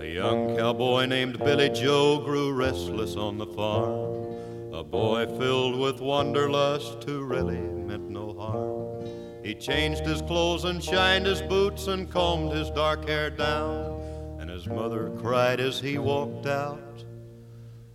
[0.00, 4.72] A young cowboy named Billy Joe grew restless on the farm.
[4.72, 9.44] A boy filled with wanderlust who really meant no harm.
[9.44, 14.00] He changed his clothes and shined his boots and combed his dark hair down.
[14.40, 17.04] And his mother cried as he walked out.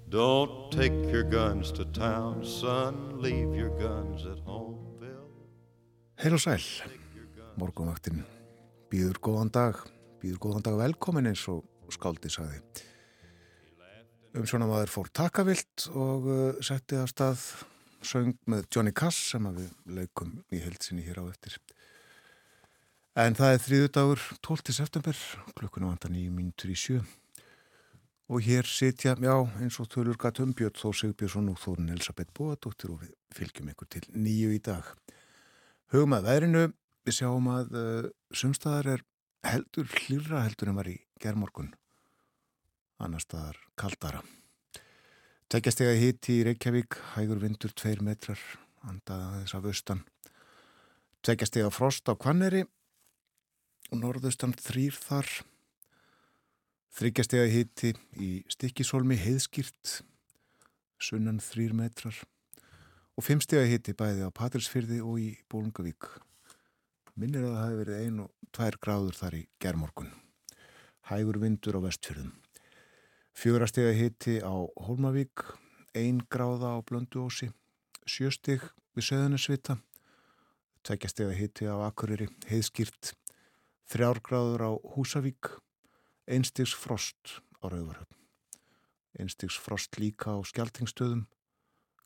[0.09, 3.19] Don't take your guns to town, son.
[3.19, 5.25] Leave your guns at home, Bill.
[6.21, 6.61] Heil og sæl,
[7.57, 8.21] morgunvaktin
[8.93, 9.87] býður góðan dag,
[10.21, 12.61] býður góðan dag velkomin eins og skáldi sagði.
[14.35, 17.43] Um svona maður fór takavilt og uh, setti að stað
[18.05, 21.57] söng með Johnny Cass sem við leikum í heilsinni hér á eftir.
[23.15, 24.73] En það er þrýðu dagur 12.
[24.75, 25.19] september,
[25.55, 26.99] klukkuna vantar nýjum mínutur í sjö.
[28.27, 33.03] Og hér sitja, já, eins og Þölur Gatumbjörn, Þó Sigbjörnsson og Þórun Elisabeth Bóadóttir og
[33.05, 34.89] við fylgjum ykkur til nýju í dag.
[35.93, 36.63] Hugum að veðrinu,
[37.05, 39.05] við sjáum að uh, sumstaðar er
[39.45, 41.73] heldur hlýra heldur en var í gerðmorgun
[43.01, 44.21] annar staðar kaldara.
[45.51, 48.39] Tækjastega hitti í Reykjavík hægur vindur 2 metrar
[48.87, 50.01] andaða þess af austan.
[51.25, 52.63] Tækjastega frost á Kvanneri
[53.91, 55.29] og norðaustan þrýr þar.
[56.95, 59.99] Þryggjastega hitti í Stikkisólmi heiðskýrt
[61.01, 62.15] sunnan 3 metrar.
[63.15, 66.09] Og fimmstega hitti bæði á Patrilsfyrði og í Bólungavík
[67.15, 70.11] minnir að það hefði verið ein og tvær gráður þar í gerðmorgun.
[71.09, 72.33] Hægur vindur á vestfjörðum.
[73.35, 74.55] Fjórastega hitti á
[74.87, 75.43] Holmavík,
[75.95, 77.51] ein gráða á Blönduósi,
[78.07, 78.63] sjöstig
[78.95, 79.77] við Söðunisvita,
[80.87, 83.13] tveggjastega hitti á Akureyri, heiðskýrt,
[83.91, 85.51] þrjárgráður á Húsavík,
[86.27, 88.15] einstigs frost á Rauvarhöfn,
[89.19, 91.27] einstigs frost líka á Skjaltingstöðum,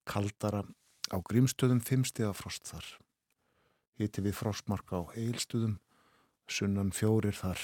[0.10, 0.66] kaldara
[1.14, 2.98] á Grímstöðum, fimmstega frost þar
[4.00, 5.78] hiti við frostmark á eilstuðum,
[6.50, 7.62] sunnan fjórir þar.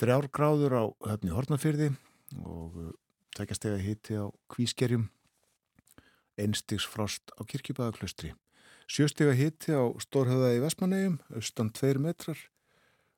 [0.00, 1.90] Þrjár gráður á höfni Hortnafyrði
[2.44, 2.90] og uh,
[3.36, 5.08] tækjastega hiti á Kvískerjum,
[6.36, 8.34] einstigs frost á Kirkjubæðaklaustri.
[8.86, 12.38] Sjöstega hiti á Stórhauða í Vestmannegjum, austan 2 metrar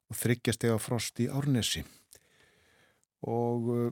[0.09, 1.85] og þryggjastega frost í Árnesi.
[3.27, 3.89] Og uh,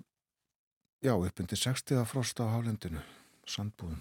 [1.05, 3.03] já, uppindir 60 frost á Hálendinu,
[3.51, 4.01] sandbúðum.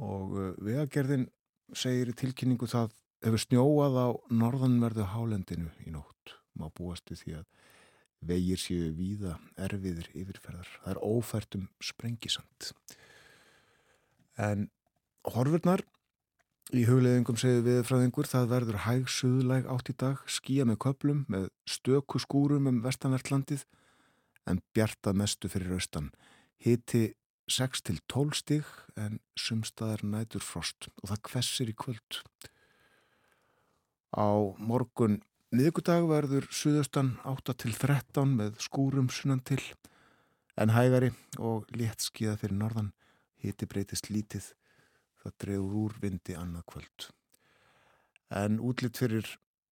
[0.00, 1.30] Og uh, vegagerðin
[1.76, 2.92] segir í tilkynningu það
[3.24, 6.36] hefur snjóað á norðanverðu hálendinu í nótt.
[6.56, 7.46] Má búast við því að
[8.30, 10.68] vegir séu víða erfiðir yfirferðar.
[10.82, 12.72] Það er ófært um sprengisand.
[14.40, 14.68] En
[15.28, 15.84] horfurnar
[16.76, 20.80] í hugleðingum segir við frá einhver það verður hæg suðlæg átt í dag, skýja með
[20.84, 23.64] köplum með stöku skúrum um vestanvertlandið
[24.48, 26.10] en bjarta mestu fyrir austan.
[26.60, 27.10] Hiti
[27.50, 30.88] 6 til 12 stig en sumstaðar nætur frost.
[31.02, 32.20] Og það kvessir í kvöld.
[34.14, 39.60] Á morgun miðgudag verður suðaustan 8 til 13 með skúrum sunnan til
[40.60, 42.92] en hægari og létt skíða fyrir norðan.
[43.40, 44.52] Hiti breytist lítið.
[45.20, 47.10] Það drefur úr vindi annað kvöld.
[48.30, 49.26] En útlitt fyrir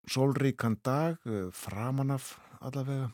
[0.09, 3.13] sólríkan dag eh, framanaf allavega.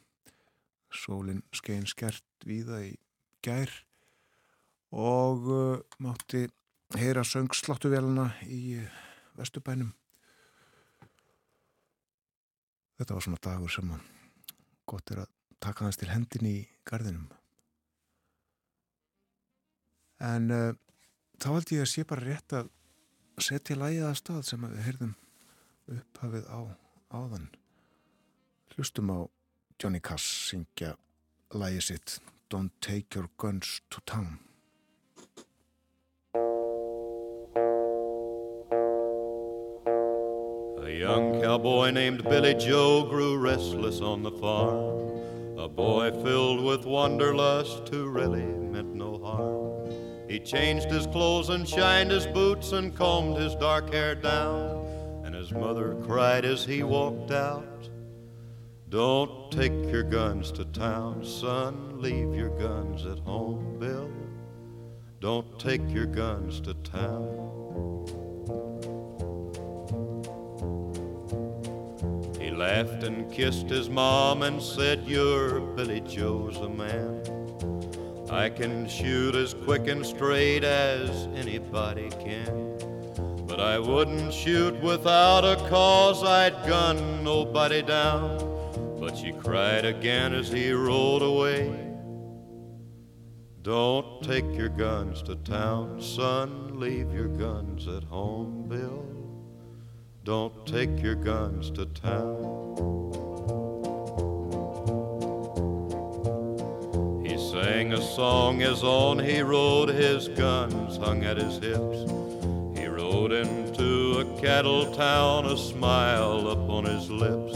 [0.96, 2.96] Sólinn skein skert víða í
[3.44, 3.70] gær
[4.96, 6.46] og uh, mátti
[6.96, 9.00] heyra söngsláttuvelina í uh,
[9.36, 9.92] Vesturbænum.
[12.96, 13.92] Þetta var svona dagur sem
[14.88, 16.56] gott er að taka hans til hendin í
[16.88, 17.28] gardinum.
[20.24, 20.72] En uh,
[21.44, 22.72] þá held ég að sé bara rétt að
[23.44, 25.14] setja lægið að stað sem við heyrðum
[25.92, 26.60] upphafið á
[27.12, 27.52] áðan.
[28.76, 29.20] Hlustum á
[29.76, 30.96] Johnny Cass syngja
[31.52, 34.45] lægið sitt Don't Take Your Guns to Town.
[40.86, 45.58] A young cowboy named Billy Joe grew restless on the farm.
[45.58, 49.90] A boy filled with wanderlust who really meant no harm.
[50.30, 54.86] He changed his clothes and shined his boots and combed his dark hair down.
[55.26, 57.90] And his mother cried as he walked out.
[58.90, 62.00] Don't take your guns to town, son.
[62.00, 64.12] Leave your guns at home, Bill.
[65.20, 68.25] Don't take your guns to town.
[72.66, 77.22] Laughed and kissed his mom and said, You're Billy Joe's a man.
[78.32, 82.76] I can shoot as quick and straight as anybody can.
[83.46, 88.40] But I wouldn't shoot without a cause, I'd gun nobody down.
[89.00, 91.70] But she cried again as he rolled away.
[93.62, 96.80] Don't take your guns to town, son.
[96.80, 99.15] Leave your guns at home, Bill.
[100.26, 102.34] Don't take your guns to town.
[107.24, 112.10] He sang a song as on he rode, his guns hung at his hips.
[112.76, 117.54] He rode into a cattle town, a smile upon his lips.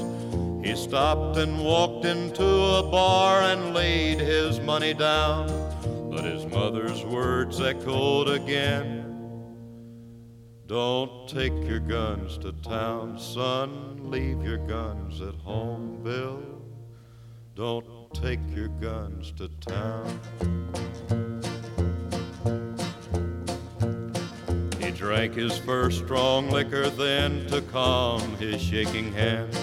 [0.64, 5.48] He stopped and walked into a bar and laid his money down,
[6.12, 8.99] but his mother's words echoed again.
[10.70, 14.12] Don't take your guns to town, son.
[14.12, 16.44] Leave your guns at home, Bill.
[17.56, 20.20] Don't take your guns to town.
[24.80, 29.58] He drank his first strong liquor then to calm his shaking hand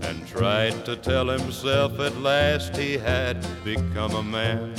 [0.00, 4.74] and tried to tell himself at last he had become a man.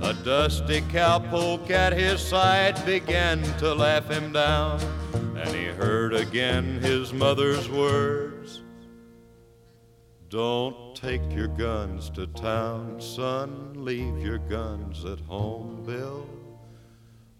[0.00, 4.80] A dusty cowpoke at his side began to laugh him down,
[5.36, 8.62] and he heard again his mother's words.
[10.28, 13.72] Don't take your guns to town, son.
[13.74, 16.28] Leave your guns at home, Bill.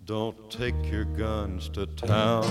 [0.04, 2.42] Don't take your guns to town.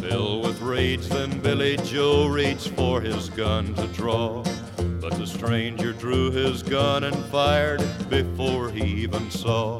[0.00, 4.44] Bill with rage, then Billy Joe reached for his gun to draw.
[5.04, 9.78] But the stranger drew his gun and fired before he even saw.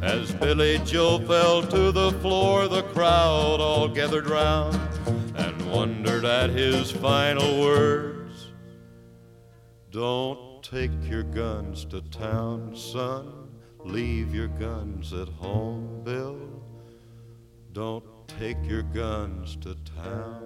[0.00, 4.74] As Billy Joe fell to the floor, the crowd all gathered round
[5.36, 8.52] and wondered at his final words.
[9.90, 13.50] Don't take your guns to town, son.
[13.84, 16.40] Leave your guns at home, Bill.
[17.72, 20.43] Don't take your guns to town.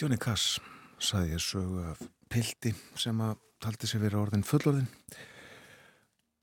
[0.00, 0.54] Johnny Cass
[0.96, 1.98] saði ég sögu af
[2.32, 4.86] pildi sem að taldi sig verið orðin fullorðin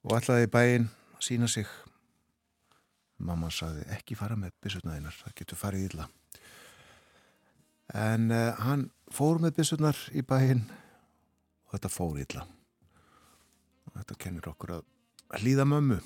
[0.05, 0.85] og ætlaði í bæinn
[1.25, 1.65] sína sig.
[3.17, 6.05] Mamma saði ekki fara með byssutnaðinnar það getur farið illa.
[7.97, 12.45] En uh, hann fór með byssutnar í bæinn og þetta fór illa.
[13.89, 14.89] Og þetta kennir okkur að
[15.41, 16.03] hlýða mömmu.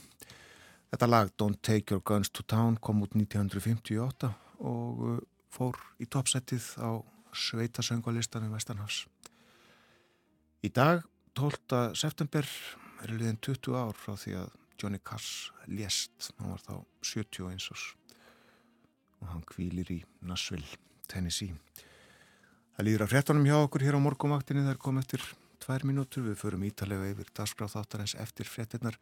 [0.94, 4.32] Þetta lag Don't Take Your Guns to Town kom út 1958
[4.64, 7.04] og uh, fór í toppsettið á
[7.36, 9.06] sveitasöngvalistanum Vestanhafs.
[10.62, 11.04] Í dag,
[11.38, 11.96] 12.
[11.98, 12.48] september,
[13.02, 14.52] er liðin 20 ár frá því að
[14.82, 16.76] Johnny Cass lést, hann var þá
[17.06, 17.88] 71 árs
[19.22, 20.80] og hann kvílir í Nashville,
[21.10, 21.54] Tennessee.
[22.74, 25.26] Það líður að fréttanum hjá okkur hér á morgumvaktinni, það er komið eftir
[25.62, 28.98] tvær mínútur, við förum ítalega yfir dagskráð þáttarins eftir fréttinnar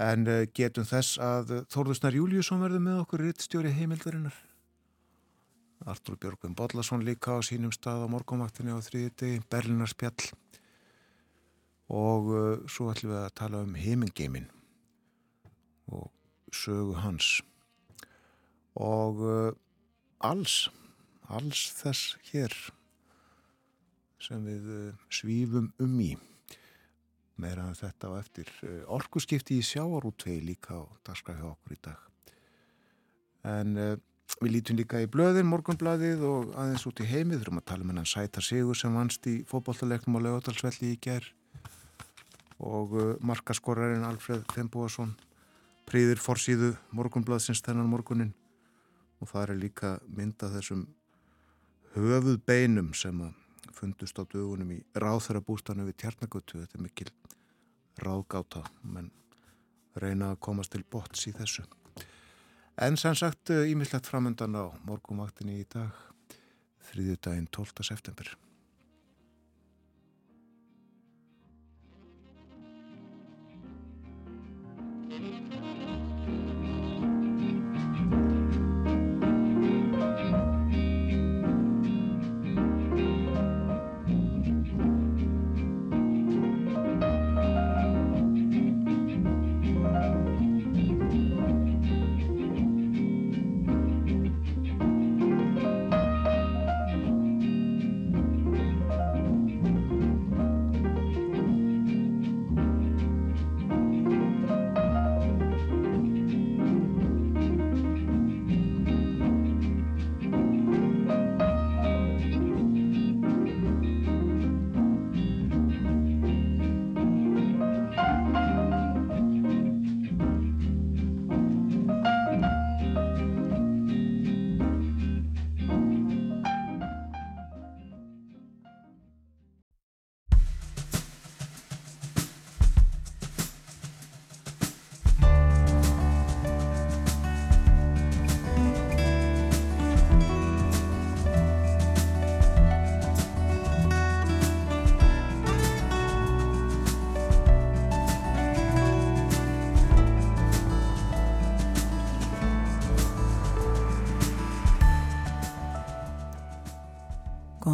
[0.00, 4.36] en eh, getum þess að Þórðusnar Júliusson verður með okkur rittstjóri heimildarinnar
[5.88, 10.32] Artur Björgvin Bodlason líka á sínum stað á morgumvaktinni á þriði degi, Berlinarspjall
[11.90, 12.40] og uh,
[12.70, 14.50] svo ætlum við að tala um heimingeimin
[15.90, 16.10] og
[16.54, 17.40] sögu hans.
[18.78, 19.52] Og uh,
[20.22, 20.68] alls,
[21.26, 22.54] alls þess hér
[24.20, 26.12] sem við uh, svífum um í.
[27.40, 28.52] Meira en þetta á eftir.
[28.62, 32.06] Uh, orkuskipti í sjáarútvei líka á dagskræði okkur í dag.
[33.48, 33.96] En uh,
[34.38, 37.42] Við lítum líka í blöðin, morgunbladið og aðeins út í heimið.
[37.42, 41.26] Þurfum að tala um hennan Sætar Sigur sem vannst í fókbóltalegnum á lögadalsvelli í ger
[42.60, 45.14] og uh, markaskorarinn Alfred Fembúason
[45.88, 48.34] príðir forsýðu morgunblaðsins þennan morgunin
[49.20, 50.86] og það er líka mynda þessum
[51.96, 53.34] höfuð beinum sem að
[53.74, 56.60] fundust á dögunum í ráþarabústanu við Tjarnagötu.
[56.60, 57.10] Þetta er mikil
[58.00, 59.10] ráðgáta, menn
[59.96, 61.64] reyna að komast til bots í þessu.
[62.80, 65.92] En sannsagt ímislegt eh, framöndan á morgumaktinni í dag,
[66.88, 67.84] þriðju daginn 12.
[67.84, 68.32] september.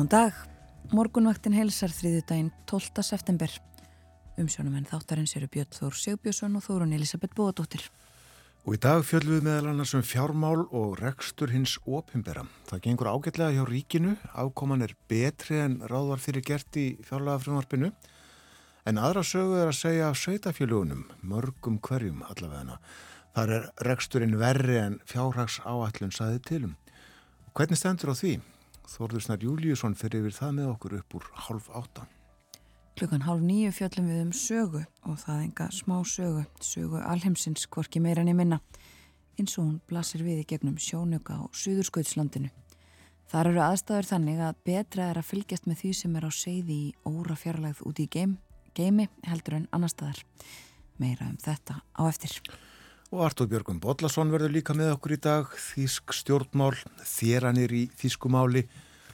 [0.06, 0.34] Góðan dag.
[0.94, 3.02] Morgunvaktin heilsar þriðu daginn 12.
[3.02, 3.50] september.
[4.38, 7.82] Umsjónum en þáttarins eru Björn Þór Sigbjörnsson og Þórun Elisabeth Bóðadóttir.
[8.62, 12.46] Og í dag fjöldum við meðal annars um fjármál og rekstur hins opimbera.
[12.70, 17.90] Það gengur ágætlega hjá ríkinu, ákoman er betri en ráðvar fyrir gert í fjárlega frumvarpinu.
[18.86, 22.78] En aðra sögu er að segja af sveitafjölugunum, mörgum hverjum allavegna.
[23.34, 26.76] Þar er reksturinn verri en fjárhags áallun saði tilum.
[27.48, 28.38] Og hvernig stendur á því?
[28.87, 32.11] Þórðursnar Júliusson fyrir yfir það með okkur upp úr halv áttan.
[32.97, 38.00] Klukkan hálf nýju fjöllum við um sögu og það enga smá sögu, sögu alheimsins hvorki
[38.00, 38.61] meira en ég minna,
[39.37, 42.49] eins og hún blasir við í gegnum sjónuga á Suðurskautslandinu.
[43.26, 46.78] Þar eru aðstæður þannig að betra er að fylgjast með því sem er á seiði
[46.87, 48.38] í óra fjarlægð út í geim,
[48.73, 50.23] geimi heldur en annar staðar.
[50.97, 52.38] Meira um þetta á eftir.
[53.14, 56.72] Og Artur Björgum Bodlason verður líka með okkur í dag, Þísk stjórnmál,
[57.06, 58.64] Þéranir í Þískumáli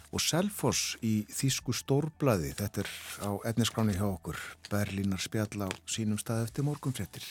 [0.08, 2.54] og Selfoss í Þísku stórblaði.
[2.56, 4.40] Þetta er á etniskráni hjá okkur,
[4.72, 7.26] Berlínar spjall á sínum stað eftir morgunfrettir.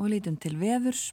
[0.00, 1.10] Og lítum til veðurs.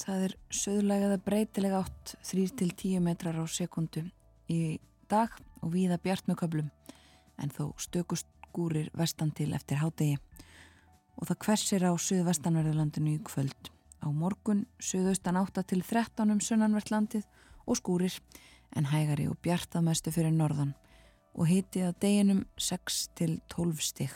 [0.00, 4.08] Það er söðlegaða breytilega átt 3-10 metrar á sekundu
[4.50, 4.80] í
[5.12, 5.30] dag
[5.60, 6.72] og víða bjart með köplum
[7.38, 10.16] en þó stökust skúrir vestan til eftir hádegi
[11.16, 13.70] og það hversir á Suðvestanverðurlandinu í kvöld.
[14.04, 17.24] Á morgun Suðaustan 8 til 13 um sunnanverðlandið
[17.64, 18.18] og skúrir
[18.76, 20.74] en hægari og bjartað mestu fyrir norðan
[21.34, 24.14] og hitið að deginum 6 til 12 stygg.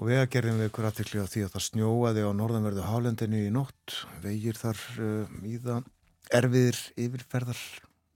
[0.00, 3.40] Og við að gerðum við ykkur aðtikli á því að það snjóaði á norðanverðu hálendinu
[3.44, 5.88] í nótt, vegir þar uh, í það
[6.40, 7.62] erfiðir yfirferðar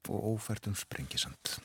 [0.09, 1.59] og óferðum sprengisand.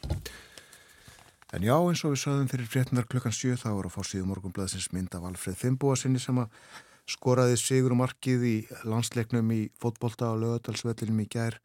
[1.49, 4.27] En já, eins og við sögðum fyrir fréttunar klukkan 7 þá voru að fá síðu
[4.29, 6.51] morgunblæðsins mynd af Alfred Fimboa sinni sem að
[7.09, 11.57] skoraði sigur og markið í landsleiknum í fótbolta og lögadalsvellinum í gær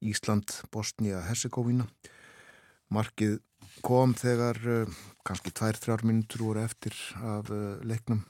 [0.00, 1.84] Ísland, Bosnia, Herzegovina.
[2.88, 3.36] Markið
[3.84, 4.96] kom þegar uh,
[5.28, 8.24] kannski 2-3 minútur voru eftir af uh, leiknum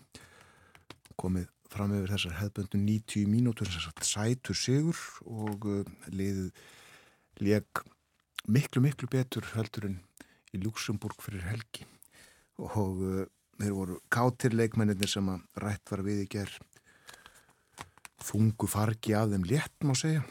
[1.14, 6.50] komið fram yfir þessar hefðböndu 90 mínútur sagt sætur sigur og uh, liðið
[7.46, 7.86] leik
[8.50, 10.00] miklu miklu betur heldur en
[10.54, 11.86] í Luxemburg fyrir helgi.
[12.60, 13.24] Og uh,
[13.60, 16.54] þeir voru kátir leikmennir sem að rætt var við í ger
[18.20, 20.24] þungu fargi af þeim létt má segja.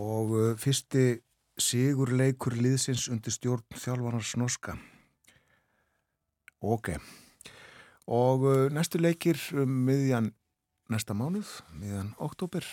[0.00, 1.20] Og uh, fyrsti
[1.60, 4.78] sigur leikur liðsins undir stjórn þjálfarnars norska
[6.60, 6.94] ok.
[8.10, 10.32] Og uh, næstu leikir um miðjan
[10.90, 12.66] næsta mánuð miðjan oktober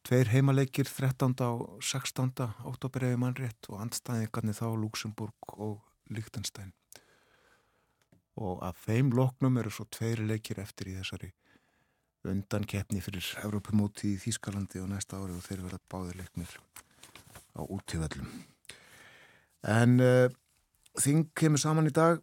[0.00, 1.34] Tveir heimaleikir 13.
[1.44, 2.30] og 16.
[2.64, 6.72] oktober eða mannrétt og andstæðingarnir þá Luxemburg og Lichtenstein.
[8.40, 11.28] Og að þeim loknum eru svo tveiri leikir eftir í þessari
[12.30, 16.54] undan keppni fyrir Europamóti í Þýskalandi og næsta ári og þeir verða báðir leiknir
[17.56, 18.30] á útíðallum.
[19.68, 20.28] En uh,
[21.00, 22.22] þing kemur saman í dag,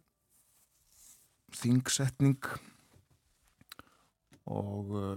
[1.62, 2.50] þingsetning
[4.50, 5.14] og uh,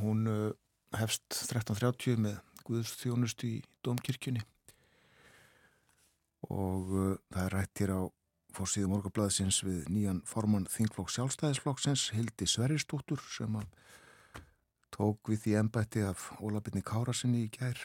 [0.00, 0.24] hún...
[0.32, 0.56] Uh,
[0.96, 4.44] hefst 13.30 með Guðstjónust í Dómkirkjunni.
[6.48, 8.02] Og uh, það er rætt hér á
[8.56, 13.58] fórsíðu morgablaðsins við nýjan formann Þingflokk sjálfstæðisflokksins Hildi Sverristóttur sem
[14.94, 17.84] tók við því ennbætti af Ólabinni Kárasinni í gær.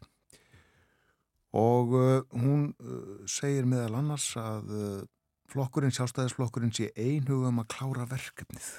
[1.54, 5.04] Og uh, hún uh, segir meðal annars að uh,
[5.52, 8.72] flokkurinn, sjálfstæðisflokkurinn sé einhugum að klára verkefnið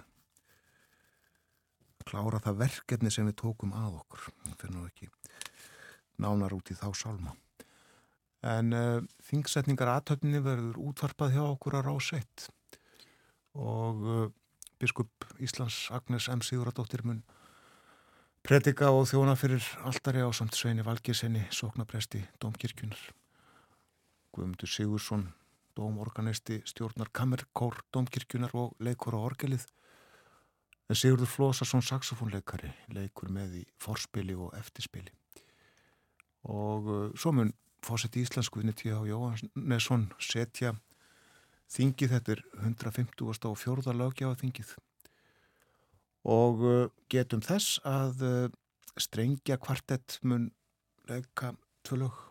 [2.08, 4.28] klára það verkefni sem við tókum að okkur.
[4.60, 5.10] Fyrir nú ekki
[6.22, 7.34] nánar út í þá salma
[8.44, 12.48] en uh, þingsetningar aðtöfninni verður útvarpað hjá okkur að rásett
[13.56, 14.26] og uh,
[14.82, 16.42] biskup Íslands Agnes M.
[16.44, 17.22] Siguradóttir mun
[18.44, 23.00] predika og þjóna fyrir alltari á samt Sveini Valgesenni sóknapresti Dómkirkjunar
[24.34, 25.30] Guðmundur Sigursson
[25.74, 29.64] Dómorganisti stjórnar Kammerkór Dómkirkjunar og leikur á orgelið
[30.84, 35.12] En Sigurður Flósarsson, saxofónleikari, leikur með í forspili og eftirspili.
[36.52, 38.98] Og uh, svo mun fósett í Íslandskuðinni T.H.
[39.08, 40.74] Jóhannesson setja
[41.72, 43.24] þingið, þetta er 150.
[43.48, 44.74] og fjórða lögjáða þingið.
[46.36, 46.76] Og uh,
[47.08, 48.52] getum þess að uh,
[49.00, 50.50] strengja kvartett mun
[51.08, 52.22] leika tvö lög.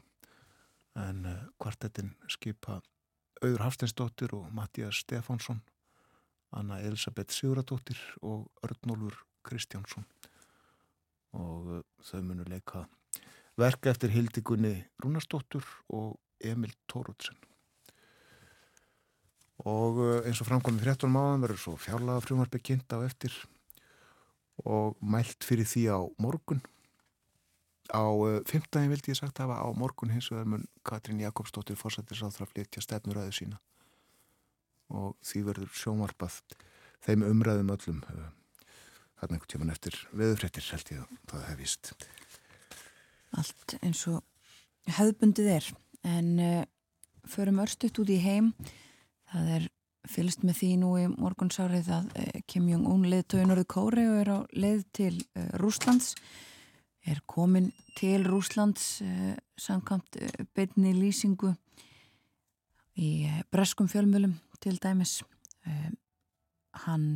[1.02, 2.84] En uh, kvartettin skipa
[3.42, 5.66] Auður Hafsteinsdóttir og Mattias Stefánsson
[6.58, 10.06] Anna Elisabeth Siguradóttir og Örnólfur Kristjánsson.
[11.34, 12.86] Og uh, þau munu leika
[13.60, 17.38] verka eftir Hildigunni Rúnarsdóttur og Emil Tóruðsen
[19.64, 23.36] og uh, eins og framkomið 13 máðan verður svo fjárlaga frumvarpi kynnt á eftir
[24.68, 26.62] og mælt fyrir því á morgun.
[27.94, 32.20] Á uh, fymtdægin vildi ég sagt hafa á morgun hins vegar mun Katrín Jakobsdóttir fórsættir
[32.20, 33.62] sáþra flytja stefnuræðu sína
[34.94, 36.40] og því verður sjónvarpað
[37.04, 38.28] þeim umræðum öllum uh,
[39.20, 41.94] þarna einhvern tíman eftir veðurfrettir held ég að það hef vist.
[43.40, 44.22] Allt eins og
[44.98, 45.70] hefðbundið er.
[46.04, 46.64] En uh,
[47.30, 48.52] förum örstuðt út í heim.
[49.32, 49.70] Það er
[50.12, 54.34] fylgst með því nú í morgunsárið að uh, Kim Jong-un leið tóinorðu Kóri og er
[54.36, 56.14] á leið til uh, Rúslands
[57.04, 59.02] er komin til Rúslands
[59.60, 60.16] samkvæmt
[60.56, 61.50] beinni lýsingu
[62.96, 63.10] í
[63.52, 65.20] breskum fjölmjölum til dæmis
[66.84, 67.08] hann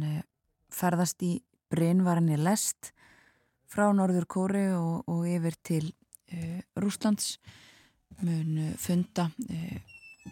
[0.74, 1.38] ferðast í
[1.72, 2.92] Brynvarinni lest
[3.68, 5.88] frá Norður Kóri og, og yfir til
[6.80, 7.38] Rúslands
[8.24, 9.27] mun funda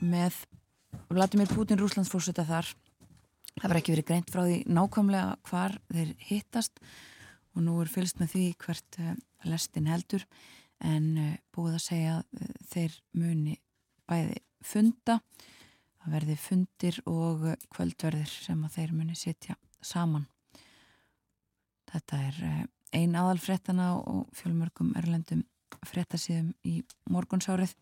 [0.01, 0.37] með
[1.11, 2.69] Vladimir Putin Rúslandsfórseta þar.
[3.55, 6.79] Það var ekki verið greint frá því nákvæmlega hvar þeir hittast
[7.55, 8.99] og nú er fylgst með því hvert
[9.47, 10.25] lestin heldur.
[10.83, 13.59] En búið að segja að þeir muni
[14.09, 15.19] bæði funda
[16.05, 20.27] það verði fundir og kvöldverðir sem að þeir muni sitja saman.
[21.89, 22.39] Þetta er
[22.95, 25.43] ein aðal frettana og fjölmörgum erlendum
[25.85, 26.79] frettasíðum í
[27.11, 27.73] morgunsárið.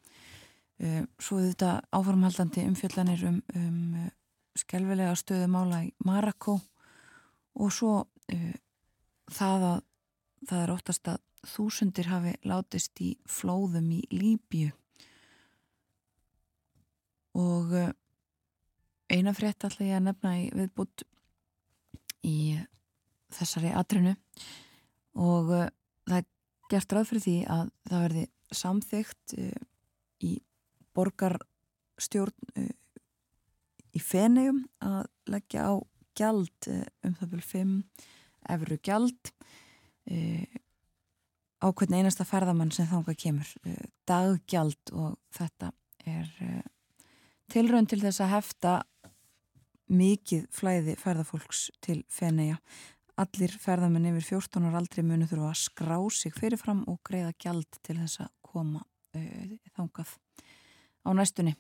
[0.84, 4.10] Eh, svo þetta áformhaldandi umfjöllanir um, um eh,
[4.58, 6.60] skelvilega stöðumála í Marako
[7.53, 8.53] og svo uh,
[9.34, 9.80] það að
[10.50, 11.20] það er óttast að
[11.53, 14.70] þúsundir hafi látist í flóðum í Líbju
[17.42, 17.89] og uh,
[19.13, 21.05] eina frétt ætla ég að nefna í viðbútt
[22.26, 22.38] í
[23.34, 24.15] þessari atrinu
[25.19, 25.67] og uh,
[26.08, 26.30] það er
[26.71, 29.36] gert ráð fyrir því að það verði samþygt
[30.23, 30.34] í
[30.95, 32.73] borgarstjórn uh,
[33.93, 35.73] í fenegum að leggja á
[36.17, 37.76] gjald uh, um það byrju 5
[38.54, 39.34] efru gjald
[40.12, 40.60] uh,
[41.63, 43.49] á hvern einasta ferðamann sem þánga kemur.
[44.04, 45.69] Daggjald og þetta
[46.04, 46.28] er
[47.54, 48.73] tilraun til þess að hefta
[49.91, 52.60] mikið flæði ferðafólks til fenega
[53.19, 57.80] allir ferðamenn yfir 14 ára aldrei munu þurfa að skrá sig fyrirfram og greiða gjald
[57.86, 60.15] til þess að koma uh, þángað
[61.06, 61.54] á næstunni.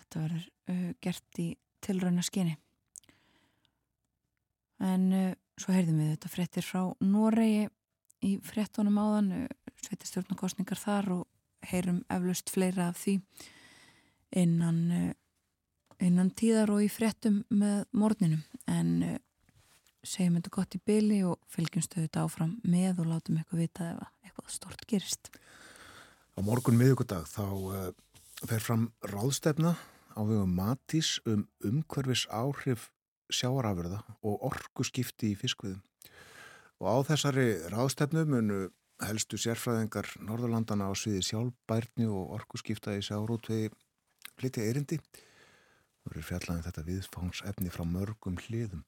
[0.00, 1.48] Þetta verður uh, gert í
[1.80, 2.56] tilrauna skinni.
[4.84, 7.68] En uh, svo heyrðum við þetta frettir frá Noregi
[8.28, 9.48] í frettunum áðan,
[9.86, 13.16] sveitastjórnarkostningar þar og heyrum eflust fleira af því
[14.36, 15.14] innan,
[16.04, 18.42] innan tíðar og í frettum með morninum.
[18.70, 19.16] En uh,
[20.06, 24.04] segjum þetta gott í byli og fylgjumstu þetta áfram með og látum eitthvað vita ef
[24.24, 25.32] eitthvað stort gerist.
[26.36, 27.90] Á morgun miðugudag þá uh,
[28.46, 29.74] fer fram ráðstefna
[30.16, 32.88] á vegum matís um umhverfis áhrif
[33.30, 35.82] sjáarafurða og orgu skipti í fiskviðum.
[36.80, 38.60] Og á þessari ráðstefnu munu
[39.04, 43.70] helstu sérfræðingar Norðurlandana á sviði sjálfbærni og orgu skipta í sjárótvegi
[44.40, 44.98] hliti erindi.
[46.08, 48.84] Eru fjallaðin um þetta viðfangsefni frá mörgum hliðum.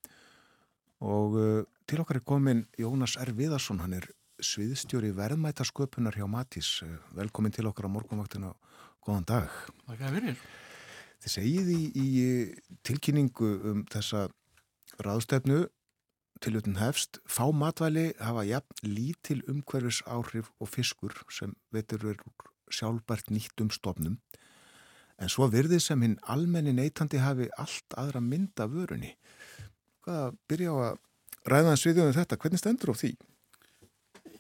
[1.03, 3.35] Og uh, til okkar er komin Jónas R.
[3.37, 4.09] Viðarsson, hann er
[4.42, 6.70] sviðstjóri verðmætasköpunar hjá Matís.
[7.14, 8.55] Velkomin til okkar á morgunvaktinu.
[9.03, 9.61] Góðan dag.
[11.22, 12.07] Þið segið í, í
[12.87, 14.29] tilkynningu um þessa
[15.03, 15.66] ráðstefnu
[16.42, 23.31] tilutun hefst, fá matvæli hafa jafn lítil umhverfis áhrif og fiskur sem veitur verður sjálfbært
[23.31, 24.16] nýtt um stofnum
[25.18, 29.12] en svo virðið sem hinn almenni neytandi hafi allt aðra mynda vörunni.
[30.03, 32.40] Hvað byrja á að ræða en sviðjóðum þetta?
[32.42, 33.12] Hvernig stendur á því?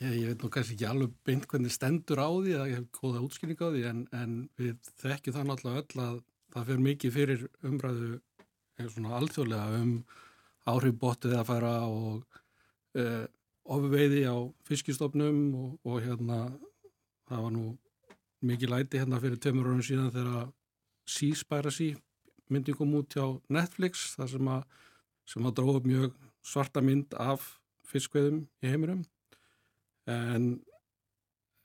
[0.02, 2.88] Ég, ég veit nú kannski ekki alveg beint hvernig stendur á því að ég hef
[2.98, 6.16] góða útskynning á því en, en við þekkjum það náttúrulega öll að
[6.52, 8.10] það fyrir mikið fyrir umræðu
[8.80, 9.92] eh, alþjóðlega um
[10.72, 12.40] áhrif bóttið að fara og
[12.98, 13.24] uh,
[13.62, 14.36] ofveiði á
[14.68, 16.38] fiskistofnum og, og hérna
[17.30, 17.64] það var nú
[18.46, 20.50] mikið læti hérna fyrir tömur árum síðan þegar
[21.12, 21.92] Seaspiracy
[22.52, 24.64] myndi kom út hjá Netflix þar sem að,
[25.28, 27.46] sem að dróða mjög svarta mynd af
[27.88, 29.04] fiskveðum í heimurum
[30.10, 30.48] en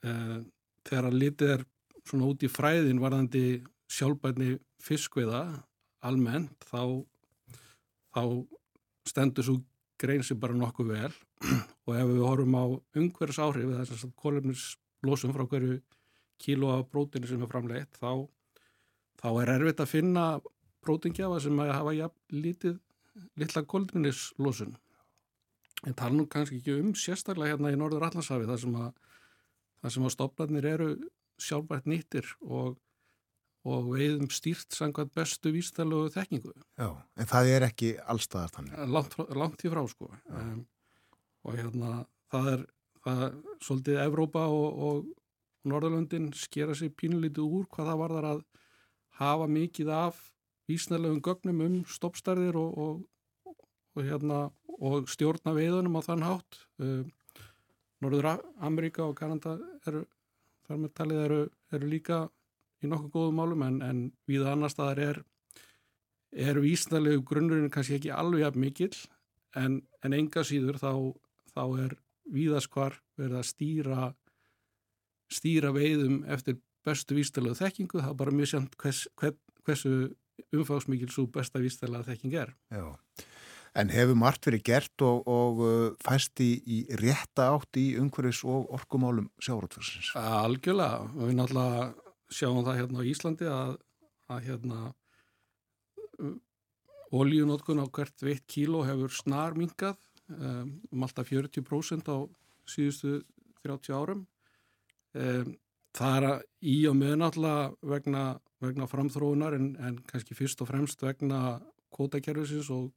[0.06, 0.40] uh,
[0.88, 1.66] þegar að litið er
[2.08, 3.44] svona út í fræðin varðandi
[3.92, 5.44] sjálfbærni fiskviða
[6.08, 7.04] almennt þá,
[8.14, 8.24] þá
[9.08, 9.58] stendur svo
[10.00, 11.14] grein sem bara nokkuð vel.
[11.88, 12.66] Og ef við horfum á
[13.00, 15.78] umhverjus áhrif þess að kólefnislosum frá hverju
[16.42, 18.28] kíló af prótinu sem er framleitt þá,
[19.22, 20.26] þá er erfitt að finna
[20.86, 22.78] prótingjafa sem að hafa jafn lítið
[23.40, 24.76] litla kólefnislosun
[25.86, 28.92] en tala nú kannski ekki um sérstaklega hérna í Norður Allandshafi þar sem að,
[29.86, 30.90] að stoplarnir eru
[31.42, 32.78] sjálfbært nýttir og,
[33.68, 36.54] og veiðum stýrt sangað bestu vístælu þekkingu.
[36.80, 38.80] Já, en það er ekki allstaðar þannig.
[38.96, 40.66] Langt, langt í frá sko um,
[41.46, 41.94] og hérna
[42.34, 42.66] það er,
[43.06, 43.24] það
[43.68, 48.46] svolítið Evrópa og, og Norðurlöndin skera sér pínulítið úr hvað það varðar að
[49.18, 50.20] hafa mikið af
[50.68, 53.56] vísnælegum gögnum um stoppstærðir og, og,
[53.96, 54.40] og, hérna,
[54.78, 56.60] og stjórna veiðunum á þann hátt.
[56.82, 57.06] Uh,
[58.04, 59.56] Norður Ameríka og Kanada
[59.88, 60.04] eru,
[60.68, 61.40] þar með talið eru,
[61.74, 62.20] eru líka
[62.84, 65.22] í nokkuð góðum málum en, en við annar staðar er,
[66.32, 68.94] er vísnælegu grunnurinn kannski ekki alveg af mikill
[69.58, 70.92] en, en enga síður þá,
[71.56, 71.98] þá er
[72.30, 74.12] víðaskvar verið að stýra
[75.34, 79.94] stýra veiðum eftir bestu vísnælegu þekkingu, það er bara mjög sjönd hvers, hvers, hversu
[80.56, 82.54] umfáðsmikil svo besta vísnælega þekking er.
[82.72, 82.88] Já.
[83.78, 88.42] En hefur margt verið gert og, og uh, fæst í, í rétta átt í umhverfis
[88.48, 90.16] og orkumálum sjárótfjörsins?
[90.18, 91.84] Algjörlega, við náttúrulega
[92.34, 93.76] sjáum það hérna á Íslandi að,
[94.34, 94.80] að hérna
[97.14, 100.00] Ólíunótkun á hvert veitt kíló hefur snar mingað
[100.34, 102.18] um, um alltaf 40% á
[102.68, 103.22] síðustu
[103.64, 104.26] 30 árum.
[105.16, 105.54] Um,
[105.98, 108.24] það er í og með náttúrulega vegna,
[108.64, 111.60] vegna framþróunar en, en kannski fyrst og fremst vegna
[111.96, 112.92] kótakerfisins og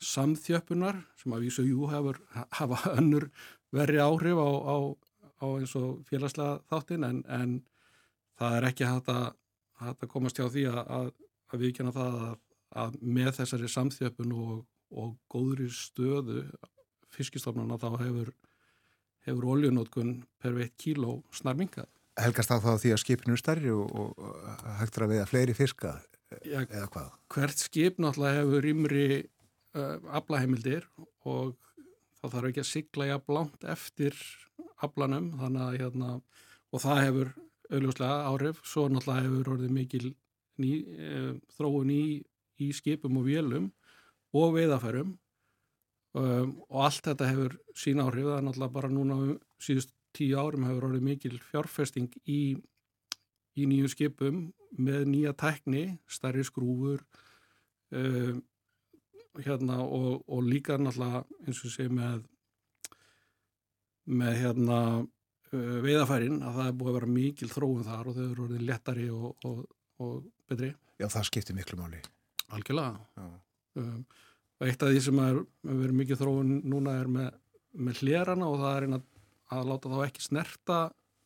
[0.00, 2.20] samþjöppunar sem að vísu jú hefur
[2.56, 3.28] hafa önnur
[3.74, 4.76] verri áhrif á, á,
[5.44, 7.58] á eins og félagslega þáttin en, en
[8.40, 9.26] það er ekki hægt að,
[9.84, 11.10] hægt að komast hjá því að, að,
[11.52, 12.20] að við kynna það
[12.80, 14.58] að með þessari samþjöpun og,
[14.90, 16.44] og góðri stöðu
[17.10, 18.34] fiskistofnuna þá hefur,
[19.26, 21.90] hefur oljunótkun per veitt kíló snarmingað.
[22.20, 25.94] Helgast það þá því að skipinu er starri og, og hægtur að veiða fleiri fiska
[26.44, 27.10] ja, eða hvað?
[27.34, 30.88] Hvert skip náttúrulega hefur rýmri uh, aflaheimildir
[31.28, 31.54] og
[32.20, 34.18] þá þarf ekki að sigla jafn langt eftir
[34.84, 36.16] aflanum að hérna
[36.70, 37.32] og það hefur
[37.70, 40.04] auðvitað áhrif, svo náttúrulega hefur orðið mikil
[40.60, 42.04] ný, uh, þróun í
[42.60, 43.70] í skipum og vélum
[44.36, 45.14] og veiðafærum
[46.18, 49.18] um, og allt þetta hefur sín áhrif, það er náttúrulega bara núna
[49.62, 52.56] síðust tíu árum hefur orðið mikil fjárfesting í,
[53.56, 57.02] í nýju skipum með nýja tækni, starri skrúfur
[57.90, 58.42] um,
[59.40, 62.26] hérna og, og líka náttúrulega eins og sé með
[64.10, 68.24] með hérna uh, veiðafærin að það er búið að vera mikil þróun þar og þau
[68.24, 69.60] eru orðið lettari og, og,
[70.02, 70.16] og
[70.50, 70.72] betri.
[71.00, 72.00] Já, það skiptir miklu máli.
[72.50, 73.28] Algjörlega.
[73.78, 74.02] Um,
[74.66, 77.30] eitt af því sem er verið mikið þróun núna er með,
[77.78, 79.06] með hlerana og það er að,
[79.50, 80.80] að láta þá ekki snerta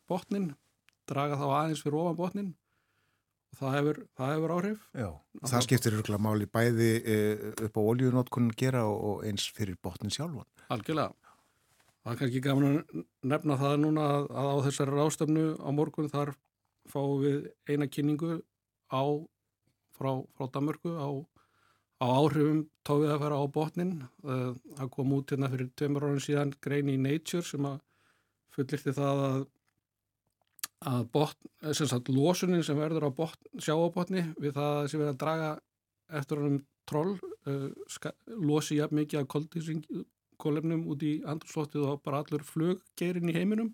[0.09, 0.53] botnin,
[1.09, 2.53] draga þá aðeins fyrir ofan botnin
[3.55, 4.87] og það hefur, það hefur áhrif.
[4.91, 5.09] Já,
[5.41, 7.19] það, það skiptir ykkurlega máli bæði e,
[7.67, 10.47] upp á oljunótkunn gera og, eins fyrir botnin sjálfan.
[10.73, 11.13] Algjörlega.
[12.05, 16.11] Það er kannski gafin að nefna það núna að, að á þessari rástöfnu á morgun
[16.11, 16.35] þar
[16.91, 18.35] fáum við eina kynningu
[18.93, 19.03] á
[19.95, 21.09] frá, frá Danmörku á,
[22.03, 23.95] á áhrifum tófið að fara á botnin.
[24.21, 27.79] Eh, það kom út hérna fyrir tveimur árum síðan grein í Nature sem að
[28.55, 29.37] fullirti það að,
[30.91, 35.51] að botn, sagt losunin sem verður á botn, sjáabotni við það sem verður að draga
[36.19, 37.15] eftir honum troll
[37.49, 43.73] uh, losi jafn mikið af koldísingkólefnum út í andurslóttið og bara allur fluggeirinn í heiminum.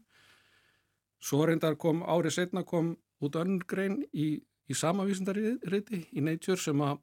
[1.21, 4.39] Svo reyndar kom árið setna kom út önnur grein í
[4.71, 7.01] í sama vísindarriði í Nature sem að,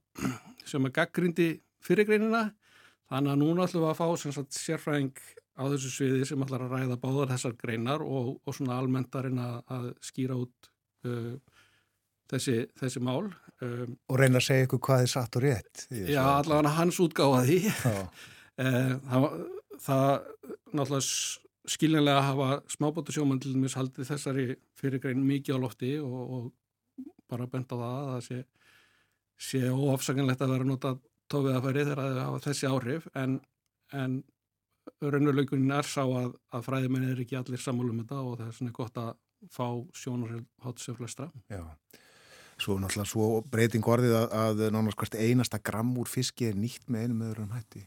[0.68, 1.48] sem að gaggrindi
[1.84, 2.48] fyrirgreinina
[3.08, 5.12] þannig að núna ætlum við að fá sagt, sérfræðing
[5.58, 9.56] á þessu sviði sem ætlar að ræða báðar þessar greinar og, og svona almentarinn að,
[9.74, 10.70] að skýra út
[11.08, 11.34] uh,
[12.30, 13.32] þessi, þessi mál.
[13.64, 15.84] Um, og reyna að segja ykkur hvað er satt og rétt.
[15.90, 17.58] Já, allavega hans útgáða því.
[17.74, 19.28] uh, það,
[19.82, 20.08] það
[20.78, 21.04] náttúrulega
[21.68, 24.46] skiljanlega hafa smábóttu sjóman til dæmis haldið þessari
[24.78, 28.38] fyrirgrein mikið á lofti og, og bara bent á það að það sé,
[29.50, 30.94] sé óafsakanlegt að vera nota
[31.28, 33.34] tófið að færi þegar það hafa þessi áhrif en,
[33.92, 34.16] en
[35.04, 38.76] raunveruleikunin er sá að, að fræðimenn er ekki allir sammálum það og það er svona
[38.80, 39.14] gott að
[39.54, 41.30] fá sjónarhátt sem flestra.
[41.52, 41.62] Já,
[42.58, 46.90] svo náttúrulega svo breyting orðið að, að nánast hvert einasta gramm úr fiski er nýtt
[46.90, 47.86] með einum öðrum hætti.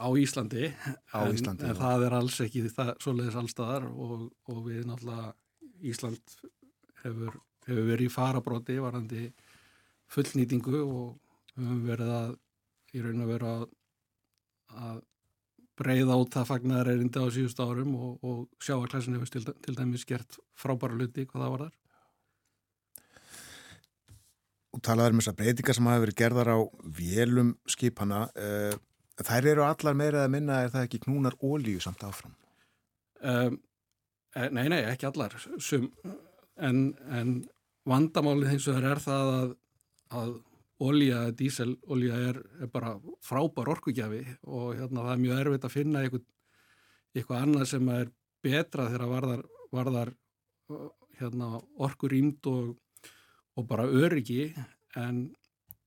[0.00, 0.70] Á Íslandi,
[1.12, 5.34] Á Íslandi en, en það er alls ekki það, svoleiðis allstaðar og, og við náttúrulega
[5.90, 6.36] Ísland
[7.02, 7.36] hefur
[7.70, 9.26] hefur verið í farabróti varandi
[10.10, 11.18] fullnýtingu og
[11.56, 12.32] hefur verið að
[12.94, 13.52] í raun að vera
[14.80, 15.02] að
[15.80, 19.44] breyða út það fagnar erindi á síðust árum og, og sjá að klassin hefur til,
[19.64, 21.78] til dæmis gert frábæra luti hvað það var þar.
[24.70, 26.58] Og talaður um þessar breytingar sem hafa verið gerðar á
[27.00, 28.76] vélum skipana uh,
[29.24, 32.36] þær eru allar meira að minna er það ekki knúnar ólíu samt áfram?
[33.20, 33.58] Um,
[34.54, 35.90] nei, nei, ekki allar Sum,
[36.56, 37.34] en, en
[37.88, 39.50] vandamálið eins og það er það að,
[40.20, 40.32] að
[40.80, 46.04] olja, díselolja er, er bara frábær orkugjafi og hérna það er mjög erfitt að finna
[46.04, 46.24] eitthvað,
[47.14, 49.42] eitthvað annað sem er betra þegar varðar,
[49.74, 50.14] varðar
[51.20, 51.50] hérna,
[51.84, 52.72] orkur ímd og,
[53.58, 54.48] og bara öryggi
[54.96, 55.28] en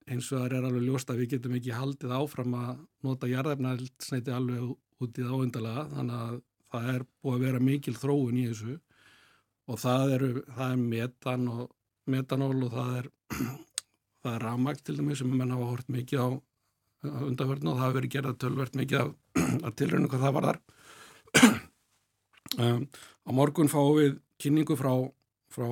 [0.03, 2.71] eins og það er alveg ljóst að við getum ekki haldið áfram að
[3.08, 6.41] nota jarðefnælsneiti alveg út í það áendalega þannig að
[6.73, 8.75] það er búið að vera mikil þróun í þessu
[9.63, 11.69] og það, eru, það er metan og
[12.12, 13.13] metanól og það er
[14.23, 16.27] það er rafmægt til dæmis sem menn hafa hort mikið á
[17.03, 19.09] undanverðinu og það hafa verið gerað tölvert mikið af,
[19.67, 20.62] af tilröðinu hvað það var þar
[22.63, 22.86] um,
[23.27, 24.93] á morgun fáum við kynningu frá,
[25.51, 25.67] frá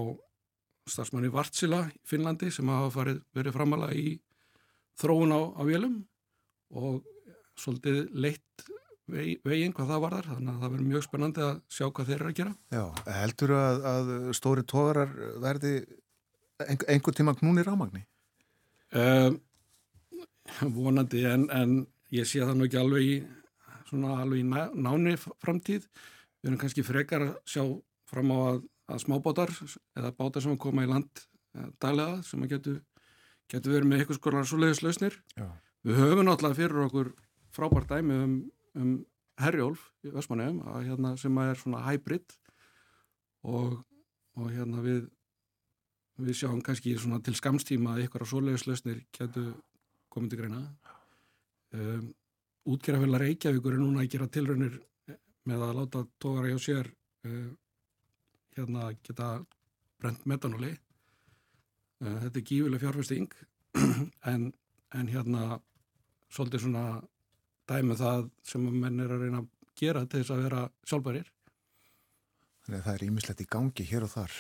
[0.90, 4.18] starfsmanni Vartsila í Finnlandi sem hafa farið, verið framalega í
[5.00, 6.02] þróun á, á vélum
[6.76, 7.02] og
[7.60, 8.68] svolítið leitt
[9.12, 12.18] veginn hvað það var þar þannig að það verður mjög spennandi að sjá hvað þeir
[12.18, 12.84] eru að gera Já,
[13.18, 15.12] heldur að, að stóri tógarar
[15.44, 15.74] verði
[16.62, 18.06] einhver tíma knúni rámagni?
[18.92, 19.40] Um,
[20.76, 21.78] vonandi en, en
[22.12, 23.16] ég sé það nú ekki alveg í
[23.88, 25.88] svona alveg í náni framtíð.
[26.42, 27.64] Við erum kannski frekar að sjá
[28.12, 29.52] fram á að, að smábátar
[30.00, 31.24] eða bátar sem koma í land
[31.56, 32.82] eh, daglega sem getur
[33.52, 35.18] getu verið með eitthvað skorar svo leiðislausnir
[35.88, 37.10] við höfum náttúrulega fyrir okkur
[37.56, 38.36] frábært dæmi um,
[38.80, 38.92] um
[39.42, 42.36] herjólf í Vestmannheim hérna, sem er svona hybrid
[43.44, 43.82] og,
[44.38, 45.10] og hérna við
[46.26, 49.54] við sjáum kannski til skamstíma að ykkur á svoleiðislausnir getur
[50.12, 50.62] komið til greina.
[51.72, 52.12] Um,
[52.68, 54.78] útgerðafélag Reykjavíkur er núna að gera tilraunir
[55.50, 56.92] með að láta tókara hjá sér
[57.26, 57.50] uh,
[58.58, 59.32] hérna geta
[60.02, 60.74] brent metanóli.
[62.02, 63.32] Uh, þetta er gífileg fjárfesting
[64.34, 64.52] en,
[64.98, 65.62] en hérna
[66.32, 66.86] svolítið svona
[67.72, 71.32] dæmi um það sem menn er að reyna að gera til þess að vera sjálfbærir.
[72.62, 74.40] Þannig að það er ímislegt í gangi hér og þar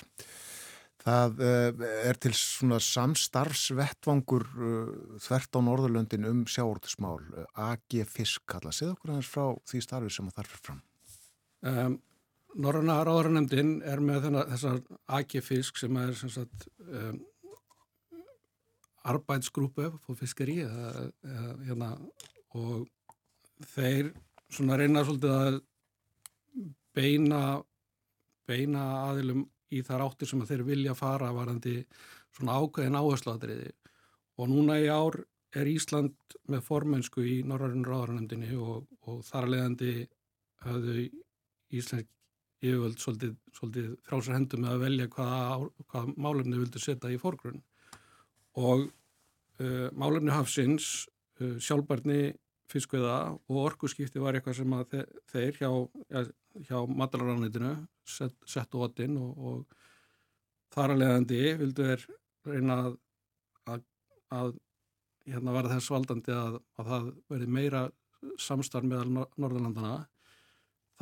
[1.01, 4.91] Það uh, er til svona samstarfsvettvangur uh,
[5.23, 8.73] þvert á Norðurlöndin um sjáortismál, uh, AG Fisk kalla.
[8.75, 10.81] Segð okkur hans frá því starfi sem það þarf fram.
[11.61, 11.97] Um,
[12.61, 14.81] Norröna ráðarnemdin er með þessar
[15.17, 17.21] AG Fisk sem er sem sagt um,
[19.07, 21.91] arbeidsgrúpu på fiskeri eða, eða, hérna,
[22.59, 22.89] og
[23.73, 24.11] þeir
[24.51, 25.59] reyna svolítið að
[26.93, 27.41] beina
[28.49, 31.81] beina aðilum í þar áttir sem þeir vilja fara varandi
[32.35, 33.71] svona ákveðin áherslaðriði
[34.41, 35.19] og núna í ár
[35.55, 39.93] er Ísland með formensku í Norrarinn ráðarnemdini og, og þar leðandi
[40.63, 41.07] hafðu
[41.71, 42.09] Íslensk
[42.61, 47.61] yfirvöld svolítið, svolítið frálsar hendur með að velja hvaða, hvaða málefni vildu setja í fórgrunn
[48.59, 50.91] og uh, málefni hafsins,
[51.41, 52.35] uh, sjálfbarni
[52.71, 54.95] fiskveða og orkuskipti var eitthvað sem að
[55.33, 55.71] þeir hjá,
[56.67, 57.75] hjá matalaranitinu
[58.07, 62.05] sett, sett óttinn og, og þar að leiðandi vildu þeir
[62.51, 62.95] reyna að,
[63.71, 63.83] að,
[64.37, 64.53] að
[65.31, 67.83] hérna verða þess valdandi að, að það verði meira
[68.41, 70.05] samstarf meðal Norðurlandana.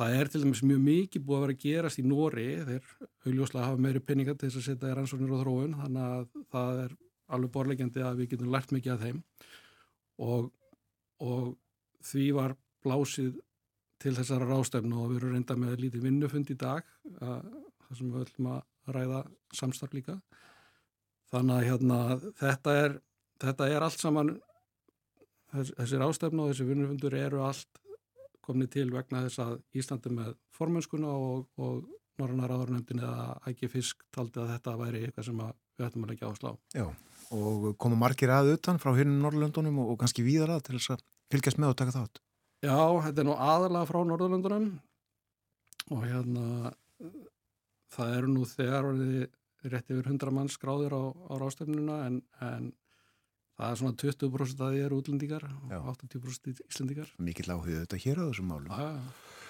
[0.00, 2.92] Það er til dæmis mjög mikið búið að vera að gerast í Nóri, þeir
[3.28, 6.94] augljóslega hafa meiri peninga til þess að setja rannsóknir og þróun, þannig að það er
[7.30, 9.18] alveg borlegjandi að við getum lært mikið af þeim
[10.24, 10.48] og,
[11.20, 11.44] og
[12.06, 13.36] því var blásið
[14.00, 16.86] til þessara rástefnu og við erum reynda með lítið vinnufund í dag
[17.18, 19.24] þar sem við höllum að ræða
[19.56, 20.16] samstarf líka
[21.30, 21.98] þannig að hérna,
[22.40, 22.96] þetta, er,
[23.44, 24.32] þetta er allt saman
[25.52, 27.80] þess, þessi rástefnu og þessi vinnufundur eru allt
[28.46, 31.84] komnið til vegna þess að Íslandi með formönskuna og, og
[32.20, 36.32] Norrannar áðurnöndin eða æggi fisk taldi að þetta væri eitthvað sem við ættum að leggja
[36.32, 36.50] áslá.
[36.76, 36.86] Já,
[37.36, 40.96] og koma margir að utan frá hinnum Norrlöndunum og, og kannski víðar að til þess
[40.96, 42.20] að fylgjast með og taka þátt.
[42.60, 44.66] Já, þetta er nú aðalega frá Norðurlöndunum
[45.90, 46.72] og hérna
[47.94, 48.90] það eru nú þegar
[49.70, 52.70] rétt yfir 100 mann skráður á, á rástefnuna en, en
[53.56, 57.10] það er svona 20% að því eru útlendingar og 80% íslendingar.
[57.20, 58.70] Mikið láhuð þetta hér á þessum málum.
[58.72, 59.40] Já, já.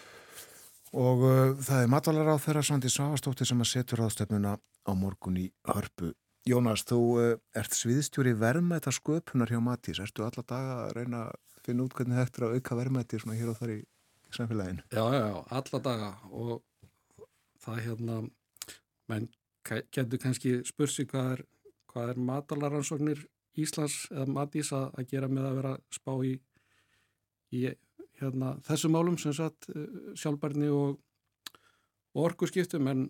[1.00, 5.38] Og uh, það er matvalar á þeirra Svandi Svavastóttir sem að setur rástefnuna á morgun
[5.38, 6.10] í hörpu.
[6.48, 10.00] Jónas, þú uh, ert sviðstjóri verðmæta sköpunar hjá Matís.
[10.02, 13.38] Ertu alla daga að reyna að finna út hvernig þetta er að auka verðmætti svona
[13.38, 13.80] hér og þar í
[14.34, 14.86] samfélaginu?
[14.94, 16.62] Já, já, já, alla daga og
[17.60, 18.20] það hérna,
[19.10, 19.28] menn
[19.68, 21.44] getur kannski spursi hvað er,
[21.90, 23.26] hvað er matalaransóknir
[23.60, 26.34] Íslands eða Matís að, að gera með að vera spá í,
[27.56, 27.62] í
[28.20, 29.68] hérna, þessu málum sem sagt
[30.18, 31.00] sjálfbarni og,
[32.14, 33.08] og orkuskiptum en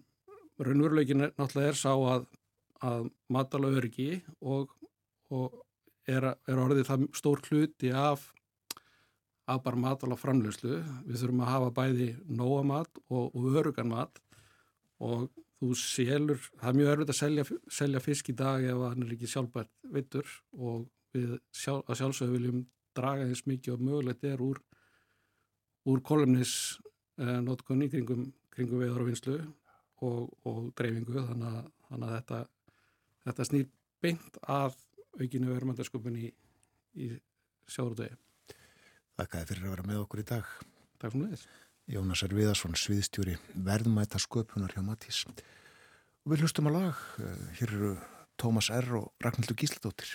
[0.61, 2.27] raunveruleikin náttúrulega er sá að,
[2.85, 4.73] að matala örgi og,
[5.33, 5.61] og
[6.09, 8.27] er, er orðið það stór hluti af
[9.51, 10.81] af bara matala framlegslu.
[11.07, 14.21] Við þurfum að hafa bæði nóa mat og, og örugan mat
[15.01, 15.29] og
[15.61, 19.15] þú selur, það er mjög erfitt að selja, selja fisk í dag ef hann er
[19.17, 22.63] ekki sjálfbært vittur og við sjálf, að sjálfsögðu viljum
[22.97, 24.61] draga eins mikið og mögulegt er úr,
[25.91, 26.55] úr kolumnis
[27.21, 29.37] eh, notkunni kringum kringum veður og vinslu
[30.05, 32.41] og, og dreifingu þannig að, þannig að þetta,
[33.29, 33.69] þetta snýr
[34.01, 34.81] beint að
[35.21, 36.33] aukinu verðmæntasköpun í,
[36.97, 37.13] í
[37.71, 38.17] sjáðrúdegi.
[39.21, 40.53] Þakkaði fyrir að vera með okkur í dag.
[40.97, 41.49] Takk fyrir þess.
[41.91, 42.35] Jónas R.
[42.39, 43.35] Viðarsson, sviðstjóri
[43.67, 45.19] verðmæta sköpunar hjá Matís.
[46.25, 47.03] Við hlustum að lag.
[47.59, 47.91] Hér eru
[48.41, 48.89] Tómas R.
[48.97, 50.15] og Ragnhildur Gísladóttir.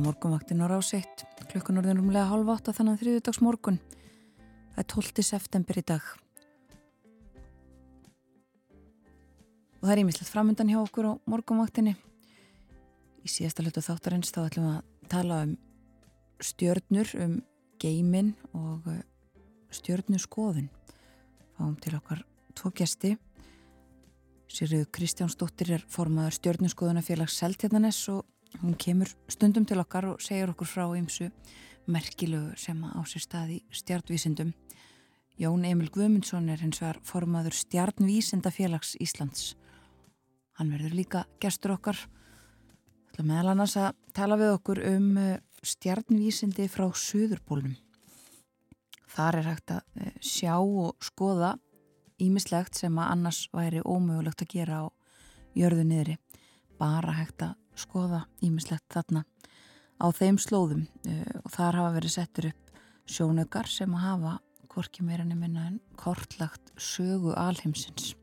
[0.00, 3.78] Morgunvaktin á rásiðt klukkan orðin rúmlega halv átta þannig að þriðudags morgun
[4.72, 5.24] það er 12.
[5.26, 6.04] september í dag.
[9.80, 11.96] Og það er ímislegt framöndan hjá okkur á morgunvaktinni.
[13.22, 15.56] Í síðasta hlutu þáttarins þá ætlum við að tala um
[16.42, 17.34] stjörnur um
[17.82, 18.88] geimin og
[19.74, 20.70] stjörnuskoðun.
[21.58, 22.24] Fáum til okkar
[22.56, 23.16] tvo gæsti
[24.52, 28.26] Sýrið Kristjánsdóttir er formaður stjórnuskoðunafélags Seltjarnanes og
[28.60, 31.30] hún kemur stundum til okkar og segir okkur frá ymsu
[31.86, 34.52] merkilögu sem á sér stað í stjartvísindum.
[35.40, 39.54] Jón Emil Guðmundsson er hins vegar formaður stjarnvísindafélags Íslands.
[40.58, 41.98] Hann verður líka gestur okkar
[43.22, 47.74] meðal annars að tala við okkur um eh, stjarnvísindi frá Suðurpólnum.
[49.12, 51.56] Þar er hægt að eh, sjá og skoða
[52.22, 54.84] ímislegt sem að annars væri ómögulegt að gera á
[55.58, 56.16] jörðu niðri.
[56.80, 59.24] Bara hægt að skoða ímislegt þarna
[60.02, 64.34] á þeim slóðum eh, og þar hafa verið settur upp sjónökar sem að hafa
[64.72, 68.14] hvorki meira nefnina en kortlagt sögu alheimsins.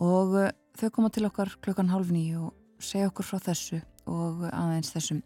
[0.00, 0.34] Og
[0.80, 3.80] þau koma til okkar klukkan hálf nýju og segja okkur frá þessu
[4.10, 5.20] og aðeins þessum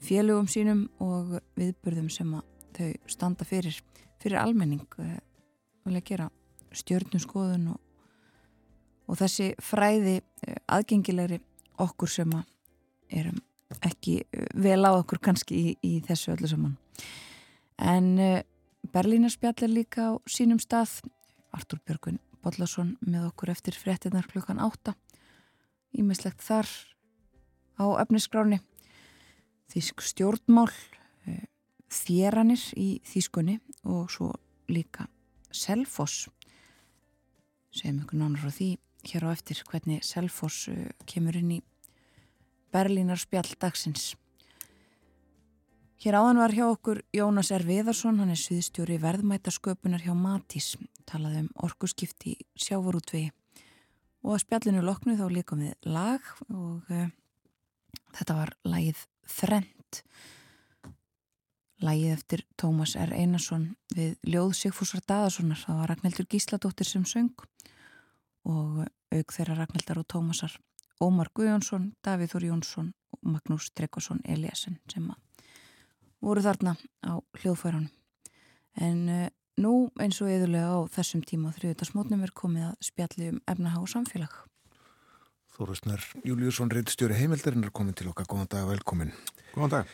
[0.00, 2.32] félögum sínum og viðbörðum sem
[2.76, 3.76] þau standa fyrir,
[4.20, 5.18] fyrir almenning eh,
[5.84, 6.28] vilja gera
[6.76, 7.80] stjörnum og,
[9.08, 11.40] og þessi fræði eh, aðgengilegri
[11.80, 12.32] okkur sem
[13.10, 13.40] erum
[13.86, 16.76] ekki eh, vel á okkur kannski í, í þessu öllu saman.
[17.80, 18.12] En
[18.92, 21.00] Berlínarspjall er líka á sínum stað.
[21.56, 24.94] Artur Björgun Bodlason með okkur eftir frettinnar klukkan átta.
[25.96, 26.68] Ímislegt þar
[27.80, 28.60] á efnisgráni
[29.70, 30.70] þísk stjórnmál
[31.28, 31.46] eh,
[31.90, 34.32] þéranir í þískunni og svo
[34.70, 35.08] líka
[35.50, 36.28] Selfoss.
[37.74, 38.70] Segjum ykkur nánar frá því
[39.10, 41.60] hér á eftir hvernig Selfoss eh, kemur inn í
[42.72, 44.14] Berlínar spjall dagsins.
[46.00, 47.66] Hér áðan var hjá okkur Jónas R.
[47.68, 50.72] Viðarsson, hann er sviðstjóri verðmætasköpunar hjá Matís,
[51.04, 53.34] talaði um orkuskipti sjávarútvegi.
[54.24, 57.08] Og að spjallinu loknu þá líkum við lag og uh,
[58.16, 60.02] þetta var lagið Þrent
[61.84, 63.12] lagið eftir Tómas R.
[63.16, 67.44] Einarsson við Ljóð Sigfúsar Daðarssonar það var Ragnhildur Gísladóttir sem söng
[68.48, 70.56] og auk þeirra Ragnhildar og Tómasar
[71.00, 75.08] Ómar Guðjónsson, Davíð Þór Jónsson og Magnús Tryggvason Eliasson sem
[76.20, 76.76] voru þarna
[77.06, 77.88] á hljóðfæranum
[78.80, 79.28] en uh,
[79.60, 83.90] Nú eins og eðulega á þessum tíma þrjöðdagsmótnum er komið að spjalli um efnahá og
[83.92, 84.32] samfélag.
[85.52, 88.28] Þórusnar Júliusson, reyndstjóri heimildarinn er komin til okkar.
[88.30, 89.12] Góðan dag og velkomin.
[89.52, 89.90] Góðan dag.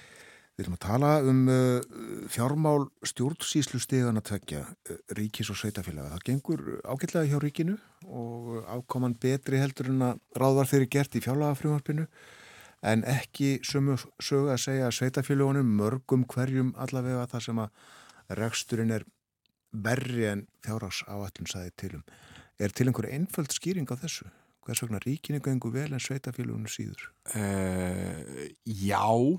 [0.56, 1.96] Við erum að tala um uh,
[2.32, 6.14] fjármál stjórnsýslu stegana tvekja, uh, ríkis og sveitafélaga.
[6.14, 7.74] Það gengur ágætlega hjá ríkinu
[8.08, 12.06] og ákoman betri heldur en að ráðvar þeirri gert í fjárlagafrjómarpinu
[12.88, 18.94] en ekki sömu sögu að segja að sveitafélagunum mörgum hverjum allavega það sem að reksturinn
[18.96, 19.04] er
[19.84, 22.06] verri en fjárhás áallun saði tilum.
[22.56, 24.30] Er til einhverju einföld skýring á þessu?
[24.64, 27.10] Hvers vegna ríkinu gengur vel en sveitafélagunum síður?
[27.36, 29.36] Uh, já, uh,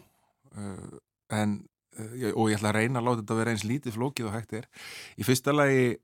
[0.58, 1.56] en,
[2.00, 4.60] uh, og ég ætla að reyna að láta þetta vera eins lítið flókið og hægt
[4.60, 4.68] er.
[5.18, 5.96] Í fyrsta lagi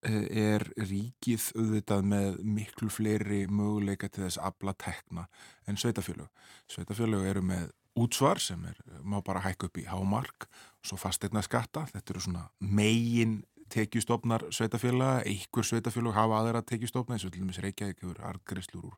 [0.00, 5.26] er ríkið auðvitað með miklu fleiri möguleika til þess afla tekna
[5.68, 6.30] en sveitafélög.
[6.70, 7.68] Sveitafélög eru með
[8.00, 11.86] útsvar sem er, má bara hækka upp í hámark og svo fastegna skatta.
[11.92, 17.60] Þetta eru svona megin tekjustofnar sveitafélaga, einhver sveitafélag hafa aðra tekjustofna eins og til dæmis
[17.62, 18.96] Reykjavík hefur argreifslur úr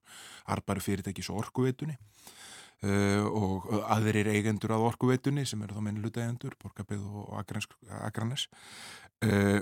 [0.54, 1.98] arbæri fyrirtækis og orkuveitunni
[2.86, 7.36] uh, og aðrir eigendur að orkuveitunni sem eru þá minnluta eigendur, Borgabið og
[8.02, 8.48] Akranes
[9.26, 9.60] uh,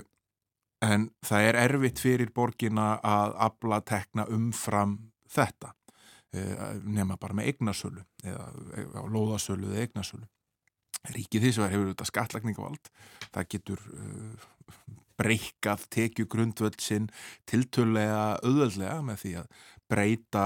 [0.81, 4.97] en það er erfitt fyrir borgina að abla tekna umfram
[5.29, 5.75] þetta.
[6.31, 10.25] Uh, nema bara með eignasölu eða lóðasölu eða eignasölu.
[11.11, 12.73] Ríkið því sem hefur þetta skattlagninga
[13.31, 13.85] það getur
[15.21, 17.09] breykað tekju grundvöldsinn
[17.49, 20.45] tiltölulega auðvöldlega með því að breyta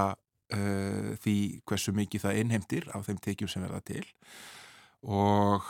[0.53, 4.05] uh, því hversu mikið það innheimtir af þeim tekjum sem verða til
[5.05, 5.65] og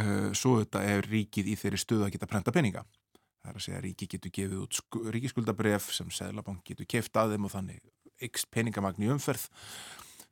[0.00, 2.84] uh, svo þetta er ríkið í þeirri stöðu að geta prenta peninga.
[3.40, 7.34] Það er að segja að ríkið getur gefið út ríkiskuldabref sem Sælabank getur keft að
[7.34, 7.80] þeim og þannig
[8.28, 9.46] ykst peningamagn í umferð.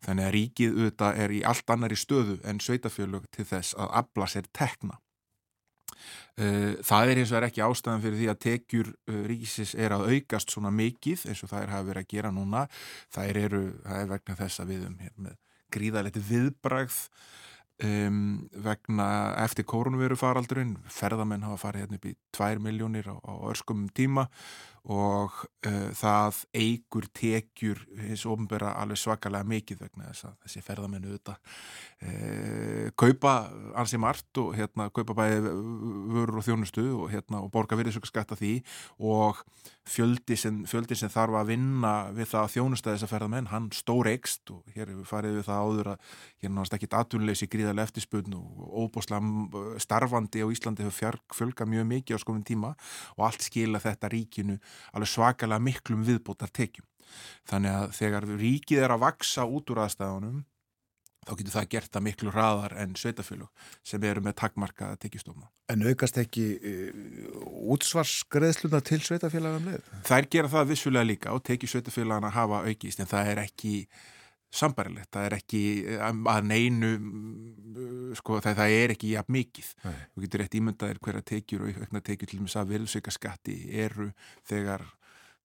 [0.04, 4.28] Þannig að ríkið auðvitað er í allt annari stöðu en sveitafjölug til þess að abla
[4.30, 5.00] sér tekna.
[6.38, 9.94] Eh, það er eins og er ekki ástæðan fyrir því að tekjur eh, ríkisins er
[9.96, 12.64] að aukast svona mikið eins og það er að vera að gera núna.
[13.14, 15.34] Það er, eru, það er vegna þess að við um hérna,
[15.74, 17.02] gríðalegt viðbragð
[17.84, 18.22] um,
[18.64, 19.08] vegna
[19.44, 20.76] eftir koronaviru faraldurinn.
[20.92, 24.28] Ferðamenn hafa farið hérna upp í 2 miljónir á, á örskum tíma
[24.88, 25.34] og
[25.68, 31.36] uh, það eigur tekjur hins ofnbæra alveg svakalega mikið vegna þess að þessi ferðamennu auðvitað
[32.08, 33.34] uh, kaupa
[33.78, 35.52] ansi margt og hérna kaupa bæði
[36.14, 38.54] vörur og þjónustu og hérna og borga virðisökkaskatta því
[39.04, 39.42] og
[39.88, 44.10] fjöldi sem, fjöldi sem þarf að vinna við það að þjónusta þessa ferðamenn, hann stór
[44.10, 46.10] ekst og hér farið við það áður að
[46.42, 52.20] hérna náttúrulega ekkit atvinnleysi gríðarlega eftirspunn og óbúslega starfandi á Íslandi hefur fjölga mjög mikið
[52.20, 52.74] á skoðum tíma
[53.16, 54.58] og allt skila þetta ríkinu
[54.92, 56.86] alveg svakalega miklum viðbótar tekjum.
[57.48, 60.42] Þannig að þegar ríkið er að vaksa út úr aðstæðunum
[61.28, 65.48] þá getur það gert það miklu hraðar en sveitafélug sem eru með takmarka tekjustofna.
[65.68, 67.00] En aukast ekki uh,
[67.74, 69.90] útsvarsgreðsluna til sveitafélagum leið?
[70.08, 73.74] Þær gera það vissulega líka og tekið sveitafélagana hafa aukist en það er ekki
[74.54, 75.62] sambarilegt, það er ekki
[76.00, 76.92] að neinu
[78.16, 79.98] sko það, það er ekki jafn mikið Nei.
[80.14, 83.58] þú getur rétt ímyndaðir hverja tekjur og aukna tekjur til og með að virðsöka skatti
[83.84, 84.08] eru
[84.48, 84.86] þegar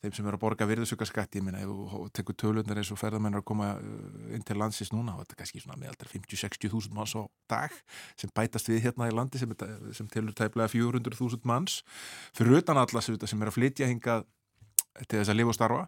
[0.03, 3.47] þeim sem eru að borga virðsökarskatti, ég minna, þú tekur tölundar eins og ferðamennar að
[3.47, 7.23] koma uh, inn til landsins núna, þetta er kannski svona meðaldar 50-60 þúsund manns á
[7.51, 7.77] dag
[8.19, 9.53] sem bætast við hérna í landi sem,
[9.95, 11.79] sem telur tæplega 400 þúsund manns
[12.35, 14.27] fyrir utan allas sem er að flytja hingað
[15.07, 15.87] til þess að lifa og starfa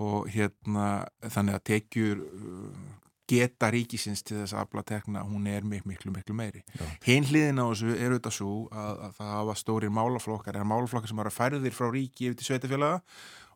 [0.00, 2.84] og hérna þannig að tekjur uh,
[3.30, 6.60] geta ríkisins til þess að afla tekna, hún er miklu, miklu, miklu meiri.
[7.06, 11.12] Hinn hliðin á þessu er auðvitað svo að, að það hafa stórir málaflokkar, eða málaflokkar
[11.12, 13.00] sem hafa færðir frá ríki yfir til sveitafélaga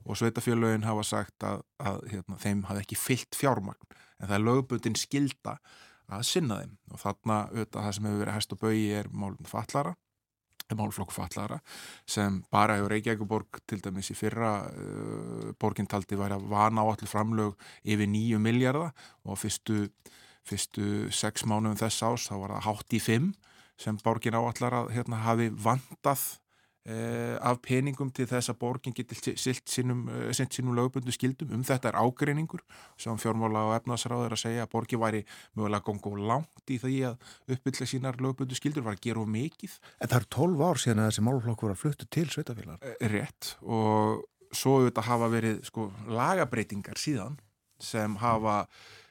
[0.09, 4.47] og sveitafélagin hafa sagt að, að hérna, þeim hafi ekki fyllt fjármagn, en það er
[4.47, 5.59] lögbundin skilda
[6.09, 6.77] að sinna þeim.
[6.95, 9.97] Og þarna auðvitað það sem hefur verið hæst og bögi er málum fallara
[10.77, 11.61] málflokku fallara
[12.07, 17.11] sem bara hefur Reykjavíkuborg til dæmis í fyrra uh, borgintaldi væri að vana á allir
[17.11, 18.93] framlög yfir nýju miljardar
[19.25, 19.87] og fyrstu,
[20.45, 23.33] fyrstu sex mánuðum þess ás þá var það hátt í fimm
[23.79, 26.25] sem borgin áallar að hérna, hafi vandað
[26.89, 31.91] af peningum til þess að borgin geti silt sínum, eh, sínum lögbundu skildum um þetta
[31.91, 32.63] er ágreiningur
[32.97, 35.25] sem fjármála og efnaðsráð er að segja að borgin væri
[35.55, 37.19] mögulega gongu langt í því að
[37.53, 39.79] uppbyggla sínar lögbundu skildur var að gera of mikið.
[40.01, 43.09] En það er 12 ár síðan að þessi málflokk voru að fluttu til sveitafélag eh,
[43.13, 43.57] Rétt.
[43.63, 47.37] Og svo auðvitað hafa verið sko, lagabreitingar síðan
[47.79, 48.63] sem hafa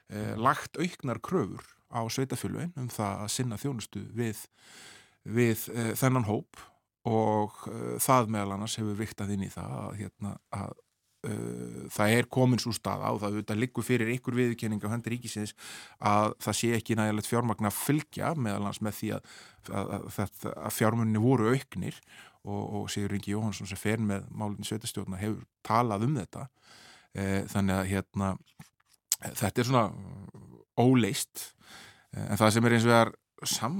[0.09, 1.61] eh, lagt auknar kröfur
[1.93, 4.41] á sveitafélagin um það að sinna þjónustu við,
[5.23, 6.57] við eh, þennan hóp
[7.07, 10.73] og uh, það meðal annars hefur viktað inn í það að, hérna, að
[11.29, 15.15] uh, það er komin svo staða og það auðvitað liggur fyrir ykkur viðkenning á hendur
[15.15, 15.55] ríkisins
[15.99, 19.35] að það sé ekki nægilegt fjármagn að fylgja meðal annars með því að,
[19.81, 20.07] að,
[20.53, 21.99] að fjármunni voru auknir
[22.47, 26.47] og, og Sigur Ringi Jóhansson sem fer með málinni sveitastjórna hefur talað um þetta.
[27.17, 28.33] Uh, þannig að hérna,
[29.25, 29.85] þetta er svona
[30.77, 31.51] óleist
[32.15, 33.77] en það sem er eins og það er sam,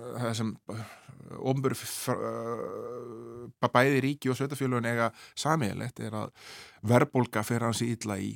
[0.00, 0.52] það sem
[1.40, 1.76] ofnböru
[3.74, 6.50] bæði ríki og sveitafélagin eiga samiðilegt er að
[6.86, 8.34] verbolga fer hans í illa í,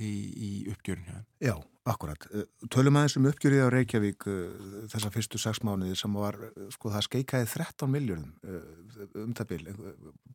[0.00, 1.22] í, í uppgjörinu.
[1.42, 1.54] Já,
[1.88, 2.28] akkurat.
[2.72, 4.54] Tölum aðeins um uppgjörið á Reykjavík eh,
[4.92, 6.38] þessa fyrstu sex mánuði sem var,
[6.74, 8.32] sko það skeikaði 13 miljónum
[9.24, 9.74] um það bíl.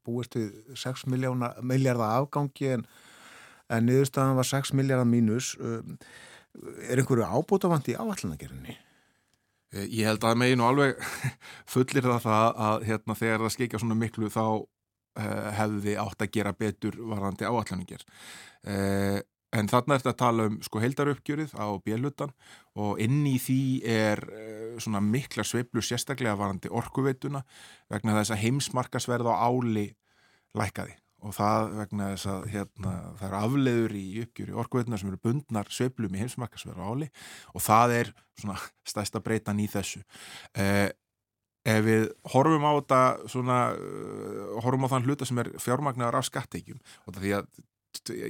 [0.06, 2.86] Búist við 6 miljardar afgangi en,
[3.72, 5.56] en niðurstaðan var 6 miljardar mínus.
[6.89, 8.80] Er einhverju ábútafant í áallanagerðinni?
[9.72, 11.01] Eh, ég held að meginu alveg
[11.74, 16.34] fullir það það að hérna, þegar það skeikja svona miklu þá uh, hefði átt að
[16.38, 18.03] gera betur varandi áallaningir.
[18.67, 19.19] Eh,
[19.51, 22.32] en þarna er þetta að tala um sko heildaruppgjörið á bjellutan
[22.80, 24.22] og inn í því er
[24.80, 27.41] svona mikla sveiblu sérstaklega varandi orkuveituna
[27.91, 29.89] vegna þess að heimsmarkasverð á áli
[30.55, 35.22] lækaði og það vegna þess að hérna, það eru afleður í uppgjöru orkuveituna sem eru
[35.22, 37.09] bundnar söplum í heimsmarkasverðu áli
[37.53, 38.57] og það er svona
[38.88, 40.01] stæsta breytan í þessu.
[40.57, 40.89] Eh,
[41.67, 46.26] ef við horfum á þetta svona, uh, horfum á þann hluta sem er fjármagnar af
[46.26, 47.61] skatteikjum og það því að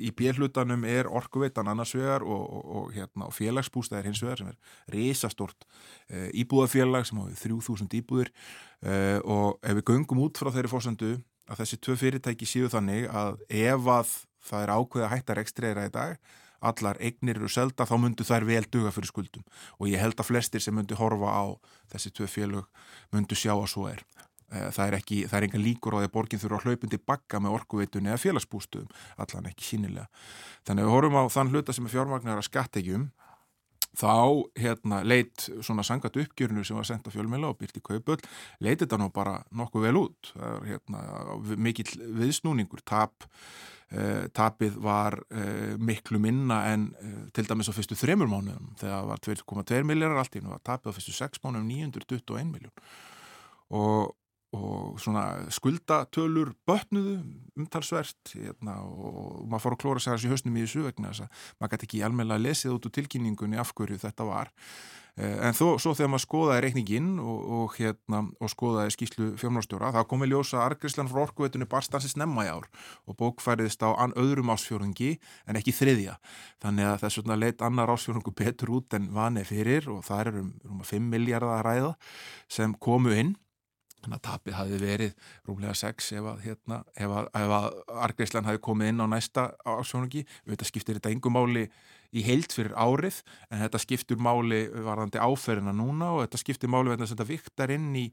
[0.02, 4.50] í bjellutanum er orkuveitan annars vegar og, og, og, hérna, og félagsbústæðir hins vegar sem
[4.50, 4.58] er
[4.96, 5.68] risastort
[6.10, 8.32] eh, íbúðafélag sem hafið 3000 íbúðir.
[8.82, 11.12] Eh, og ef við göngum út frá þeirri fórsendu
[11.52, 14.16] að þessi tvö fyrirtæki séu þannig að ef að
[14.48, 16.18] það er ákveð að hætta rekstreira í dag,
[16.62, 19.46] allar eignir eru selda, þá myndu þær vel duga fyrir skuldum
[19.80, 21.46] og ég held að flestir sem myndu horfa á
[21.94, 22.68] þessi tvö félög
[23.14, 24.04] myndu sjá að svo er.
[24.52, 27.40] Eh, það er, ekki, það er enga líkur á því að borginn þurfa hlaupundi bakka
[27.42, 28.90] með orkuveitunni eða félagsbústuðum,
[29.24, 30.08] allan ekki sínilega.
[30.68, 33.06] Þannig að við horfum á þann hluta sem er fjármagnar að skattegjum
[33.98, 38.24] þá hérna leitt svona sangat uppgjörnu sem var sendt á fjölmjöla og byrti kaupöld,
[38.64, 40.32] leitt þetta nú bara nokkuð vel út.
[40.32, 42.84] Það er hérna mikill viðsnúningur.
[42.88, 43.28] Tap,
[43.92, 49.08] eh, tapið var eh, miklu minna en eh, til dæmis á fyrstu þremur mánuðum þegar
[49.12, 52.76] var 2,2 miljardar allt í nú var tapið á fyrstu 6 mánuðum 921 miljón
[53.72, 54.16] og
[54.52, 57.20] og svona skuldatölur bötnuðu
[57.56, 61.46] umtalsvert hérna, og maður fór að klóra sér þessi höstnum í þessu vegna þess að
[61.60, 64.52] maður gæti ekki almenna lesið út úr tilkynningunni af hverju þetta var.
[65.20, 69.92] Eh, en þó, svo þegar maður skoðaði reikningin og, og, hérna, og skoðaði skýslu fjármálstjóra
[69.96, 72.68] þá komi ljósa argrislan frá orkuvetunni barstansins nemma í ár
[73.08, 75.14] og bókfæriðist á öðrum ásfjörungi
[75.48, 76.16] en ekki þriðja.
[76.64, 80.42] Þannig að þess vegna leitt annar ásfjörungu betur út en vani fyrir og það er
[80.46, 81.94] um, um 5 miljardar að ræða
[82.52, 83.36] sem komu inn
[84.02, 85.16] Þannig að tapið hafi verið
[85.48, 87.72] rúmlega 6 ef að, hérna, ef að, ef að
[88.10, 90.26] Argreislan hafi komið inn á næsta ásvönungi.
[90.50, 91.68] Þetta skiptir þetta engum máli
[92.12, 93.22] í heilt fyrir árið
[93.52, 97.74] en þetta skiptur máli varðandi áferina núna og þetta skiptir máli verðan að þetta viktar
[97.76, 98.06] inn í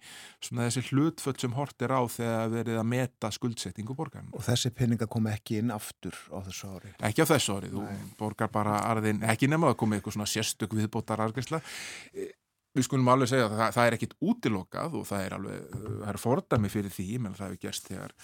[0.47, 4.31] þessi hlutföld sem hort er á þegar verið að meta skuldsettingu borgarna.
[4.39, 6.95] Og þessi peninga kom ekki inn aftur á þessu ári?
[7.11, 7.87] Ekki á þessu ári, þú
[8.21, 11.63] borgar bara arðin, ekki nema að koma eitthvað svona sérstök viðbótar Argreisla
[12.79, 16.13] við skulum alveg segja að það, það er ekkit útilokað og það er alveg, það
[16.13, 18.17] er fordami fyrir því, menn það hefur gerst þegar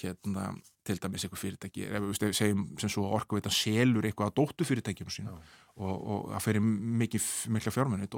[0.00, 0.48] hérna,
[0.86, 5.12] til dæmis eitthvað fyrirtæki ef við segjum sem svo orkuveitan selur eitthvað að dóttu fyrirtækjum
[5.12, 5.40] sín og,
[5.86, 6.66] og það ferir
[7.02, 8.10] mikið mikla fjármenni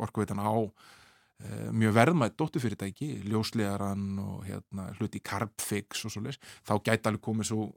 [0.00, 6.40] orkuveitan á e, mjög verðmætt dóttu fyrirtæki ljóslegaran og hérna, hluti carbfix og svo leys,
[6.64, 7.68] þá gæti alveg komið svo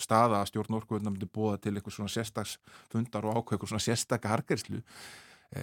[0.00, 4.32] staða að stjórn orkuveitan myndi bóða til eitthvað svona sérstaksfundar og ákveð eitthvað svona sérstakka
[4.32, 4.80] hargerslu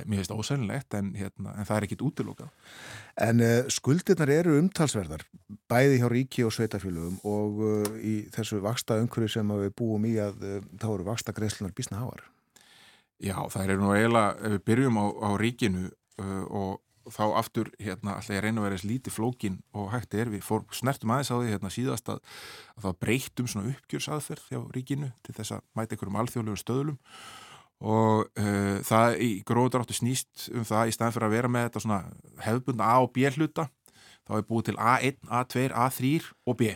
[0.05, 2.51] mér finnst það ósænilegt en, hérna, en það er ekkit útilokað.
[3.27, 5.25] En uh, skuldirnar eru umtalsverðar
[5.71, 10.15] bæði hjá ríki og sveitafélögum og uh, í þessu vaksta umhverju sem við búum í
[10.23, 12.23] að uh, þá eru vaksta greiðslunar bísna háar.
[13.21, 15.89] Já, það er nú eiginlega, ef við byrjum á, á ríkinu
[16.21, 16.79] og
[17.09, 20.43] þá aftur hérna alltaf ég reyna að vera eins lítið flókin og hægt er við
[20.45, 22.19] fór snertum aðeins á því hérna síðast að,
[22.77, 26.99] að það breytum svona uppgjörsaðferð hjá ríkinu til þess að mæta einhverjum alþjóðlegu stöðlum
[27.81, 31.83] og uh, það í gróðráttu snýst um það í staðin fyrir að vera með þetta
[31.85, 32.01] svona
[32.45, 33.67] hefðbundna A og B hluta
[34.27, 36.11] þá er búið til A1, A2, A3
[36.47, 36.75] og B.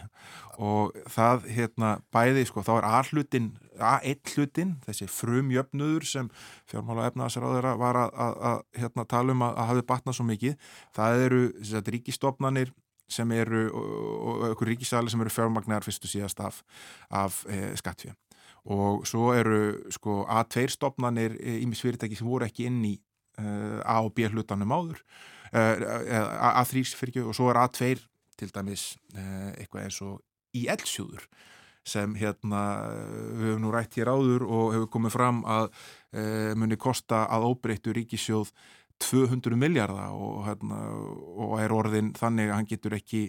[0.56, 6.30] Og það hérna bæði sko þá er A hlutin A1 hlutin, þessi frumjöfnuður sem
[6.72, 10.58] fjármála efnaðsraður var að, að, að hérna, tala um að, að hafi batnað svo mikið,
[10.96, 11.42] það eru
[11.72, 12.74] sagt, ríkistofnanir
[13.12, 16.64] sem eru og okkur ríkisæli sem eru fjármagnar fyrst og síðast af,
[17.14, 18.18] af e, skattfjörn
[18.66, 22.96] og svo eru sko A2 stopnarnir ímis fyrirtæki sem voru ekki inn í
[23.40, 25.02] uh, A og B hlutanum áður
[25.54, 27.92] uh, A3 fyrir ekki og svo er A2
[28.40, 30.24] til dæmis uh, eitthvað eins og
[30.58, 31.28] í eldsjóður
[31.86, 32.62] sem hérna
[33.38, 35.68] við hefum nú rætt hér áður og hefur komið fram að
[36.58, 38.50] muni kosta að óbreyttu ríkisjóð
[39.06, 40.80] 200 miljardar og, hérna,
[41.36, 43.22] og er orðin þannig að hann getur ekki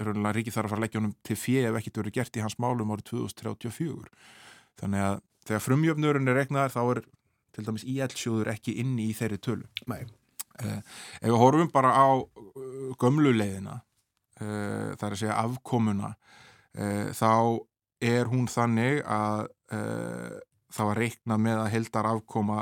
[0.00, 2.58] ríkið þarf að fara að leggja honum til fjö ef ekkert verið gert í hans
[2.62, 4.12] málum árið 2034
[4.80, 7.02] þannig að þegar frumjöfnurinn er regnaðar þá er
[7.54, 10.02] til dæmis íelsjóður ekki inni í þeirri tölu Nei.
[10.60, 10.80] Uh,
[11.20, 12.08] ef við horfum bara á
[13.00, 16.14] gömluleiðina uh, það er að segja afkomuna
[16.70, 17.58] þá
[17.98, 19.48] er hún þannig að
[20.70, 22.58] það var reiknað með að heldar afkoma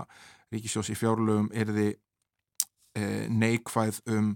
[0.48, 1.90] Ríkisjós í fjárlögum er þið
[3.36, 4.30] neikvæð um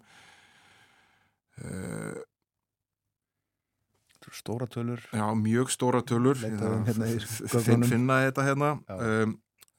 [4.32, 5.00] stóra tölur.
[5.12, 6.36] Já, mjög stóra tölur.
[6.36, 8.70] Hérna finna þetta hérna.
[8.88, 9.34] Um,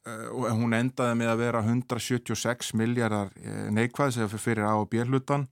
[0.08, 5.48] uh, og hún endaði með að vera 176 miljardar eh, neikvæð sem fyrir á bérlutan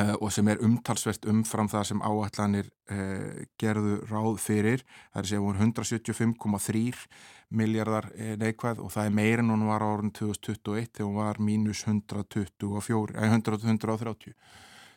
[0.00, 4.84] uh, og sem er umtalsvert umfram það sem áallanir uh, gerðu ráð fyrir.
[5.14, 7.08] Það er hún 175,3
[7.56, 11.84] miljardar neikvæð og það er meirinn hún var á árun 2021 þegar hún var mínus
[11.86, 14.34] 124, 100, 130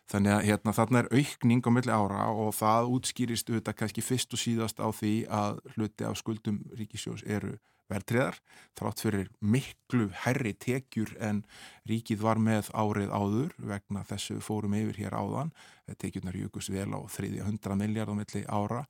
[0.10, 4.32] Þannig að hérna, þarna er aukning á milli ára og það útskýrist auðvitað kannski fyrst
[4.34, 8.38] og síðast á því að hluti af skuldum ríkisjós eru verðtriðar,
[8.78, 11.44] þrátt fyrir miklu herri tekjur en
[11.90, 15.54] ríkið var með árið áður vegna þessu fórum yfir hér áðan,
[15.98, 18.84] tekjurnar jökus vel á 300 miljard á milli ára,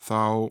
[0.00, 0.48] þá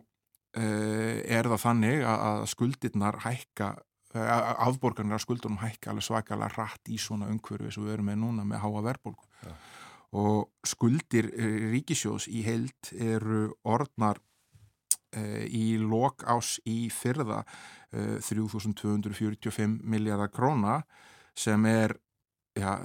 [0.57, 3.76] eh, er það þannig að skuldirnar hækka
[4.15, 8.45] afborgarnir af skuldunum hækka alveg svakalega rætt í svona umhverfi sem við erum með núna
[8.47, 9.26] með háa verðbólku.
[9.43, 9.57] Ja
[10.16, 14.22] og skuldir eh, ríkisjós í heild eru orðnar
[15.18, 20.80] uh, í lok ás í fyrða uh, 3245 miljardar króna
[21.36, 21.97] sem er
[22.55, 22.78] ja,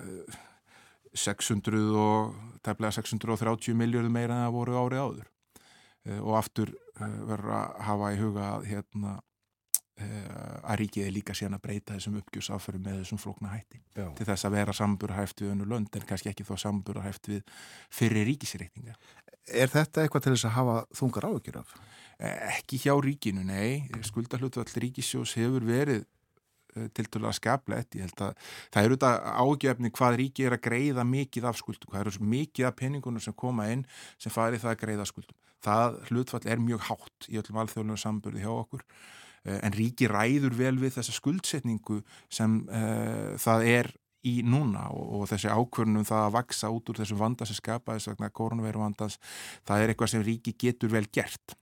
[1.14, 2.34] 600 og
[2.66, 5.32] tefnilega 630 miljardar meira en það voru árið áður.
[6.08, 9.29] Uh, og aftur verður að hafa í huga að hérna Eh,
[10.00, 14.06] að ríkið er líka síðan að breyta þessum uppgjörsaförum með þessum flókna hætti Já.
[14.18, 17.42] til þess að vera samburðarhæft við önnu lönd en kannski ekki þó samburðarhæft við
[17.94, 18.96] fyrir ríkisreikninga.
[19.50, 21.74] Er þetta eitthvað til þess að hafa þungar áökjur af?
[22.20, 23.88] Eh, ekki hjá ríkinu, nei.
[24.06, 26.04] Skuldarhlutvall ríkisjós hefur verið
[26.76, 27.96] eh, til dæla skaplegt.
[27.98, 31.92] Ég held að það eru þetta ágefni hvað ríki er að greiða mikið af skuldum.
[31.92, 33.86] Það eru mikið af peningunum sem koma inn
[34.20, 35.38] sem farið það að greiða skuldum.
[35.60, 40.56] Það hlutfall er mjög hátt í öllum alþjóðlega samburði hjá okkur Eh, en ríki ræður
[40.58, 42.00] vel við þessa skuldsetningu
[42.32, 43.92] sem uh, það er
[44.26, 48.10] í núna og, og þessi ákvörnum það að vaksa út úr þessum vanda sem skapaðis
[48.10, 49.16] vegna koronaviru vandans,
[49.64, 51.56] það er eitthvað sem ríki getur vel gert.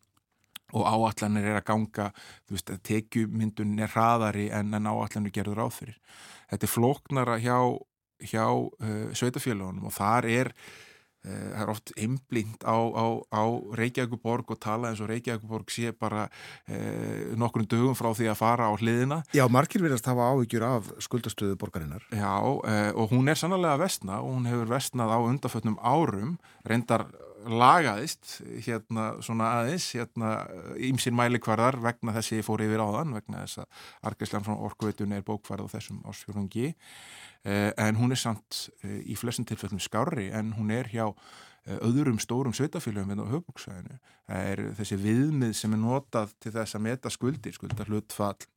[0.77, 2.11] Og áallanir er að ganga
[2.51, 5.97] veist, tekjumyndun er hraðari en, en áallanir gerður áþurir
[6.51, 7.57] þetta er flóknara hjá,
[8.21, 10.88] hjá uh, sveitafélagunum og þar er Eh,
[11.27, 13.43] það er oft einblind á, á, á
[13.79, 16.27] Reykjavíkuborg og tala eins og Reykjavíkuborg sé bara
[16.71, 19.23] eh, nokkrum dögum frá því að fara á hliðina.
[19.37, 22.07] Já, margir verðast hafa áhyggjur af skuldastöðu borgarinnar.
[22.15, 22.35] Já,
[22.71, 26.37] eh, og hún er sannlega vestna og hún hefur vestnað á undarfötnum árum,
[26.69, 27.09] reyndar
[27.49, 30.33] lagaðist hérna svona aðeins, hérna
[30.85, 35.71] ímsinn mælikvarðar vegna þessi fór yfir áðan, vegna þess að Argæslan frá Orkveitun er bókvarð
[35.71, 36.75] á þessum ásfjörungi
[37.38, 37.38] Eh,
[37.77, 42.19] en hún er samt eh, í flestum tilfellum skári en hún er hjá eh, öðrum
[42.19, 43.99] stórum sveitafélagum en hérna á höfbúksvæðinu.
[44.29, 48.49] Það er þessi viðmið sem er notað til þess að meta skuldir, skuldar hlutfall,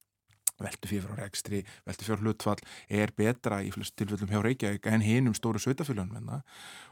[0.61, 2.59] veldu fyrir frá rekstri, veldu fyrir hlutfall
[2.89, 6.41] er betra í flestum tilfellum hjá Reykjavík en hinn um stóru sveitafélagum hérna.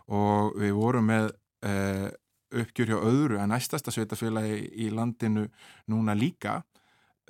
[0.07, 1.29] og við vorum með
[1.69, 2.07] uh,
[2.49, 5.45] uppgjur hjá öðru að næstasta sveitafélagi í landinu
[5.85, 6.63] núna líka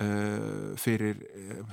[0.00, 1.20] uh, fyrir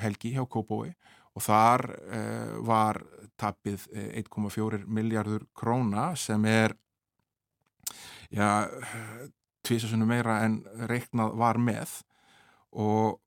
[0.02, 0.92] helgi hjá Kópói
[1.38, 3.02] og þar uh, var
[3.38, 6.74] tapið 1,4 eh, miljardur króna sem er
[8.34, 8.66] ja,
[9.68, 11.94] tvísasunum meira en reiknað var með.
[12.82, 13.20] Og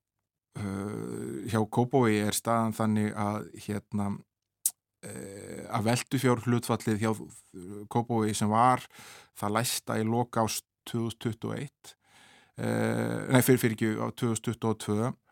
[0.59, 7.15] uh, hjá Kóbói er staðan þannig að hérna uh, að veldu fjár hlutfallið hjá
[7.87, 8.83] Kóbói sem var
[9.39, 11.95] það læsta í loka ást 2021
[12.61, 15.30] nei fyrir fyrir ekki á 2022 Eh,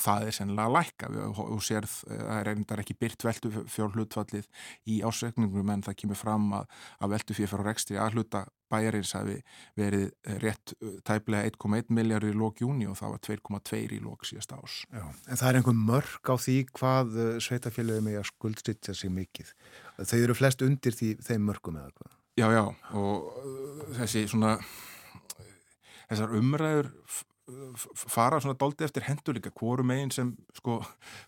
[0.00, 4.48] það er sennilega lækka og sérð, eh, það er reyndar ekki byrt veldu fjár hlutfallið
[4.90, 6.66] í ásreikningum en það kemur fram að,
[7.00, 9.38] að veldu fyrir rekstri að hluta bæjarins hafi
[9.78, 10.74] verið eh, rétt
[11.06, 14.82] tæplega 1,1 miljardur í lók júni og það var 2,2 í lók síðast ás.
[14.90, 19.54] Já, en það er einhver mörg á því hvað sveitafélagið með að skuldstýtja sig mikið.
[20.00, 22.14] Þau eru flest undir því, þeim mörgum eða hvað?
[22.38, 22.64] Já, já
[22.96, 24.54] og þessi svona
[26.10, 26.90] þessar umræður
[27.96, 30.80] fara svona doldi eftir hendur líka hvoru meginn sem sko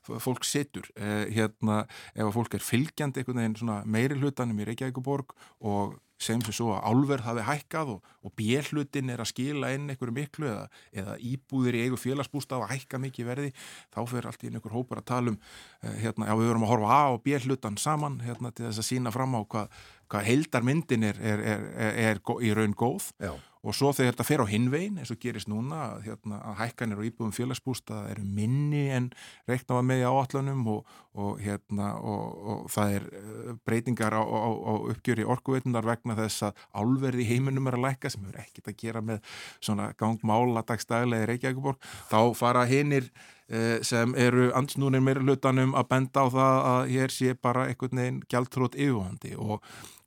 [0.06, 1.82] fólk setur eh, hérna
[2.14, 6.54] ef að fólk er fylgjandi einhvern veginn svona meiri hlutanum í Reykjavíkuborg og sem sem
[6.54, 10.66] svo að álverð hafi hækkað og, og bjellutin er að skila inn einhverju miklu eða,
[11.02, 13.50] eða íbúðir í eigu félagsbústaf að hækka mikið verði
[13.94, 16.72] þá fyrir allt í einhver hópar að tala um eh, hérna, já við verum að
[16.74, 19.80] horfa A og bjellutan saman hérna til þess að sína fram á hvað,
[20.12, 21.64] hvað heildarmyndin er, er, er,
[22.12, 23.10] er í raun góð.
[23.22, 23.32] Já.
[23.62, 27.06] Og svo þegar þetta fer á hinvegin eins og gerist núna hérna, að hækkanir og
[27.06, 29.06] íbúðum félagsbústa eru minni en
[29.46, 34.22] reikna var með í áallanum og, og, hérna, og, og það er eh, breytingar á,
[34.26, 38.72] á, á uppgjöri orkuveitundar vegna þess að álverði heiminum er að lækka sem hefur ekkit
[38.72, 43.12] að gera með svona gangmála dagstæðilega í Reykjavíkuborg þá fara hinnir
[43.46, 48.02] eh, sem eru ansnúnir meira hlutanum að benda á það að hér sé bara einhvern
[48.02, 49.62] veginn gjaldtrótt yfirvandi og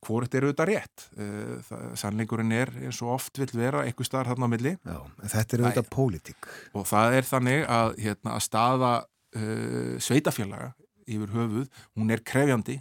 [0.06, 1.06] hvort er auðvitað rétt.
[1.18, 4.74] Eh, sannleikurinn er eins og oft vil vera eitthvað starf þarna á milli.
[4.78, 4.98] Já,
[5.34, 6.50] þetta er auðvitað pólitík.
[6.78, 8.92] Og það er þannig að, hérna, að staða
[9.36, 10.74] uh, sveitafélaga
[11.06, 12.80] yfir höfuð, hún er krefjandi.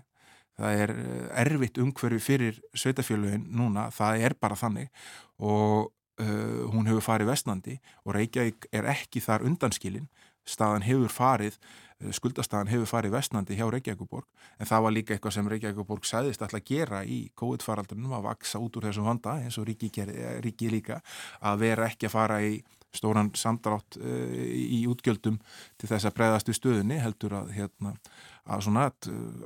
[0.55, 3.89] Það er eh, erfitt umhverfi fyrir sveitafélagin núna.
[3.95, 4.93] Það er bara þannig.
[5.43, 5.91] Og
[6.23, 10.07] uh, hún hefur farið vestnandi og Reykjavík er ekki þar undanskilin.
[10.47, 11.59] Staðan hefur farið
[12.05, 14.29] Eh, skuldastæðan hefur farið vestnandi hjá Reykjavíkuborg
[14.61, 18.61] en það var líka eitthvað sem Reykjavíkuborg sæðist alltaf að gera í COVID-faraldunum að vaksa
[18.63, 21.01] út úr þessum vanda eins og ríki, eh, ríki líka
[21.41, 22.59] að vera ekki að fara í
[22.95, 25.41] stóran samdrátt uh, í útgjöldum
[25.81, 27.91] til þess að breyðast við stöðunni heldur að, hérna,
[28.47, 28.85] að svona,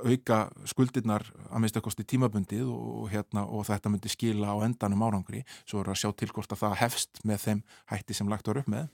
[0.05, 0.37] auka
[0.69, 5.41] skuldirnar að mista kosti tímabundið og, hérna, og þetta myndi skila á endanum árangri.
[5.65, 8.61] Svo er að sjá til hvort að það hefst með þeim hætti sem lagt var
[8.61, 8.89] upp með.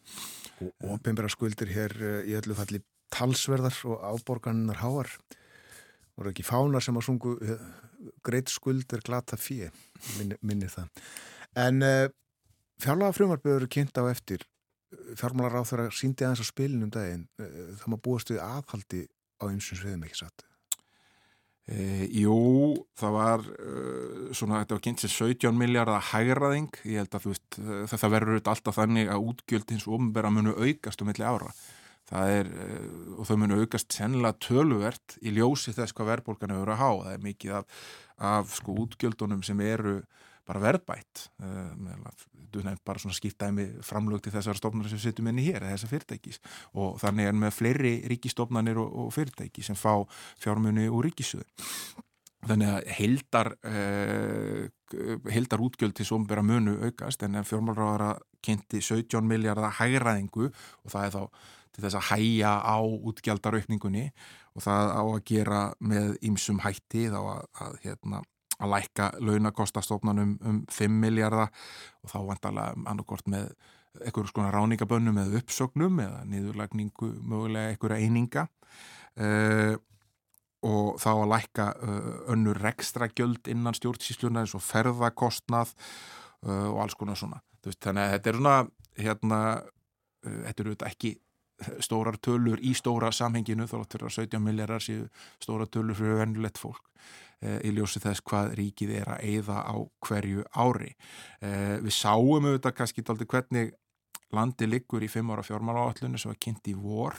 [0.63, 2.79] Og ofinbæra skuldir hér í öllu falli
[3.15, 5.11] talsverðar og áborganinnar háar.
[6.15, 7.63] Voru ekki fánar sem að sungu eh,
[8.25, 9.69] greit skuld er glata fjö
[10.19, 11.05] minnir, minnir það.
[11.59, 12.09] En uh, eh,
[12.83, 14.43] fjárlaga frumarbyrður eru kynnt á eftir.
[15.19, 17.27] Fjármálar á þeirra síndi aðeins á spilinu um daginn.
[17.39, 19.05] Uh, það má búast við aðhaldi
[19.39, 20.45] á einsum sviðum ekki satt?
[21.65, 22.35] E, Jú,
[22.93, 27.31] það var uh, svona, þetta var kynnt sem 17 miljardar hægraðing, ég held að þú
[27.33, 27.57] veist
[27.89, 31.49] þetta verður alltaf þannig að útgjöld hins ofnbæra munu aukast um milli ára
[32.09, 32.85] það er, eh,
[33.17, 37.11] og þau munu aukast sennilega töluvert í ljósi þess hvað verðbólgan eru að há, það
[37.13, 37.81] er mikið af,
[38.33, 39.99] af sko útgjöldunum sem eru
[40.45, 41.27] bara verðbætt.
[42.55, 45.91] Þú nefnt bara svona skiptæmi framlög til þessar stofnar sem setjum inn í hér þessar
[45.91, 46.37] fyrirtækis.
[46.77, 50.05] Og þannig er með fleiri ríkistofnanir og, og fyrirtæki sem fá
[50.37, 51.47] fjármunni úr ríkisöðu
[52.45, 54.65] þannig að heldar eh,
[55.33, 61.07] heldar útgjöld til som vera munu aukast en fjármálráðara kynnti 17 miljardar hægraðingu og það
[61.07, 61.23] er þá
[61.75, 64.07] til þess að hæja á útgjaldaraukningunni
[64.55, 68.21] og það á að gera með ýmsum hætti þá að, að, hérna,
[68.55, 71.51] að lækka launakostastofnanum um 5 miljardar
[72.03, 73.51] og þá vantarlega annarkort með
[74.01, 78.47] einhverjum skona ráningabönnum eða uppsögnum eða niðurlagningu mögulega einhverja eininga
[79.19, 79.75] uh,
[80.65, 86.81] og þá að lækka uh, önnur rekstra gjöld innan stjórnsísluna eins og ferðakostnað uh, og
[86.85, 87.41] alls konar svona.
[87.65, 88.57] Veist, þannig að þetta er svona,
[88.99, 89.39] hérna,
[90.25, 91.15] þetta eru ekki
[91.83, 95.07] stórar tölur í stóra samhenginu þá láttur það 17 miljardar séu
[95.41, 96.81] stóra tölur fyrir vennulegt fólk
[97.41, 99.75] eh, í ljósi þess hvað ríkið er að eigða á
[100.07, 100.91] hverju ári.
[101.41, 103.73] Eh, við sáum auðvitað kannski aldrei hvernig
[104.35, 107.15] landi liggur í 5 ára fjármála áallunni sem var kynnt í vor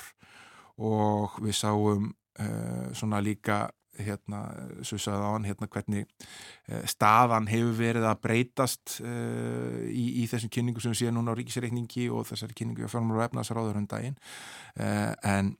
[0.76, 3.64] og við sáum eh, svona líka
[4.02, 4.40] hérna,
[4.86, 10.52] svo sagði hann hérna hvernig uh, staðan hefur verið að breytast uh, í, í þessum
[10.52, 13.88] kynningu sem við séum núna á ríkisreikningi og þessari kynningu á fjármálar og efnaðsaráður um
[13.90, 14.18] daginn.
[14.78, 15.52] Uh, en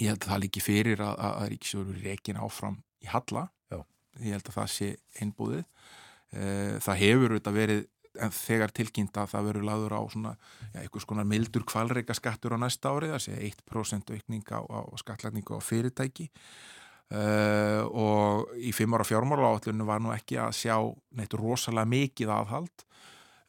[0.00, 3.48] ég held að það líki fyrir að, að, ríkisjóður reygin áfram í Halla.
[3.72, 3.80] Já.
[4.20, 5.66] ég held að það sé einbúðið
[6.80, 7.80] það hefur auðvitað verið
[8.20, 10.34] en þegar tilkynnt að það verður laður á svona,
[10.72, 14.80] já, einhvers konar mildur kvalreika skattur á næsta ári, það sé 1% aukning á, á
[15.00, 16.28] skattlagningu á fyrirtæki
[17.12, 20.76] Uh, og í fimm ára fjármála áallinu var nú ekki að sjá
[21.18, 22.86] neitt rosalega mikið aðhald.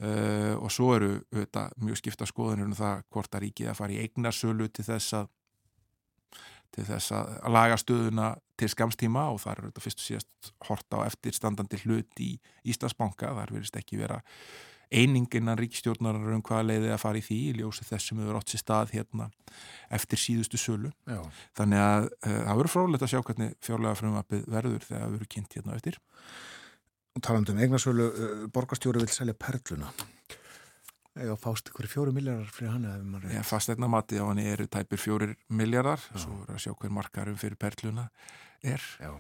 [0.04, 3.96] Uh, og svo eru auðvitað, mjög skipta skoðunir um það hvort að ríkið að fara
[3.96, 5.32] í eignarsölu til þess að
[6.74, 11.02] til þess að laga stöðuna til skamstíma og það eru auðvitað fyrst og síðast horta
[11.02, 12.30] á eftirstandandi hlut í
[12.66, 14.18] Íslandsbanka, þar verist ekki vera
[14.92, 18.42] eining innan ríkistjórnar um hvaða leiði að fara í því í ljósi þessum við erum
[18.42, 19.30] átt sér stað hérna
[19.94, 20.92] eftir síðustu sölu.
[21.08, 21.22] Já.
[21.58, 25.32] þannig að uh, það verður frólægt að sjá hvernig fjárlega frumvapið verður þegar það verður
[25.36, 26.00] kynnt hérna eftir.
[27.22, 29.92] Talandum eignarsölu, uh, borgarstjóri vil selja perluna.
[31.14, 32.88] Eða fást ykkur fjóri miljardar fyrir hann
[33.30, 36.96] Já, fast einna mati á hann eru tæpir fjórir miljardar, svo verður að sjá hver
[36.96, 38.08] markarum fyrir perluna
[38.64, 38.84] er.
[39.00, 39.12] Já.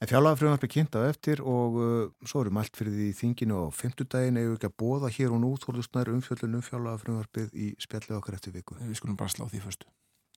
[0.00, 3.64] En fjárlagafröðan er kynnt á eftir og uh, svo erum allt fyrir því þinginu á
[3.74, 8.56] femtudagin eða ekki að bóða hér og nú þóluðsnær umfjöldunum fjárlagafröðanarpið í spjallið okkar eftir
[8.56, 8.78] viku.
[8.82, 9.88] Við skulum bara slá því fyrstu.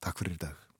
[0.04, 0.73] Takk fyrir í dag.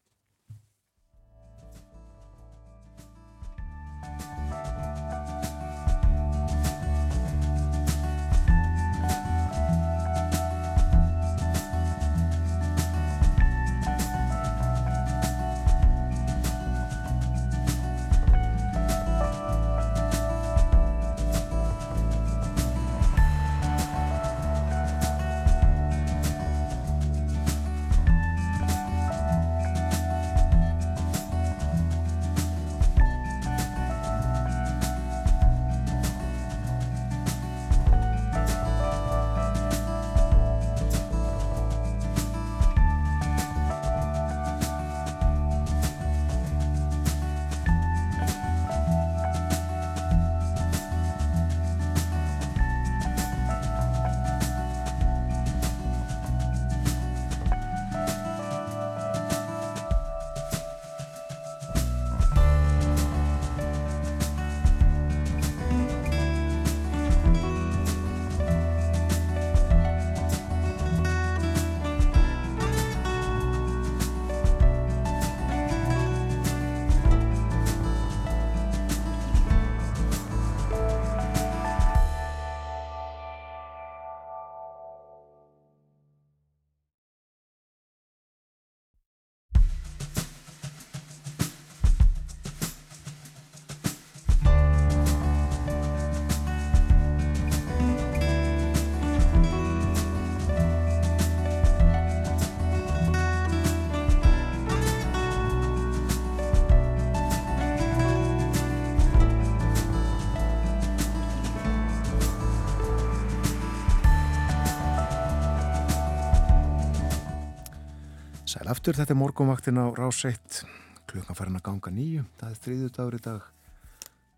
[118.70, 120.62] Aftur, þetta er morgumvaktin á rás 1
[121.10, 123.48] klukkan farin að ganga nýju það er þriðju dagur í dag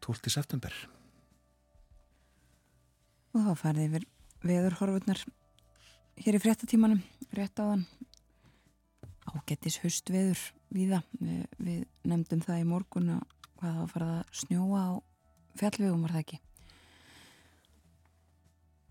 [0.02, 0.32] 12.
[0.34, 0.74] september.
[3.36, 4.06] Og þá færði yfir
[4.46, 5.22] veðurhorfurnar
[6.24, 7.04] hér í fréttatímanum
[7.36, 7.86] rétt á þann
[9.30, 10.42] ágettis höstveður
[10.74, 13.22] viða við, við nefndum það í morgun að
[13.60, 14.92] hvað það farið að snjóa á
[15.60, 16.42] fjallvegum var það ekki?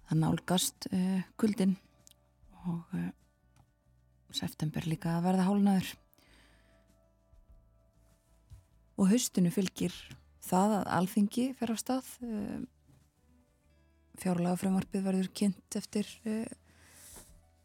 [0.05, 1.77] Það nálgast uh, kuldin
[2.63, 3.11] og uh,
[4.35, 5.91] september líka að verða hálnaður
[8.95, 9.95] og haustinu fylgir
[10.45, 12.63] það að alþingi fer á stað eh,
[14.21, 16.45] fjárlega frumvarpið verður kynnt eftir uh,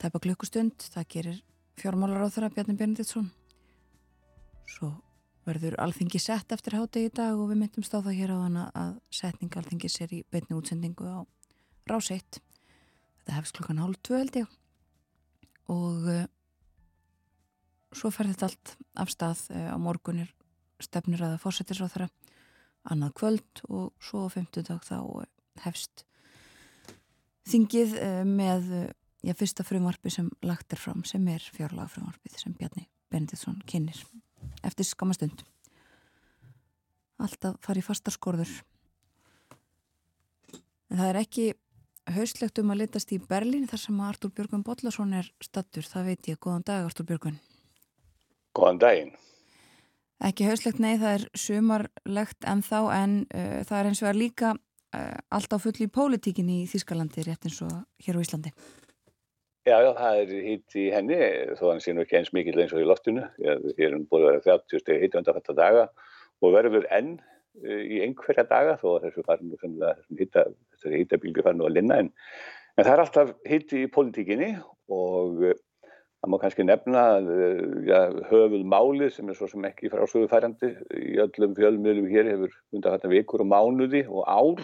[0.01, 0.83] tæpa klukkustund.
[0.93, 1.39] Það gerir
[1.81, 3.31] fjármálar á þeirra Bjarni Benediktsson.
[4.71, 4.93] Svo
[5.47, 8.97] verður alþingi sett eftir hátegi í dag og við myndum stáða hér á þann að
[9.15, 11.23] setning alþingi sér í beitni útsendingu á
[11.91, 14.53] ráseitt þetta hefst klukkan hálf tvö held ég.
[15.71, 16.27] Og uh,
[17.97, 20.31] svo fer þetta allt af stað eh, á morgunir
[20.81, 22.09] stefnir aða fórsetisráþara
[22.91, 25.27] annað kvöld og svo á 50 dag þá
[25.67, 26.05] hefst
[27.51, 28.89] þingið eh, með eh,
[29.27, 33.99] já, fyrsta frumvarfi sem lagt er fram sem er fjárlaga frumvarfið sem Bjarni Benediktsson kynir
[34.65, 35.45] eftir skamastund
[37.21, 38.53] alltaf farið fastaskorður
[40.91, 41.51] en það er ekki
[42.11, 46.31] hauslegt um að litast í Berlín þar sem Artur Björgun Bodlason er stattur, það veit
[46.33, 47.39] ég, góðan dag Artur Björgun
[48.57, 49.17] Góðan daginn
[50.21, 54.19] Ekki hauslegt, nei, það er sumarlegt en þá en uh, það er eins og er
[54.19, 57.73] líka uh, alltaf full í pólitíkin í Þískalandi rétt eins og
[58.05, 58.53] hér á Íslandi.
[59.65, 61.17] Já, já, það er hitt í henni,
[61.57, 63.25] þó hann sé nú ekki eins mikið eins og í loftinu.
[63.41, 65.89] Við erum búin að vera 30 steg hitt undan þetta daga
[66.45, 71.79] og verður enn uh, í einhverja daga þó að þessu farinu, þessari hittabilgu farinu að
[71.79, 72.13] linna en,
[72.77, 74.53] en það er alltaf hitt í pólitíkinni
[74.93, 75.47] og
[76.21, 77.03] Það má kannski nefna
[77.89, 82.53] ja, höfuð málið sem er svo sem ekki frásögu færandi í öllum fjölmiðlum hér hefur
[82.77, 84.61] undan þetta vikur og mánuði og ár,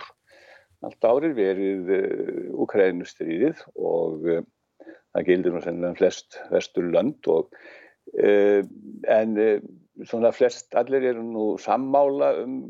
[0.85, 4.45] allt árið verið uh, Ukraínustriðið og uh,
[5.17, 7.49] það gildir nú sennilega flest vestur lönd og
[8.21, 8.61] uh,
[9.17, 9.41] en
[10.05, 12.61] svona flest allir eru nú sammála um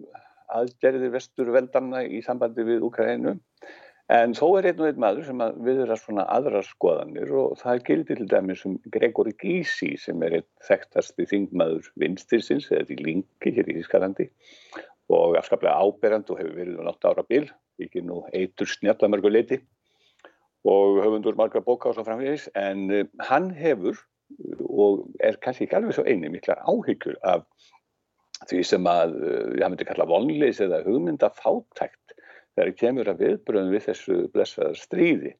[0.54, 3.34] aðgerðir vestur veldanna í sambandi við Ukraínu
[4.14, 8.20] En þó er einn og einn maður sem viðra svona aðra skoðanir og það gildir
[8.20, 13.72] til dæmis um Gregor Gysi sem er einn þekktasti þingmaður vinstirsins eða því linki hér
[13.72, 14.28] í Ískalandi
[15.10, 17.48] og afskaplega áberand og hefur verið um 8 ára bil,
[17.82, 19.58] ekki nú eitur snjallamörguleiti
[20.70, 22.46] og höfundur margar bóka á svo framvegis.
[22.54, 23.98] En uh, hann hefur
[24.70, 27.42] og er kannski ekki alveg svo eini miklar áhyggjur af
[28.46, 29.18] því sem að,
[29.58, 32.15] ég myndi kalla vonleis eða hugmynda fátækt
[32.56, 35.32] þegar það kemur að viðbröðum við þessu blessfæðar stríði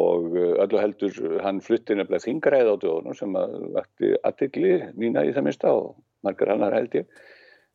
[0.00, 5.26] og uh, öllu heldur hann flutti nefnilega þingræð á dögunum sem að vakti aðtikli mína
[5.26, 5.92] í það minsta og
[6.26, 7.10] margar annar held ég.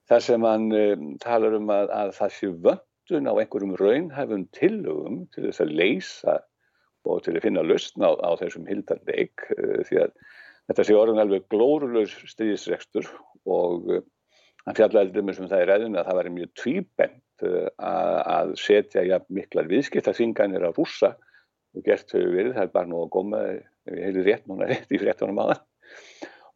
[0.09, 5.21] Þar sem hann um, talar um að, að það sé vöndun á einhverjum raunhæfum tillögum
[5.35, 6.39] til þess að leysa
[7.05, 10.15] og til að finna lustn á, á þessum hildarleik uh, því að
[10.69, 13.11] þetta sé orðin alveg glórulegs stríðisrekstur
[13.45, 14.05] og uh,
[14.65, 19.01] hann fjallaði um þessum það í ræðinu að það var mjög tvíbent Eh, að setja
[19.03, 21.17] ja, miklar viðskiptaþinganir á rúsa
[21.75, 23.41] og gert hefur verið, það er bara nú að góma
[23.89, 25.59] heilir rétt núna rétt í fréttunum aðan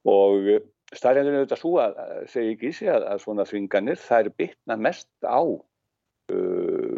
[0.07, 0.61] og eh,
[0.95, 1.99] starfjandun er auðvitað svo að
[2.31, 6.95] segja ekki í sig að, að svona þinganir það er bitna mest á uh,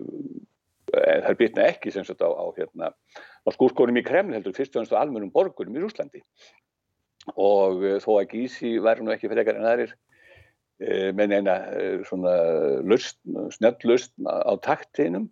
[0.93, 4.77] það er bitna ekki sem sagt á, á, hérna, á skúrskórum í Kreml heldur fyrst
[4.77, 6.21] og ennst á almennum borgurum í Rúslandi
[7.33, 10.10] og uh, þó að Gísi væri nú ekki frekar en aðrir Eh,
[10.81, 12.33] með neina eh, svona
[13.53, 15.29] snjallust á taktinum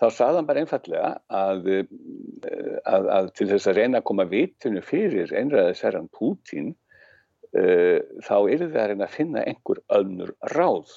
[0.00, 4.82] þá saðan bara einfallega að, eh, að, að til þess að reyna að koma vitinu
[4.84, 6.74] fyrir einræðisherran Pútín
[7.56, 10.92] uh, þá er það að reyna að finna einhver önnur ráð.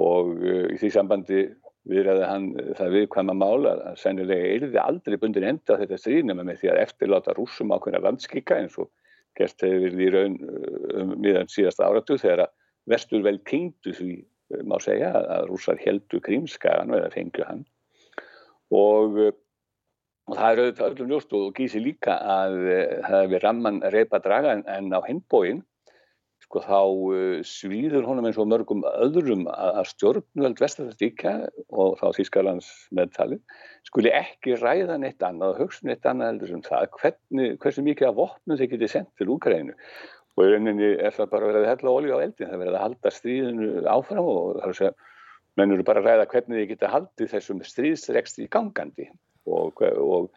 [0.00, 1.42] Og uh, í því sambandi
[1.90, 6.60] viðræði hann það viðkvæma mála að sennilega er það aldrei bundir enda þetta stríðnum með
[6.62, 8.88] því að eftirláta rúsum ákveðna landskika eins og
[9.36, 12.52] gert hefur verið í raun um, miðan síðasta áratug þegar að
[12.90, 17.64] vestur vel kringdu því eh, má segja að rússar heldu krímskagan eða fengju hann.
[18.72, 19.34] Og, eh,
[20.30, 24.22] og það er auðvitað öllum ljóst og gísi líka að eh, það hefur ramman reypa
[24.24, 25.62] draga en, en á hennbóin
[26.42, 26.80] sko þá
[27.46, 31.34] svíður honum eins og mörgum öðrum að stjórnvöld vestarðarstíkja
[31.70, 33.38] og þá Þískalands meðtali
[33.86, 36.88] skuli ekki ræða neitt annað og hugsa neitt annað heldur sem það.
[36.98, 39.78] Hvernig, hversu mikið af vopnum þeir getið sendt til Úkrænu
[40.36, 42.84] og í rauninni er það bara verið að hella olju á eldin, það verið að
[42.86, 44.92] halda stríðinu áfram og það er að segja,
[45.60, 49.08] menn eru bara að ræða hvernig þið geta haldið þessum stríðsreksti í gangandi.
[49.52, 50.30] Og, og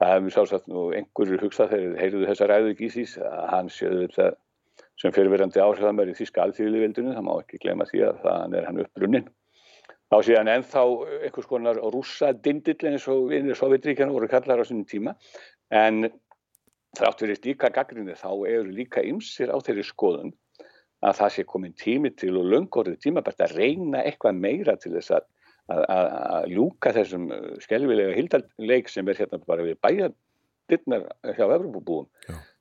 [0.00, 4.30] það hefur sálsagt nú einhverjur hugsað þegar heyrðu þessa ræðu Gísís að hann séu þetta
[5.00, 8.80] sem fyrirverandi áhrifamöri í Þíska alþjóðlivildinu, það má ekki glema því að það er hann
[8.84, 9.28] uppbrunnin.
[10.10, 10.82] Þá sé hann ennþá
[11.26, 15.14] einhvers konar rúsa dindill eins og vinir Sovjetríkjana voru kallar á sínum tíma.
[15.70, 16.08] En
[16.98, 20.32] þrátt fyrir líka gaggrinni þá eru líka ymsir á þeirri skoðun
[21.06, 25.14] að það sé komin tími til og löngorðið tímabært að reyna eitthvað meira til þess
[25.16, 25.28] að,
[25.72, 25.84] að,
[26.36, 31.06] að ljúka þessum uh, skelvilega hildarleik sem er hérna bara við bæjardirnar
[31.38, 32.08] hjá Evropabúum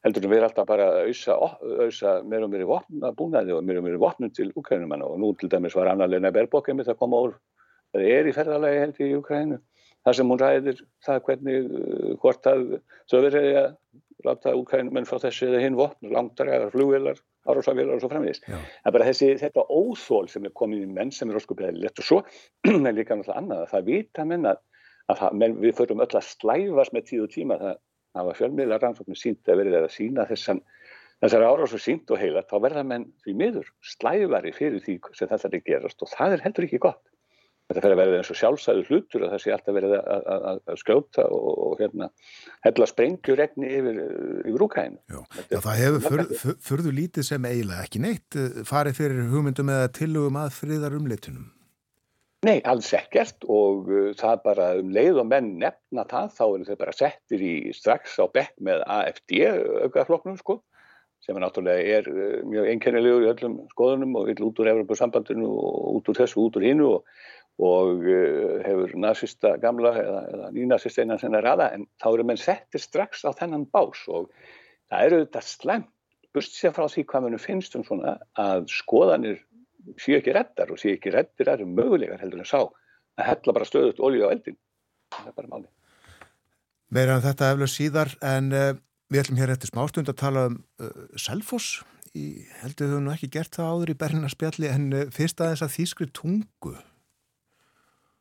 [0.05, 1.36] heldur við alltaf bara að auðsa,
[1.84, 5.51] auðsa meira og meira vopnabúnaði og meira og meira vopnum til Ukraínumanna og nú til
[5.51, 7.36] dæmis var Anna Lena Berbók einmitt að koma úr,
[7.91, 9.59] það er í ferðalagi held í Ukraínu
[10.07, 12.77] þar sem hún ræðir það hvernig uh, hvort að
[13.11, 13.19] þau
[14.20, 18.41] verið að láta úkrænumenn frá þessi eða hinn vopn, langdræðar, flugvelar, árásavélar og svo framvegis.
[18.45, 21.99] Það er bara þessi, þetta óþól sem er komið í menn sem er óskuplega lett
[21.99, 22.20] og svo
[22.89, 24.63] er líka náttúrulega annað að það vita menn að,
[25.07, 27.59] að það, menn, við förum öll að slæfast með tíð og tíma.
[27.63, 27.80] Það,
[28.17, 30.63] það var fjölmiðlar rannsóknum sínt að verið að sína þessan
[31.20, 35.30] þessar ára svo sínt og heila þá verða menn því miður slæðvari fyrir því sem
[35.32, 37.01] þetta er gerast og það er heldur ekki gott
[37.70, 41.26] þetta fer að verða eins og sjálfsæðu hlutur að það sé alltaf verið að skjóta
[41.30, 42.09] og, og hérna
[42.65, 44.01] hella sprengjuregni yfir,
[44.49, 44.99] yfir úkæðinu.
[45.13, 50.41] Já, það hefur förðu lítið sem eiginlega ekki neitt eh, farið fyrir hugmyndum eða tillögum
[50.41, 51.47] að friðar umleitunum.
[52.47, 56.67] Nei, alls ekkert og uh, það bara um leið og menn nefna það þá eru
[56.70, 59.41] þau bara settir í strax á bekk með AFD
[59.84, 60.61] aukafloknum sko
[61.20, 62.07] sem er náttúrulega er
[62.47, 66.55] mjög einkennilegur í öllum skoðunum og vill út úr Evropasambandinu og út úr þessu, út
[66.55, 67.26] úr hinnu og
[67.60, 72.26] og uh, hefur nazista gamla eða, eða nýnazista einan sem er aða en þá eru
[72.30, 74.30] menn settir strax á þennan bás og
[74.89, 75.91] það eru þetta slemt
[76.34, 79.41] burt sér frá því hvað mannum finnst um svona að skoðanir
[79.99, 83.68] séu ekki reddar og séu ekki reddir eru mögulegar heldur en sá að hella bara
[83.68, 84.60] stöðut olju á eldin
[85.16, 85.70] það er bara máli
[86.89, 88.74] Meira en þetta eflaug síðar en uh,
[89.12, 91.84] við ætlum hér eftir smástund að tala um uh, Selfoss.
[92.64, 96.74] Heldur þau nú ekki gert það áður í Berlinarspjalli en fyrst aðeins að þýskri tungu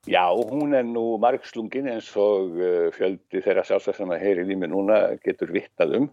[0.09, 4.57] Já, hún er nú margslungin eins og uh, fjöldi þeirra sjálfsagt sem að heyri í
[4.57, 6.07] mig núna getur vittað um.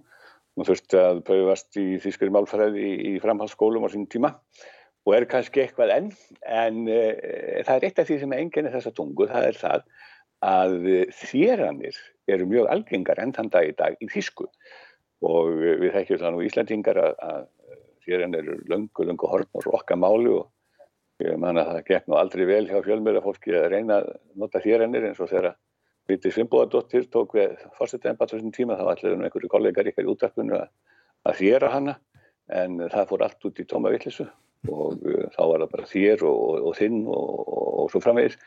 [0.56, 4.34] Hún þurfti að pröfast í þýskari málfræði í, framhaldsskólum á sín tíma
[5.06, 6.10] og er kannski eitthvað enn,
[6.43, 9.60] en uh, það er eitt af því sem er enginn í þessa tungu, það er
[9.62, 9.88] það
[10.46, 10.76] að
[11.16, 12.00] þéranir
[12.36, 14.50] eru mjög algengar enn þann dag í dag í þýsku
[15.26, 17.46] og við þekkjum það nú Íslandingar að, að
[18.06, 20.50] þéran eru löngu, löngu horn og rokka máli og
[21.24, 24.09] Ég man að það gekk nú aldrei vel hjá fjölmjöla fólki að reyna að
[24.41, 25.53] nota þérennir eins og þegar
[26.09, 30.57] Viti Svimbóðardóttir tók við fórsetið ennbæðsum tíma þá ætlaði nú einhverju kollegar ykkar í útdarpunnu
[30.59, 30.66] að,
[31.26, 31.95] að þéra hana
[32.53, 34.28] en það fór allt út í tóma villisu
[34.70, 38.38] og uh, þá var það bara þér og, og, og þinn og, og svo framvegis.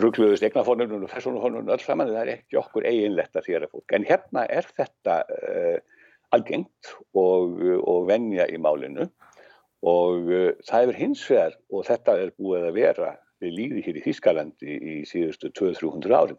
[0.00, 3.94] Ruggluðist eignafónunum og fessunumfónunum öll saman það er ekki okkur eiginlegt að þéra fólk.
[3.94, 5.76] En hérna er þetta uh,
[6.34, 9.06] algengt og venja í málinu
[9.84, 13.98] og uh, það er hins vegar og þetta er búið að vera við líði hér
[14.00, 16.38] í Þískalandi í síðustu 200-300 árum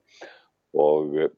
[0.82, 1.34] og uh,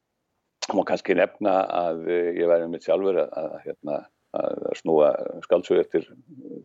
[0.76, 3.97] má kannski nefna að uh, ég væri mitt sjálfur að, að, hérna,
[4.38, 5.12] að snúa
[5.45, 6.08] skaldsög eftir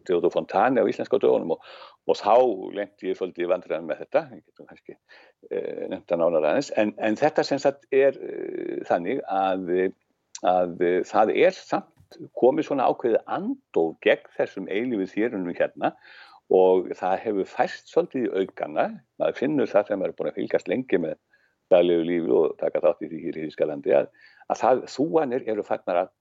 [0.06, 1.66] Theodor Fontane á íslenska dögunum og,
[2.10, 2.34] og þá
[2.76, 6.94] lendi ég svolítið vandræðan með þetta, ég getum kannski uh, nefnt að nána ræðins, en,
[7.02, 9.74] en þetta sem sagt er uh, þannig að,
[10.46, 11.91] að það er samt
[12.38, 15.92] komið svona ákveðið andof gegn þessum eilífið þérunum hérna
[16.52, 18.88] og það hefur fæst svolítið í aukana,
[19.20, 21.16] maður finnur það sem er búin að fylgast lengi með
[21.72, 24.10] daglegu lífi og taka þátt í því hér í Ískalandi að,
[24.52, 26.12] að það, þúanir eru fagnar að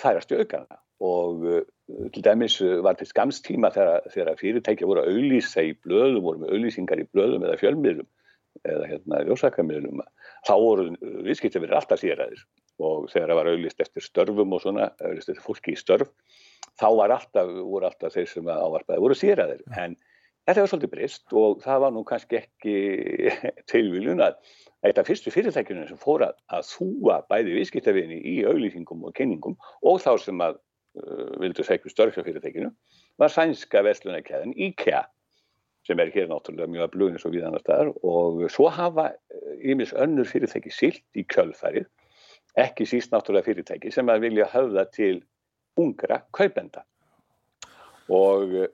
[0.00, 0.80] færast í aukana.
[1.00, 1.62] Og uh,
[2.12, 6.52] til dæmis var til skamstíma þegar, þegar fyrirtækja voru að auðlýsa í blöðum, voru með
[6.56, 8.10] auðlýsingar í blöðum eða fjölmiðlum
[8.66, 10.02] eða hérna ljósakamiðlum,
[10.46, 10.86] þá voru
[11.26, 12.44] viðskiptið verið alltaf séræðir
[12.80, 16.12] og þegar það var auðlist eftir störfum og svona, auðlist eftir fólki í störf,
[16.80, 19.60] þá var alltaf, voru alltaf þeir sem ávarpaði voru séræðir.
[19.76, 19.96] En
[20.48, 22.74] þetta var svolítið breyst og það var nú kannski ekki
[23.72, 24.40] tilvíljun að
[24.86, 30.00] eitt af fyrstu fyrirtækjunum sem fór að þúa bæði viðskiptafinni í auðlýsingum og kynningum og
[30.00, 32.72] þá sem að uh, vildu segja störf hjá fyrirtækjunu
[33.20, 35.04] var sænska vestlunarkæðin IKEA
[35.90, 37.92] sem er hér náttúrulega mjög að blöðin svo við annar staðar.
[38.06, 39.10] Og svo hafa
[39.58, 41.88] ímis uh, önnur fyrirtæki silt í kjölfarið
[42.60, 45.16] ekki síst náttúrulega fyrirtæki sem að vilja höfða til
[45.80, 46.84] ungra kaupenda.
[48.10, 48.68] Og uh,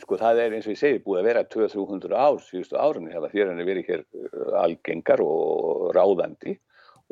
[0.00, 3.32] sko það er eins og ég segi búið að vera 200-300 ár síðustu árunni hefða
[3.34, 6.56] fyrir hann verið hér eh, algengar og ráðandi.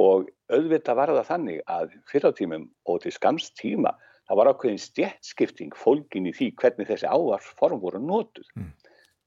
[0.00, 3.92] Og auðvitað var það þannig að fyrir á tímum og til skamst tíma
[4.28, 8.70] það var ákveðin stjætskipting fólkin í því hvernig þessi ávarsform voru nótuð mm.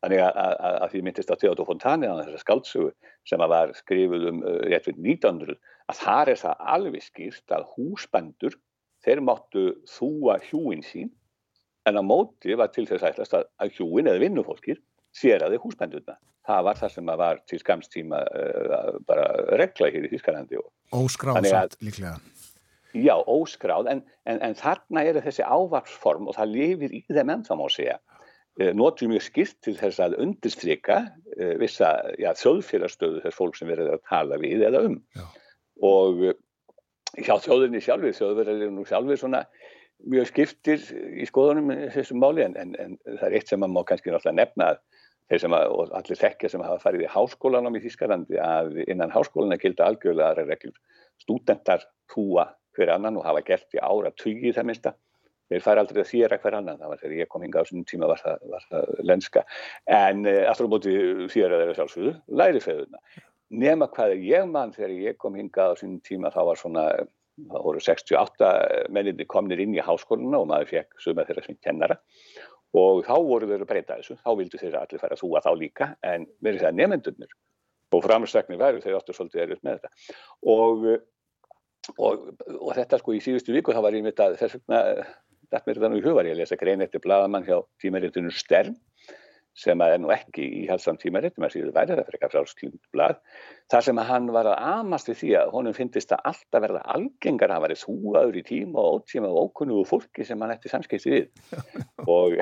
[0.06, 2.92] Þannig að, að, að því myndist á Theodor Fontane á þessar skáldsögu
[3.26, 5.58] sem að var skrifuð um uh, rétt við 1900
[5.90, 8.58] að þar er það alveg skýrt að húsbendur
[9.06, 11.10] þeir máttu þúa hjúin sín
[11.90, 14.82] en á móti var til þess aðlæst að hjúin eða vinnufólkir
[15.18, 16.18] séraði húsbendurna.
[16.48, 19.28] Það var það sem var til skamstíma uh, bara
[19.60, 20.62] regla hér í Þískalandi.
[20.96, 22.20] Óskráðsamt líklega.
[22.96, 27.58] Já, óskráð en, en, en þarna er þessi ávarsform og það lifir í þeim ennþá
[27.60, 27.98] má segja
[28.78, 33.98] notur mjög skilt til þess að undirstryka uh, vissa ja, þjóðfélagstöðu þess fólk sem verður
[33.98, 35.26] að tala við eða um Já.
[35.86, 36.38] og uh,
[37.18, 39.46] hjá þjóðinni sjálfur, þjóðverðar eru nú sjálfur svona
[40.06, 40.84] mjög skiptir
[41.18, 44.40] í skoðunum þessum máli en, en, en það er eitt sem maður má kannski náttúrulega
[44.42, 44.84] nefna að
[45.28, 49.12] þeir sem að, og allir þekkja sem hafa farið í háskólanum í Þískarlandi að innan
[49.12, 50.78] háskólana gilda algjörlega reglur.
[51.20, 52.46] Stúdentar húa
[52.78, 54.94] hver annan og hafa gert í ára tugi það minnsta
[55.52, 57.90] þeir fær aldrei að þýra hver annan það var þegar ég kom hinga á svona
[57.92, 59.46] tíma var það, var það lenska.
[60.00, 60.98] En uh, aftur á móti
[61.32, 63.04] þýra þeirra sjálfsögðu læri feðuna
[63.48, 66.84] nema hvað ég mann þegar ég kom hinga á svona tíma þá var svona
[67.38, 68.52] það voru 68
[68.94, 72.00] menninni komnir inn í háskóluna og maður fekk suma þeirra sem kennara.
[72.78, 75.52] Og þá voru þeir að breyta þessu, þá vildu þeir allir fara að þúa þá
[75.58, 75.90] líka.
[76.06, 77.36] En verið það nefndunir
[77.96, 80.18] og framstakni væru þeir áttu svolítið erut með þetta.
[80.54, 80.88] Og,
[81.96, 82.26] og,
[82.58, 84.82] og þetta sko í síðustu viku þá var ég mitt að þess vegna
[85.52, 88.76] þetta mér þannig í hug var ég að lesa grein eftir bladamann hjá tímaritinu Stern
[89.58, 93.22] sem er nú ekki í halsam tímaritum að síðu væri það fyrir eitthvað frálsklind blad
[93.74, 97.54] þar sem hann var að amast við því að honum finnist að alltaf verða algengar
[97.56, 101.26] að verið þúaður í tíma og ótíma og ókunnugu fólki sem hann eftir samskipti við.
[102.18, 102.38] Og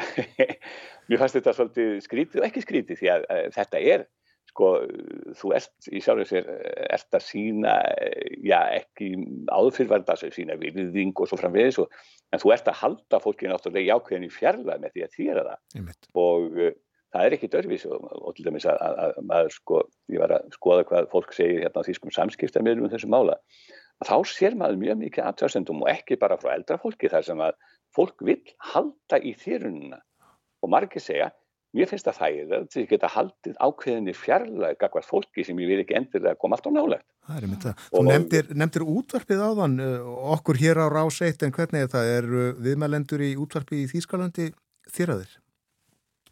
[1.07, 4.05] mér fannst þetta svolítið skrítið og ekki skrítið því að, að þetta er
[4.55, 4.71] sko,
[5.35, 6.47] þú ert í sjálfur sér
[6.95, 7.75] ert að sína
[8.39, 9.11] já, ekki
[9.51, 11.91] áðurfyrverða sína viðing og svo framvegis og,
[12.31, 15.45] en þú ert að halda fólki náttúrulega í ákveðin í fjarlæð með því að þýra
[15.49, 15.93] það.
[16.23, 16.59] Og
[17.15, 20.35] það er ekki dörfis og, og til dæmis að, að, að maður sko, ég var
[20.37, 23.37] að skoða hvað fólk segir hérna á þýskum samskiptamilum um þessu mála,
[24.03, 27.43] að þá sér maður mjög mikið aðtöðsendum og ekki bara frá eldra fólki þar sem
[27.43, 27.59] að
[27.95, 28.41] fólk vil
[28.73, 30.01] halda í þýrununa
[30.63, 31.29] og margir segja,
[31.75, 35.71] mér finnst að það er að þið geta haldið ákveðinni fjarlæg gagvar fólki sem ég
[35.71, 37.07] vil ekki endilega koma allt á nálegt.
[37.25, 37.87] Það er mynd það.
[37.91, 39.79] Þú nefndir, nefndir útvarpið áðan
[40.35, 42.11] okkur hér á rás eitt en hvernig er það?
[42.17, 42.29] Er
[42.67, 44.51] viðmælendur í útvarpið í Þýskalandi
[44.93, 45.33] þýraðir?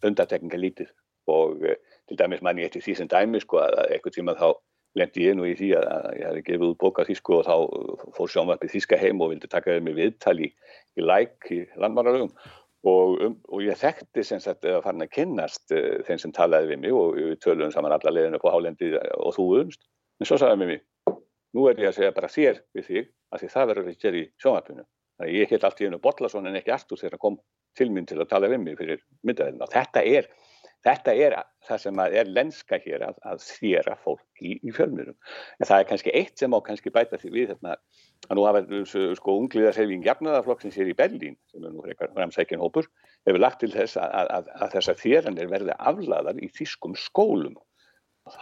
[0.08, 0.92] undatekninga lítið
[1.32, 1.80] og uh,
[2.10, 4.48] til dæmis mann ég eftir því sem dæmi sko að eitthvað tíma þá
[5.00, 7.56] lendi ég nú í því að, að ég hefði gefið út bóka þýsku og þá
[8.18, 10.52] fór sjónvarpið þýska heim og vildi taka þeim í viðtali í,
[11.00, 12.34] í læk í landmannarögum
[12.84, 16.74] og, um, og ég þekkti sem sagt að farin að kynnast uh, þeim sem talaði
[16.74, 19.84] við mig og við töluðum saman alla leðinu på hálendið og þú unst.
[20.20, 20.84] En svo sagði mér mér,
[21.56, 24.26] nú er ég að segja bara þér við þig að því það verður ekki í
[24.44, 24.86] sjónvarpinu.
[25.14, 27.40] Þannig að ég held allt í hennu Bollason en ekki Artur þegar hann kom
[27.78, 30.30] til mín til að tala við mig fyrir myndaðina og þetta er,
[30.84, 31.36] þetta er
[31.68, 35.90] það sem er lenska hér að, að þjera fólk í, í fjölmjörnum en það er
[35.90, 37.76] kannski eitt sem á kannski bæta því við þarna
[38.28, 38.64] að nú hafa
[39.18, 41.86] sko ungliðarsefing jafnaðarflokksins hér í Berlín sem er nú
[42.16, 42.90] framsækinn hópur
[43.28, 47.56] hefur lagt til þess að, að, að þessar þjeranir verði aflaðar í þýskum skólum.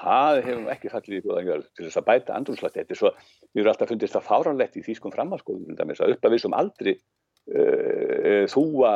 [0.01, 3.11] Það hefum ekki fallið í góðan til þess að bæta andrumslætt þetta er svo,
[3.49, 6.91] við erum alltaf fundist það fáránlegt í þýskum framhalskólum að upp að við sem aldrei
[6.93, 8.91] uh, þúa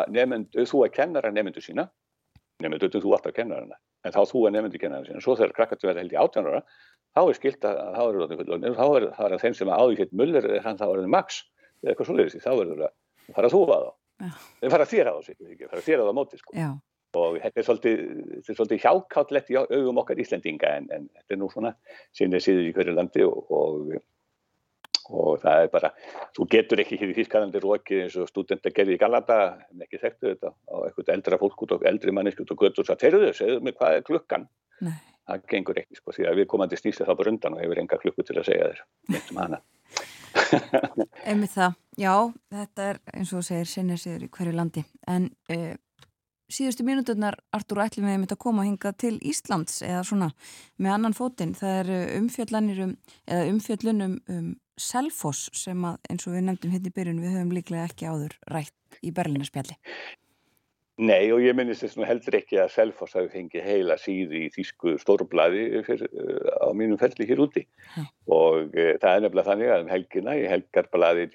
[0.69, 1.87] þúa kennara nefndu sína
[2.63, 6.15] nefndu þú alltaf kennarana en þá þúa nefndu kennarana sína svo þegar krakkartu verða held
[6.15, 6.61] í átjánara
[7.15, 10.81] þá er skilt að þá er það er þeim sem áður hitt muller þannig að
[10.81, 11.43] það var max
[11.81, 13.93] eða eitthvað svolítið þá verður það að fara að þúa þá.
[14.59, 16.55] Þeir fara að þýra á sig fara að þýra á móti sko.
[17.15, 17.99] og þetta er svolítið,
[18.49, 21.71] svolítið hjákáttlegt í augum okkar Íslandinga en, en þetta er nú svona
[22.15, 23.93] sinni síður í hverju landi og, og
[25.09, 25.91] og það er bara,
[26.35, 29.39] þú getur ekki hér í Þískalandi rókið eins og stúdenta gerði í Galanda,
[29.71, 32.85] en ekki þekktu þetta á eitthvað eldra fólk út og eldri manneski út og götur
[32.85, 34.49] og það terðu þau, segðu mig hvað er klukkan?
[34.85, 34.97] Nei.
[35.25, 38.01] það gengur ekki sko, því að við komandi snýst það bara undan og hefur enga
[38.01, 38.83] klukku til að segja þér
[39.13, 39.61] myndum hana.
[41.31, 42.13] Emið það, já,
[42.53, 44.83] þetta er eins og segir sinnir síður í hverju landi.
[45.09, 45.73] En uh,
[46.51, 50.29] síðustu mínuturnar Artur ætlum við að koma að hinga til Íslands eða svona
[50.77, 51.55] með annan fótinn.
[51.57, 52.93] Það er um,
[53.55, 57.87] umfjöllunum um Selfoss sem að eins og við nefndum hérna í byrjun við höfum líklega
[57.89, 59.77] ekki áður rætt í Berlinarspjalli.
[60.95, 64.51] Nei og ég minnist þess að heldur ekki að Selfoss hafi fengið heila síði í
[64.53, 66.03] Þísku stórblæði uh,
[66.63, 67.65] á mínum felli hér úti
[67.97, 68.05] Hæ.
[68.31, 71.25] og uh, það er nefnilega þannig að um helgina í helgarblæði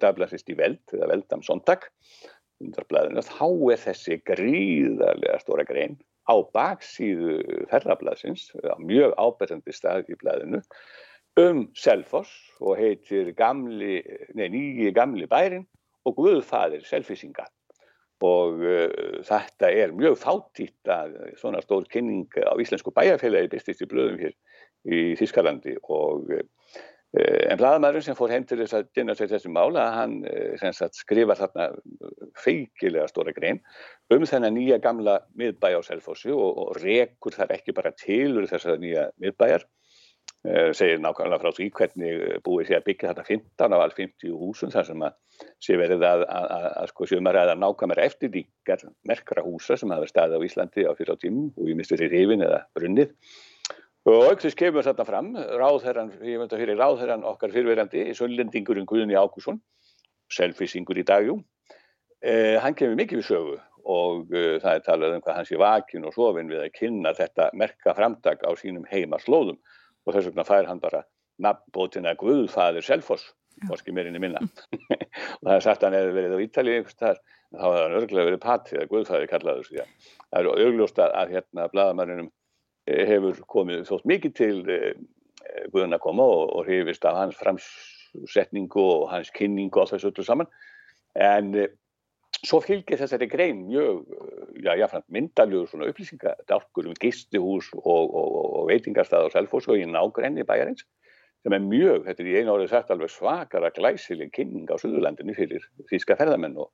[0.00, 1.84] dagblæsist í veld, eða veldam sondag
[2.60, 10.60] þá er þessi gríðarlega stóra grein á baksíðu ferrablaðsins á mjög áberðandi stað í blæðinu
[11.38, 12.30] um Selfoss
[12.60, 14.00] og heitir gamli,
[14.34, 15.66] nei, nýji gamli bærin
[16.08, 17.46] og Guðfadir Selfissinga
[18.26, 23.88] og uh, þetta er mjög þáttítt að svona stór kynning á Íslensku bæjarfélagi bestist í
[23.88, 24.34] blöðum hér
[24.84, 26.44] í Þískalandi og uh,
[27.16, 31.38] en bladamæðurinn sem fór heim til þess að dynna sér þessi mála, hann uh, skrifa
[31.38, 31.70] þarna
[32.38, 33.62] feikilega stóra grein
[34.12, 38.82] um þennan nýja gamla miðbæja á Selfossi og, og rekur þar ekki bara tilur þessar
[38.82, 39.64] nýja miðbæjar
[40.72, 44.38] segir nákvæmlega frá því hvernig eh, búið sé að byggja þetta 15 af alls 50
[44.40, 48.86] húsum þar sem að sé verið að, að, að, að sko sjöma ræða nákvæmlega eftirlíkar
[49.08, 52.08] merkra húsa sem hafa staðið á Íslandi á fyrir á tímum og ég misti því
[52.14, 53.12] rifin eða brunnið.
[54.08, 59.18] Og aukþess kemur þarna fram ráðherran, ég myndi að fyrir ráðherran okkar fyrirverandi, söllendingurinn Guðni
[59.20, 59.60] Ákusson
[60.32, 61.36] selfisingur í dagjú
[62.24, 63.58] eh, hann kemur mikið við sögu
[63.90, 67.12] og uh, það er talað um hvað hans er vakin og sofin við að kynna
[67.16, 69.56] þetta merka framdag á sínum heimaslóðum
[70.06, 71.04] og þess vegna fær hann bara
[71.40, 73.30] nafnbótina Guðfaður Selfoss
[73.68, 74.40] morski meirinni minna.
[75.40, 77.06] Og það er sagt að hann hefur verið á Ítali þá
[77.60, 81.66] hefur hann örglega verið patti eða Guðfaður kallaður því að það eru örgljósta að hérna
[81.72, 82.30] bladamannunum
[82.86, 84.92] eh, hefur komið þótt mikið til eh,
[85.72, 87.66] Guðun að koma og, og hefist af hans frams,
[88.30, 90.50] setningu og hans kynningu og þessu öllu saman.
[91.18, 91.52] En
[92.46, 94.06] svo fylgir þessari grein mjög,
[94.64, 100.86] já, jáfnframt myndaljögur svona upplýsingadálkur um gistuhús og, og, og veitingarstað og í nágrenni bæjarins
[101.40, 105.32] sem er mjög, þetta er í einu árið sagt alveg svakara glæsileg kynning á Suðurlandinu
[105.36, 106.68] fyrir þýska ferðamenn og,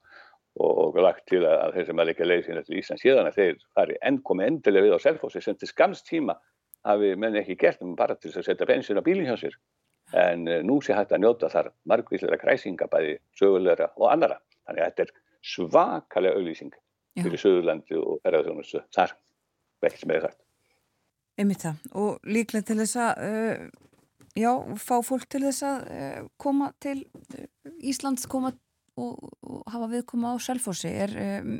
[0.62, 3.60] og lagt til að þeir sem að leika leið sín eftir Íslands síðan að þeir
[3.78, 6.38] fari enn komið endilega við á selfossi sem til skamst tíma
[6.86, 9.54] hafi menn ekki gert um bara til að setja bensin á bílinn hjá sér.
[10.14, 14.82] En uh, nú sé hægt að njóta þar margvísleira kræsinga bæði sögulegra og annara þannig
[14.82, 15.14] að þetta er
[15.46, 16.74] svakalega auðlýsing
[17.16, 19.14] fyrir Suðurlandi og ferðarþjónustu þar,
[19.96, 20.40] sem er sagt.
[21.36, 23.64] Einmitt það, og líklega til þess að uh,
[24.36, 24.50] já,
[24.80, 27.46] fá fólk til þess að uh, koma til uh,
[27.84, 28.54] Íslands koma
[28.96, 31.56] og, og hafa viðkoma á selfósi er um,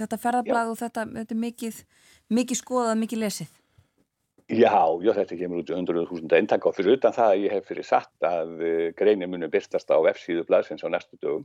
[0.00, 1.80] þetta ferðarblad og þetta, þetta er mikið,
[2.32, 3.56] mikið skoðað, mikið lesið?
[4.50, 4.72] Já,
[5.04, 7.86] já, þetta kemur út í 100.000 eintak og fyrir utan það að ég hef fyrir
[7.86, 8.56] satt að
[8.98, 11.44] greini muni byrstast á F-síðu bladsins á næstu dögum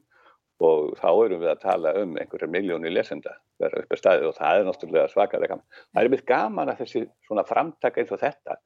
[0.64, 4.36] og þá erum við að tala um einhverjar miljónu lesenda vera upp á staði og
[4.38, 5.65] það er náttúrulega svakalega gaman.
[5.91, 8.60] Það er mjög gaman að þessi svona framtak eins og þetta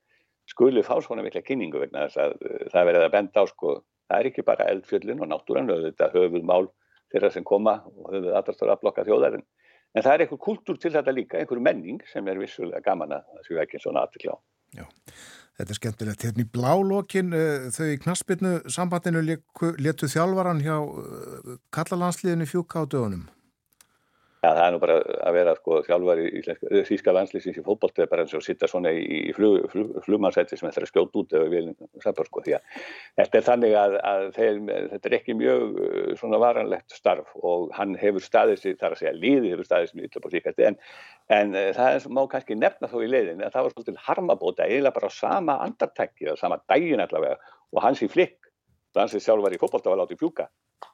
[0.49, 3.73] skuli fá svona mikla kynningu vegna þess að uh, það verið að benda á sko,
[4.09, 6.69] það er ekki bara eldfjöllin og náttúran þetta höfuð mál
[7.09, 9.45] þeirra sem koma og höfuð aðrastur að blokka þjóðarinn.
[9.97, 13.45] En það er einhver kultúr til þetta líka, einhver menning sem er vissulega gaman að
[13.47, 14.39] séu ekki svona aðtikla á.
[14.77, 14.85] Já.
[15.59, 16.21] Þetta er skemmtilegt.
[16.23, 22.87] Hérna í blálókin eh, þau í knaspinu sambandinu letu þjálfvaran hjá eh, kallalandsliðinu fjúka á
[22.87, 23.25] dögunum.
[24.39, 24.93] Já, það er nú bara
[25.27, 26.41] að vera sko þjálfar í
[26.87, 30.69] Þíska landslýsins í fótboltu er bara eins og sitta svona í flug, flug, flugmannsætti sem
[30.69, 32.77] þetta er skjótt út eða viljum saman sko því að
[33.19, 34.61] þetta er þannig að, að þeir,
[34.93, 39.01] þetta er ekki mjög uh, svona varanlegt starf og hann hefur staðið sér, þar að
[39.03, 40.79] segja líði hefur staðið sér på síkast en,
[41.35, 44.69] en uh, það er, má kannski nefna þó í leiðin að það var svolítið harmabóta
[44.69, 47.35] eiginlega bara á sama andartæki eða sama dægin allavega
[47.75, 48.39] og hans í flikk
[48.99, 50.49] dansið sjálfar í fótbolta var látið fjúka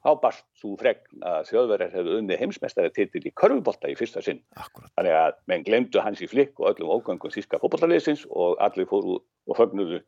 [0.05, 4.41] þá barst svo fregn að þjóðverðar hefðu unni heimsmeistari titil í körfubólta í fyrsta sinn.
[4.57, 4.91] Akkurat.
[4.97, 9.17] Þannig að menn glemdu hans í flikk og öllum ógangum síska fótbóltaliðsins og allir fóru
[9.21, 10.01] og fögnudu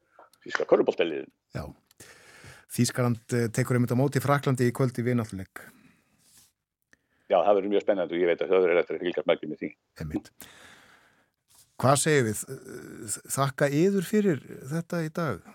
[0.45, 1.29] síska körfubóltaliðin.
[1.57, 1.65] Já,
[2.77, 5.63] Þískaland eh, tekur einmitt á móti Fraklandi í kvöldi viðnáttúrleik.
[7.27, 9.53] Já, það verður mjög spennandi og ég veit að þjóðverðar er eftir að fylgjast mækjum
[9.53, 9.71] með því.
[10.03, 10.31] Einmitt.
[11.77, 12.43] Hvað segir við?
[13.37, 15.49] Þakka yður fyrir þetta í dag,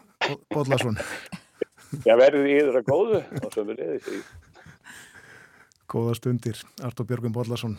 [0.52, 1.00] Bodlason.
[2.06, 4.20] Já, verður yfir að góðu og svo verður yfir því.
[5.92, 7.76] Góða stundir, Artur Björgum Bodlason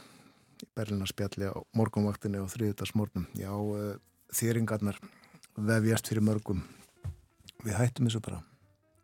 [0.62, 3.26] í Berlinarspjalli á morgunvaktinni og þriðutarsmórnum.
[3.40, 3.96] Já, uh,
[4.34, 5.00] þýringarnar
[5.58, 6.62] vefjast fyrir mörgum.
[7.64, 8.44] Við hættum þessu bara.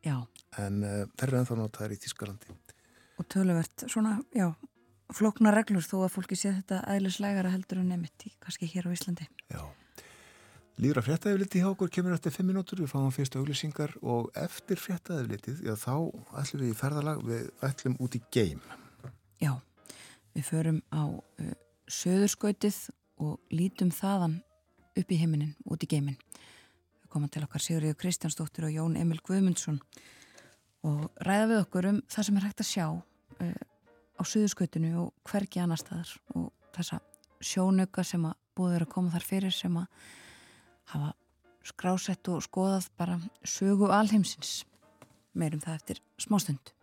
[0.06, 0.16] Já.
[0.62, 2.58] En uh, þeir eru ennþá notaður í Tískalandi.
[3.20, 4.52] Og töluvert svona, já,
[5.16, 8.96] flokna reglur þó að fólki sé þetta aðlislegara heldur en nefnitt í kannski hér á
[8.96, 9.28] Íslandi.
[9.52, 9.64] Já.
[10.80, 15.58] Lýra fréttaðifliti hjá okkur kemur eftir 5 minútur, við fáum fyrst auglýsingar og eftir fréttaðiflitið,
[15.68, 15.96] já þá
[16.40, 18.62] ætlum við í ferðalag, við ætlum út í geim.
[19.44, 19.58] Já,
[20.38, 21.50] við förum á uh,
[21.92, 22.78] söðurskautið
[23.20, 24.38] og lítum þaðan
[25.02, 26.16] upp í heiminin, út í geimin.
[27.02, 29.82] Við komum til okkar Sigurður Kristjánsdóttir og Jón Emil Guðmundsson
[30.88, 33.60] og ræða við okkur um það sem er hægt að sjá uh,
[34.16, 36.48] á söðurskautinu og hvergi annar staðar og
[36.80, 37.04] þessa
[37.44, 40.08] sjónauka sem að búið er að koma þar fyrir sem að
[40.94, 41.14] hafa
[41.70, 44.64] skrásett og skoðað bara sögu alheimsins.
[45.38, 46.74] Meirum það eftir smástund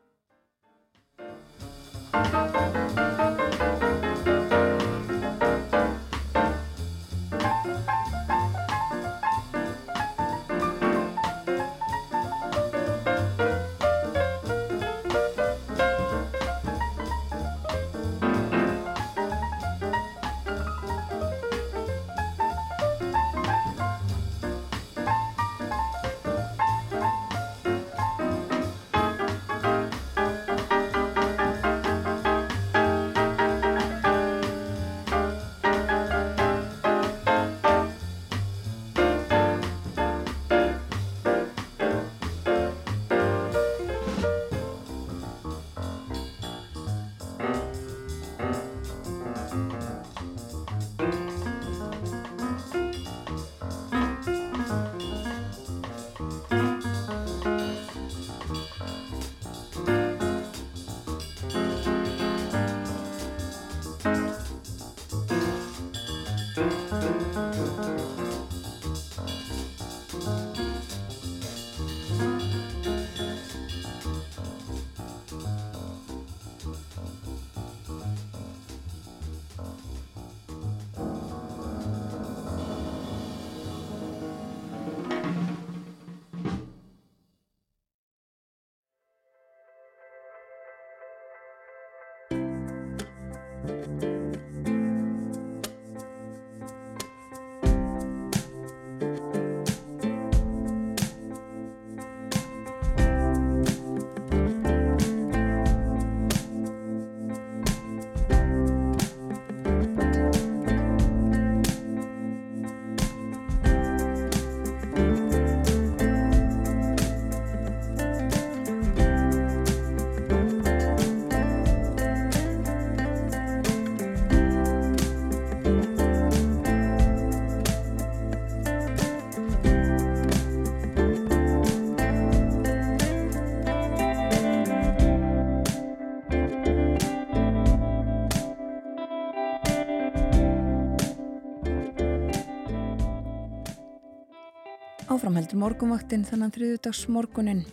[145.26, 147.64] Áframheldur morgunvaktinn þannan þriðudags morgunin.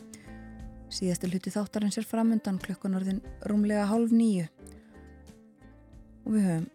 [0.90, 4.48] Síðastu hluti þáttarins er framundan klukkan orðin rúmlega hálf nýju.
[6.26, 6.66] Og við höfum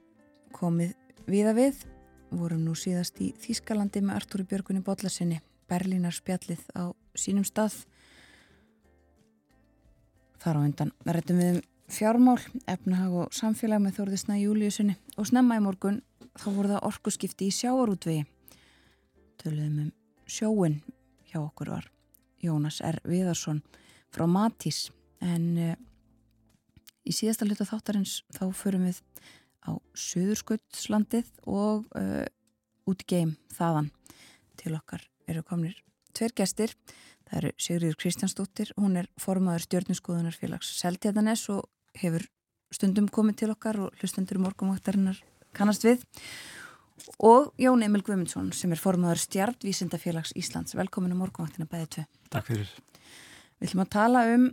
[0.55, 0.93] komið
[1.27, 1.83] viða við.
[2.31, 7.75] Vorum nú síðast í Þískalandi með Artúri Björgunni Bodlasinni, Berlínar spjallið á sínum stað.
[10.39, 12.39] Þar á undan rættum við um fjármál,
[12.71, 16.05] efnahag og samfélag með Þórðisna Júliusinni og snemma í morgun
[16.39, 18.29] þá voru það orkuskipti í sjáarútvegi.
[19.43, 19.97] Töluðum um
[20.29, 20.81] sjóin
[21.29, 21.89] hjá okkur var
[22.43, 23.01] Jónas R.
[23.09, 23.63] Viðarsson
[24.15, 24.89] frá Matís.
[25.25, 25.75] En uh,
[27.09, 29.03] í síðasta hluta þáttarins þá förum við
[29.67, 32.25] á Suðursköldslandið og uh,
[32.89, 33.91] út í geim þaðan.
[34.59, 35.77] Til okkar eru komnir
[36.17, 36.75] tver gestir.
[37.29, 41.67] Það eru Sigriður Kristjánsdóttir hún er formaður stjórnusgóðunarfélags Seltjæðanes og
[41.99, 42.25] hefur
[42.73, 45.21] stundum komið til okkar og hlustendur morgumvaktarinnar
[45.57, 46.05] kannast við
[47.19, 50.77] og Jón Emil Guðmundsson sem er formadur Stjartvísindafélags Íslands.
[50.79, 52.05] Velkomin á morgunvaktina bæðið tvö.
[52.35, 52.73] Takk fyrir.
[53.59, 54.49] Við ætlum að tala um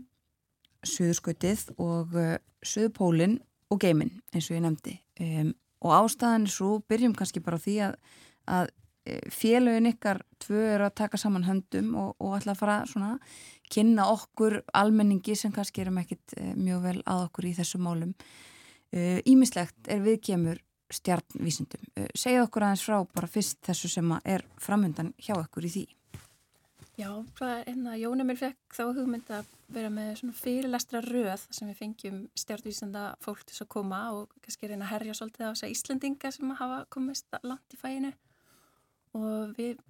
[0.85, 3.39] Suðurskautið og uh, Suðupólinn
[3.73, 5.51] og geiminn eins og ég nefndi um,
[5.85, 7.95] og ástæðan er svo, byrjum kannski bara á því að,
[8.57, 12.79] að uh, félögin ykkar tvö eru að taka saman höndum og, og ætla að fara
[12.89, 13.15] svona
[13.73, 18.13] kynna okkur almenningi sem kannski erum ekkit uh, mjög vel að okkur í þessu málum.
[18.95, 20.61] Ímislegt uh, er viðkjemur
[20.93, 21.85] stjarnvísindum.
[21.95, 25.85] Eh, segja okkur aðeins frá bara fyrst þessu sem er framöndan hjá okkur í því.
[26.95, 27.09] Já,
[27.41, 33.43] hérna Jónumil fekk þá hugmynd að vera með fyrirlestra röð sem við fengjum stjartvísanda fólk
[33.43, 36.77] til að koma og kannski reyna að herja svolítið á þess að Íslandinga sem hafa
[36.93, 38.13] komist langt í fæinu
[39.15, 39.81] og við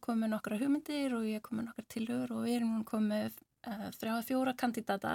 [0.00, 3.30] komum með nokkra hugmyndir og ég kom með nokkra tilhör og við erum komið
[3.68, 5.14] uh, þrjáða fjóra kandidata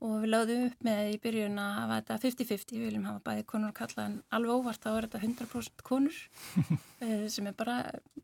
[0.00, 3.46] og við lögðum upp með í byrjun að hafa þetta 50-50, við viljum hafa bæði
[3.52, 6.20] konur og kalla en alveg óvart þá er þetta 100% konur
[7.04, 7.76] eh, sem er bara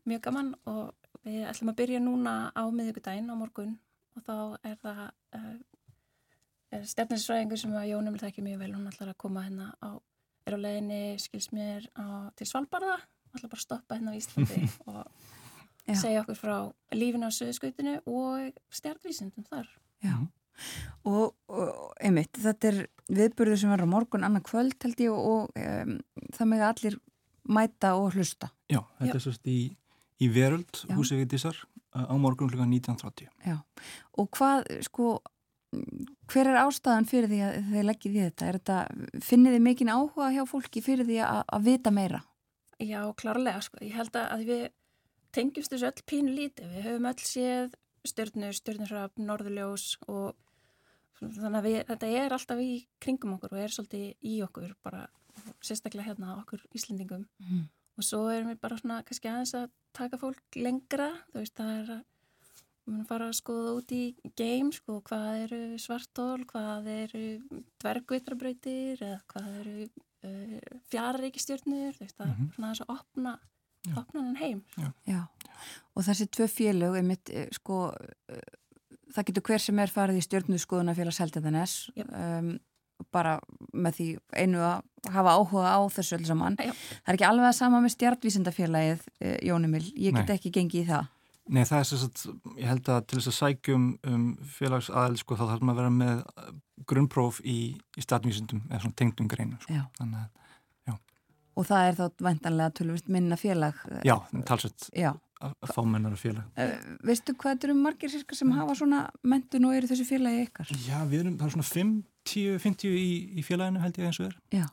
[0.09, 0.93] mjög gaman og
[1.27, 3.75] við ætlum að byrja núna á miðugudaginn á morgun
[4.17, 4.35] og þá
[4.65, 5.01] er það
[5.37, 9.89] uh, stefninsfræðingur sem að Jónum vil þekki mjög vel, hún ætlar að koma hérna á,
[10.47, 12.97] er á leginni, skils mér á, til Svalbardha,
[13.35, 15.03] ætlar bara að stoppa hérna á Íslandi og
[15.87, 15.95] Já.
[16.01, 16.55] segja okkur frá
[16.95, 19.69] lífinu á söðskautinu og stjartvísindum þar.
[20.03, 20.17] Já.
[21.07, 25.27] Og, og einmitt, þetta er viðburður sem verður á morgun annar kvöld held ég og,
[25.53, 25.93] og um,
[26.35, 26.99] það með allir
[27.47, 28.51] mæta og hlusta.
[28.67, 29.15] Já, þetta Já.
[29.15, 29.57] er sérst í,
[30.19, 31.61] í Veröld, húsið við Dissar
[31.95, 32.59] á morgun kl.
[32.59, 33.29] 19.30.
[33.47, 33.57] Já,
[34.19, 35.17] og hvað, sko,
[36.31, 38.51] hver er ástæðan fyrir því að þið leggjið við þetta?
[38.57, 42.23] þetta finnir þið mikinn áhuga hjá fólki fyrir því að, að vita meira?
[42.77, 43.79] Já, klárlega, sko.
[43.81, 44.67] Ég held að við
[45.33, 46.73] tengjumst þessu öll pínu lítið.
[46.75, 47.77] Við höfum öll séð
[48.07, 50.35] stjórnur, stjórnurrafn, norðuljós og
[51.19, 52.73] þannig að við, þetta er alltaf í
[53.03, 55.07] kringum okkur og er svolítið í okkur bara
[55.63, 57.63] sérstaklega hérna okkur Íslendingum mm.
[57.97, 61.73] og svo erum við bara svona kannski aðeins að taka fólk lengra þú veist það
[61.81, 62.03] er að
[62.87, 64.03] við munum fara að skoða út í
[64.39, 67.23] game sko hvað eru svartól, hvað eru
[67.83, 72.53] dvergvitrabröytir eða hvað eru uh, fjarrikistjórnur þú veist það er mm -hmm.
[72.55, 73.39] svona þess að opna
[73.95, 74.91] opna hann heim Já.
[75.07, 75.21] Já.
[75.95, 77.93] og þessi tvö félög er mitt eh, sko
[79.15, 81.75] það getur hver sem er farið í stjórnuskoðuna fyrir að selja þennes
[82.07, 82.55] um,
[83.13, 83.35] bara
[83.77, 86.57] með því einu að hafa áhuga á þessu öll saman.
[86.57, 86.71] Já.
[86.73, 90.37] það er ekki alveg að sama með stjartvísindafélagið eh, Jónumil, ég get Nei.
[90.37, 91.11] ekki gengið í það.
[91.47, 94.25] Nei, það er svo að ég held að til þess að sækjum um
[94.57, 96.49] félagsaðel sko, þá þarf maður að vera með uh,
[96.89, 99.85] grunnpróf í, í stjartvísindum eða svona tengdum greinu sko.
[100.01, 100.33] þannig að
[101.57, 104.13] Og það er þá vantanlega tölvist minna félag Já,
[104.45, 106.49] talsett Já að fá mennar að félag.
[106.57, 110.73] Uh, Veistu hvað eru margir sirka sem hafa svona mentun og eru þessu félagi ykkar?
[110.87, 113.07] Já, við erum, það er svona 50-50 í,
[113.37, 114.37] í félaginu held ég eins og er.
[114.55, 114.67] Já.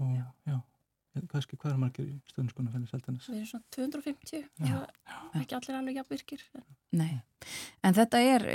[0.00, 0.12] Og
[0.48, 0.60] já,
[1.30, 4.70] kannski hvað eru margir í stöðniskona Við erum svona 250 já.
[4.70, 6.44] Já, ekki allir alveg jafnvirkir
[6.96, 7.10] Nei,
[7.84, 8.46] en þetta er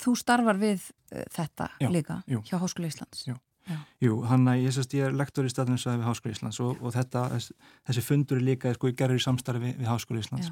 [0.00, 2.44] þú starfar við uh, þetta já, líka jú.
[2.46, 3.26] hjá Háskóla Íslands?
[3.26, 3.78] Já Já.
[4.04, 7.22] Jú, hann að ég, ég er lektor í staðninsvæði við Háskóla Íslands og, og þetta,
[7.88, 10.50] þessi fundur er líka sko, gerður í samstarfi við, við Háskóla Íslands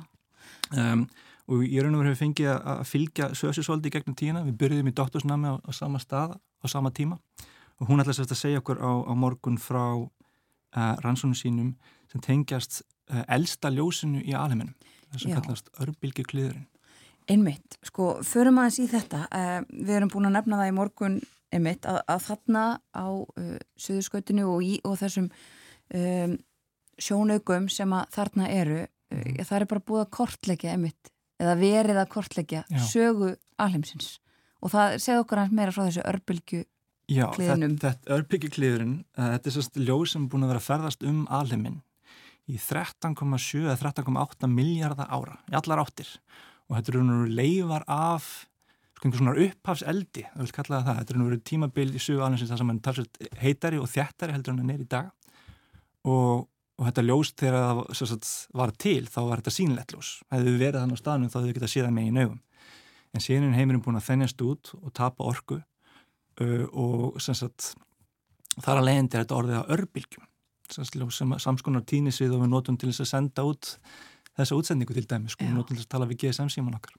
[0.77, 1.06] um,
[1.51, 4.97] og ég raun og verið fengið að fylgja Sösi svolítið gegnum tíina, við byrjuðum í
[4.97, 7.19] doktorsnami á, á sama stað, á sama tíma.
[7.82, 11.74] Og hún ætlaði að segja okkur á, á morgun frá uh, rannsónu sínum
[12.12, 14.77] sem tengjast uh, elsta ljósinu í alheiminum.
[15.12, 16.69] Þess að kallast örbylgi kliðurinn
[17.31, 19.27] Einmitt, sko, förum aðeins í þetta.
[19.31, 21.19] Uh, við erum búin að nefna það í morgun
[21.55, 25.28] einmitt, að, að þarna á uh, Suðurskautinu og, og þessum
[25.94, 26.35] um,
[26.98, 28.81] sjónaugum sem að þarna eru.
[29.47, 31.12] Það er bara búið að kortleggja einmitt,
[31.43, 32.82] eða verið að kortleggja Já.
[32.89, 33.32] sögu
[33.62, 34.18] alheimsins.
[34.62, 36.62] Og það segð okkar hans meira frá þessu örbylgu
[37.10, 40.68] Já, þetta, þetta örbylgu kliðurinn uh, þetta er sérst ljóð sem búin að vera að
[40.68, 41.80] ferðast um alheimin
[42.51, 46.09] í 13,7 eða 13,8 miljardar ára í allar áttir.
[46.68, 48.30] Og þetta eru nú leifar af
[48.97, 52.70] sko svona upphafseldi, það vil kalla það þetta eru nú tímabil í sögu alveg sem
[52.70, 55.09] er talsveit heitari og þjættari heldur það er í dag.
[56.06, 56.47] Og,
[56.83, 60.17] og þetta ljós þegar það sagt, var til þá var þetta sínlegt ljós.
[60.35, 62.41] Hefðu verið þannig á staðnum þá hefðu getað með í naugum
[63.13, 67.73] en síðan er heimurinn búin að þennjast út og tapa orku uh, og sagt,
[68.59, 70.29] þar að leiðandi er þetta orðið að örbylgjum.
[70.73, 73.75] Sem samskonar tínisvið og við notum til þess að senda út
[74.39, 76.95] þessa útsendingu til dæmi sko, við notum til þess að tala við GSM síman okkar.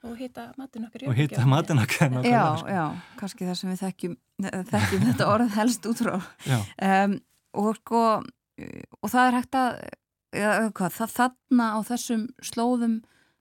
[0.00, 2.68] Og hýta matin okkar og hýta matin okkar já, sko.
[2.72, 2.84] já,
[3.20, 4.14] kannski það sem við þekkjum,
[4.72, 6.14] þekkjum þetta orð helst út frá.
[6.20, 7.16] Um,
[7.60, 8.04] og sko
[9.00, 9.70] og það er hægt að
[10.76, 13.00] hvað, það þarna á þessum slóðum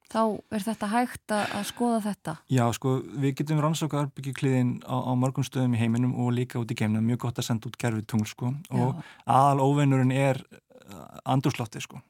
[0.10, 0.22] þá
[0.56, 2.36] er þetta hægt að, að skoða þetta?
[2.50, 6.72] Já, sko, við getum rannsóka arbyggjukliðin á, á mörgum stöðum í heiminum og líka út
[6.74, 9.06] í geimna, mjög gott að senda út gerfið tungl, sko, og Já.
[9.38, 12.02] aðal óveinurinn er uh, andurslótti, sko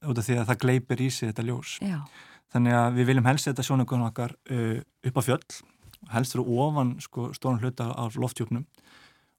[0.00, 1.74] út af því að það gleipir í sig þetta ljós.
[1.84, 1.98] Já.
[2.52, 4.78] Þannig að við viljum helst þetta sjónugunum okkar uh,
[5.08, 5.42] upp á fjöll,
[6.12, 8.66] helst eru ofan, sko, stórn hluta af loftjóknum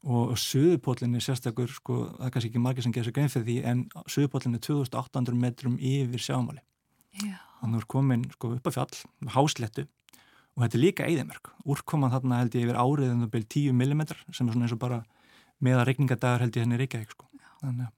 [0.01, 3.57] og söðupóllinni sérstakur, sko, það er kannski ekki margir sem gerir sér grein fyrir því,
[3.69, 6.63] en söðupóllinni er 2800 metrum yfir sjámáli.
[7.21, 7.37] Já.
[7.61, 9.01] Hann er komin sko, upp á fjall,
[9.35, 9.85] háslettu
[10.55, 13.75] og þetta er líka eðimörk úrkoman þarna held ég yfir árið en það byrjir 10
[13.77, 15.01] mm sem er svona eins og bara
[15.63, 17.27] meða regningadagar held ég henni ríkja sko.
[17.61, 17.91] þannig,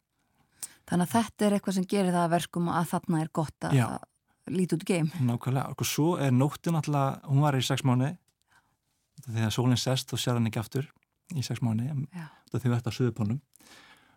[0.90, 3.96] þannig að þetta er eitthvað sem gerir það að verkum að þarna er gott að
[4.52, 5.08] líti út geim.
[5.24, 8.12] Nákvæmlega, og svo er nóttin alltaf, hún var í 6 mánu
[9.24, 10.90] þegar sólinn sest og sér hann ekki aftur
[11.36, 11.88] í 6 mánu
[12.52, 13.40] þegar þau verða á söðupónum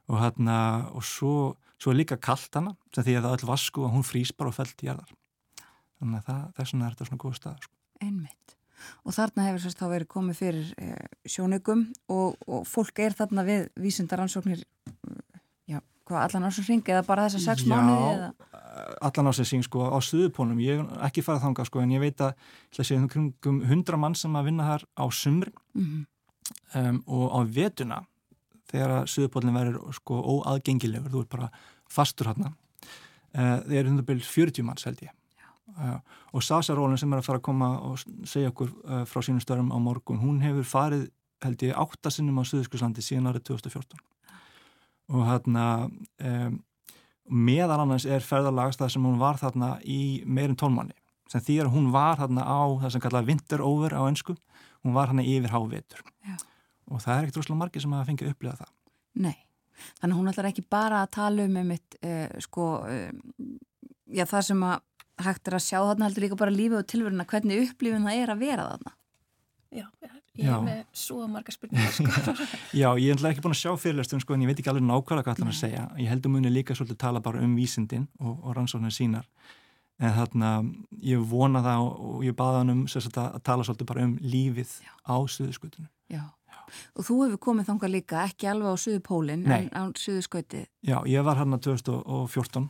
[0.09, 0.41] og,
[0.97, 1.37] og svo,
[1.81, 4.53] svo er líka kallt hana sem því að það all vasku og hún frýs bara
[4.53, 5.15] og fælt í jarðar
[6.01, 7.75] þannig að það, þess vegna er þetta svona góð stað sko.
[8.05, 8.55] Einmitt.
[9.09, 13.45] Og þarna hefur sérst þá verið komið fyrir eh, sjónögum og, og fólk er þarna
[13.47, 15.39] við vísindaransóknir eh,
[15.73, 18.29] já, hvað, allan ásins ringi eða bara þessar sex já, mánuði eða?
[19.09, 22.21] allan ásins ringi sko á stuðupónum ég hef ekki farað þanga sko en ég veit
[22.21, 22.37] að
[22.77, 26.05] sé um hundra mann sem að vinna þar á sumri mm -hmm.
[26.75, 28.01] Um, og á vetuna
[28.71, 31.51] þegar stuðupólinn verður sko óaðgengilegur, þú er bara
[31.91, 35.13] fastur hérna uh, þeir eru hundur byrjum 40 manns held ég.
[35.77, 35.99] Uh,
[36.33, 39.43] og Sasa Rólin sem er að fara að koma og segja okkur uh, frá sínum
[39.45, 41.09] störum á morgun, hún hefur farið
[41.45, 44.01] held ég áttasinnum á Suðurskuslandi síðan árið 2014
[45.13, 46.57] og hérna um,
[47.29, 50.97] meðal annars er ferðarlagstað sem hún var þarna í meirin tónmanni
[51.31, 54.37] sem því að hún var þarna á það sem kallaði winter over á ennsku
[54.87, 56.37] hún var þarna yfir hávetur Já.
[56.91, 58.75] og það er ekkert rosalega margir sem hafa fengið upplegað það.
[59.27, 59.39] Nei,
[60.01, 62.69] þannig að hún ætlar ekki bara að tala um um eitt uh, sko,
[64.07, 64.77] já það sem að
[65.27, 68.33] hægt er að sjá þarna heldur líka bara lífið og tilveruna hvernig upplifin það er
[68.33, 68.95] að vera þarna.
[69.77, 69.87] Já,
[70.37, 72.35] ég er með svo marga spurningar sko.
[72.77, 75.27] Já, ég er ekki búin að sjá fyrirlestum sko en ég veit ekki alveg nákvæmlega
[75.27, 75.85] hvað það er að segja.
[76.03, 79.27] Ég heldur muni líka svolítið tala bara um vísindin og, og rannsóknir sínar
[79.97, 80.53] en þarna
[81.05, 84.73] ég vona það og, ég baða hann um sagt, að tala svolítið bara um lífið
[84.85, 84.93] Já.
[85.09, 85.89] á Suðuskutinu
[86.99, 91.25] og þú hefur komið þánga líka ekki alveg á Suðupólinn en á Suðuskuti Já, ég
[91.25, 92.69] var hann að 2014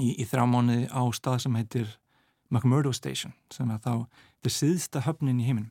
[0.00, 1.96] í, í þrjá mánuði á stað sem heitir
[2.50, 4.06] McMurdo Station sem er þá
[4.40, 5.70] þetta síðsta höfnin í heiminum.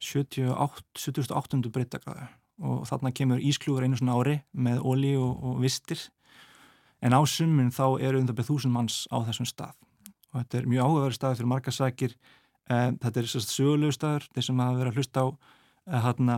[0.00, 1.60] 78.
[1.68, 2.28] breytagráðu
[2.64, 6.00] og þarna kemur ísklúður einu svona ári með óli og, og vistir
[7.00, 9.74] en á summun þá eru undan beð þúsund manns á þessum stað.
[10.30, 12.14] Og þetta er mjög áhugaverð stað fyrir marga sækir
[12.70, 14.28] eh, þetta er sérst sögulegu staður.
[14.34, 16.36] Þeir sem hafa verið að hlusta á eh, hérna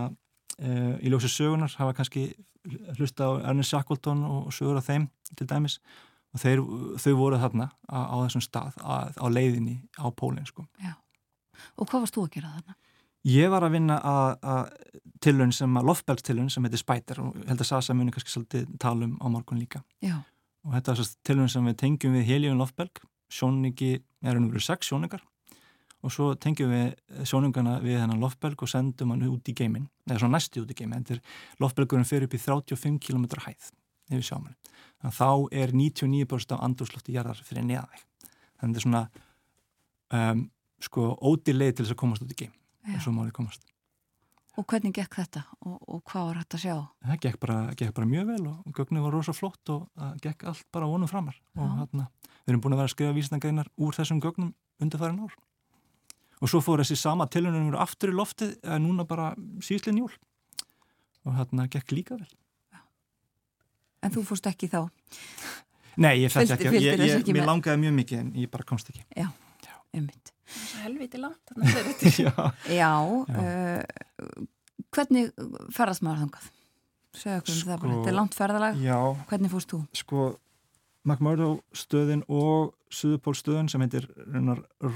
[0.57, 2.25] eh, í ljósi sögunar hafa kannski
[2.97, 5.79] hlusta á Ernest Shackleton og sögur á þeim til dæmis.
[6.33, 6.63] Og þeir,
[6.97, 10.65] þau voru þarna á, á þessum stað á, á leiðinni á pólinn sko.
[11.77, 12.77] Og hvað varst þú að gera þarna?
[13.29, 14.71] Ég var að vinna að
[15.23, 19.13] tilun sem að Lofbergstilun sem heitir Spider og held að Sasa muni kannski svolítið talum
[19.23, 19.83] á morgun líka.
[20.03, 20.17] Já.
[20.63, 23.03] Og þetta er þess að tilun sem við tengjum við Helium Lofberg
[23.33, 25.23] sjóningi, er hann verið sex sjóningar
[26.03, 30.23] og svo tengjum við sjóningana við hennan Lofberg og sendum hann út í geimin, eða
[30.23, 31.07] svo næsti út í geimin
[31.63, 33.71] Lofbergurinn fyrir upp í 35 km hæð
[34.11, 34.57] yfir sjámanni
[35.11, 38.03] þá er 99% af andurslótti jarðar fyrir neðaðeg.
[38.61, 39.03] Þannig að þetta er svona
[40.31, 40.43] um,
[40.83, 42.53] sko ódileið til þess að komast út í geim.
[42.93, 43.72] Og svo málið komast.
[44.53, 46.75] Og hvernig gekk þetta og, og hvað var þetta að sjá?
[47.07, 50.45] Það gekk bara, gekk bara mjög vel og gögnu var rosa flott og það gekk
[50.51, 51.63] allt bara vonum framar Já.
[51.63, 52.05] og hérna
[52.43, 54.51] við erum búin að vera að skrifa vísnangreinar úr þessum gögnum
[54.83, 55.33] undarfærin ár.
[56.43, 58.53] Og svo fór þessi sama tilhörnum aftur í loftið
[58.83, 59.31] núna bara
[59.63, 60.11] síðlinn jól
[61.23, 62.29] og hérna gekk líka vel.
[64.03, 64.83] En þú fórst ekki þá?
[66.03, 68.89] Nei, ég fætti ekki, ég, ég, ég mér langaði mjög mikið en ég bara komst
[68.91, 69.05] ekki.
[69.15, 69.29] Já,
[70.43, 70.73] ummitt.
[70.83, 71.93] Helviti langt, er.
[72.25, 72.33] Já,
[72.69, 74.43] Já uh,
[74.93, 75.31] hvernig
[75.73, 76.51] ferðast maður þangað?
[77.17, 78.97] segja okkur um sko, það bara, þetta er langt ferðalag já,
[79.29, 79.79] hvernig fórst þú?
[79.97, 80.23] Sko,
[81.03, 84.07] McMurdo stöðin og Suðupól stöðin sem heitir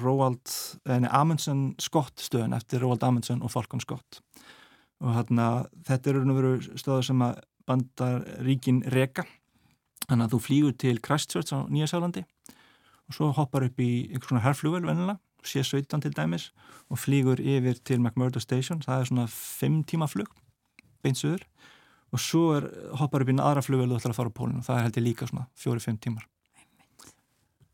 [0.03, 0.53] Roald
[0.85, 4.21] Amundsen Scott stöðin eftir Roald Amundsen og Falcon Scott
[5.03, 9.27] og hérna þetta eru stöðar sem að bandar ríkin reka
[10.07, 12.23] þannig að þú flýgur til Christchurch á Nýjasálandi
[13.07, 16.49] og svo hoppar upp í einhvers konar herrflugvel vennilega C-17 til dæmis
[16.91, 18.81] og flýgur yfir til McMurdo Station.
[18.83, 20.33] Það er svona 5 tíma flug
[21.03, 21.45] beint söður
[22.15, 22.67] og svo er,
[22.99, 24.99] hoppar upp í aðra flugvel og ætlar að fara á pólun og það er held
[24.99, 26.27] ég líka svona 4-5 tímar.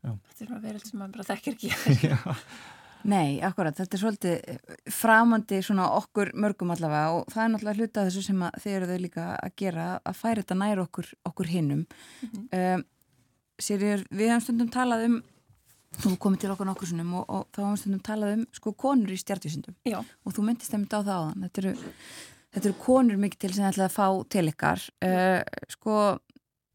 [0.04, 2.40] Þetta er svona verið sem maður bara þekkir ekki.
[3.04, 7.82] Nei, akkurat, þetta er svolítið eh, framandi svona okkur mörgum allavega og það er náttúrulega
[7.82, 11.50] hluta þessu sem þeir eru þau líka að gera að færa þetta nær okkur, okkur
[11.52, 12.78] hinnum mm -hmm.
[12.78, 12.84] um,
[13.60, 15.18] Sýrjur, við hefum stundum talað um
[16.00, 19.14] þú komið til okkur nokkur svonum og, og þá hefum stundum talað um sko konur
[19.14, 21.74] í stjartvísindum og þú myndist þeim þetta á það á þann þetta eru,
[22.54, 24.86] þetta eru konur mikið til sem ætlaði að fá til ykkar.
[25.04, 25.40] Uh,
[25.74, 25.98] sko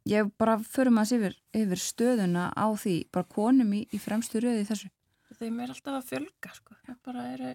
[0.10, 2.96] ég bara förum að yfir, yfir stöðuna á því.
[3.14, 4.92] Bara konum í, í fremstu röði þessu.
[5.40, 6.78] Þeim er alltaf að fjölga sko.
[6.88, 7.54] það bara eru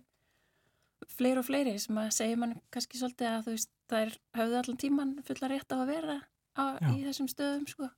[1.15, 4.61] fleiri og fleiri sem að segja mann kannski svolítið að þú veist það er höfðu
[4.61, 6.17] allan tíman fulla rétt á að vera
[6.57, 6.65] á,
[6.95, 7.91] í þessum stöðum sko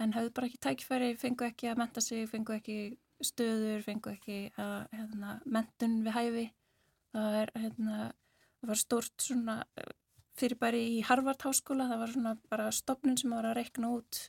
[0.00, 2.78] en höfðu bara ekki tækifæri, fengu ekki að menta sig fengu ekki
[3.24, 6.44] stöður fengu ekki að hérna, mentun við hæfi.
[7.14, 7.96] Það er hérna
[8.60, 9.56] það var stort svona
[10.38, 11.88] fyrir bara í Harvard háskóla.
[11.90, 14.20] Það var svona bara stopnun sem var að reikna út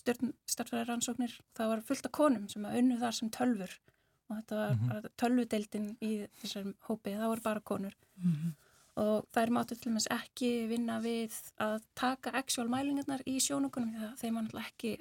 [0.00, 3.76] stjórnfæri rannsóknir það var fullt af konum sem að unnu þar sem tölfur
[4.30, 5.12] og þetta var mm -hmm.
[5.18, 6.10] tölvudeildin í
[6.40, 7.94] þessum hópi, það voru bara konur.
[8.16, 8.52] Mm -hmm.
[9.00, 14.06] Og þær máttu til meins ekki vinna við að taka actual mælingarnar í sjónugunum því
[14.08, 14.92] að þeim var náttúrulega ekki,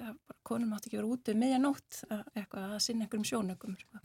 [0.48, 2.24] konur máttu ekki vera út um miðjanótt að,
[2.62, 4.04] að sinna einhverjum sjónugum sko.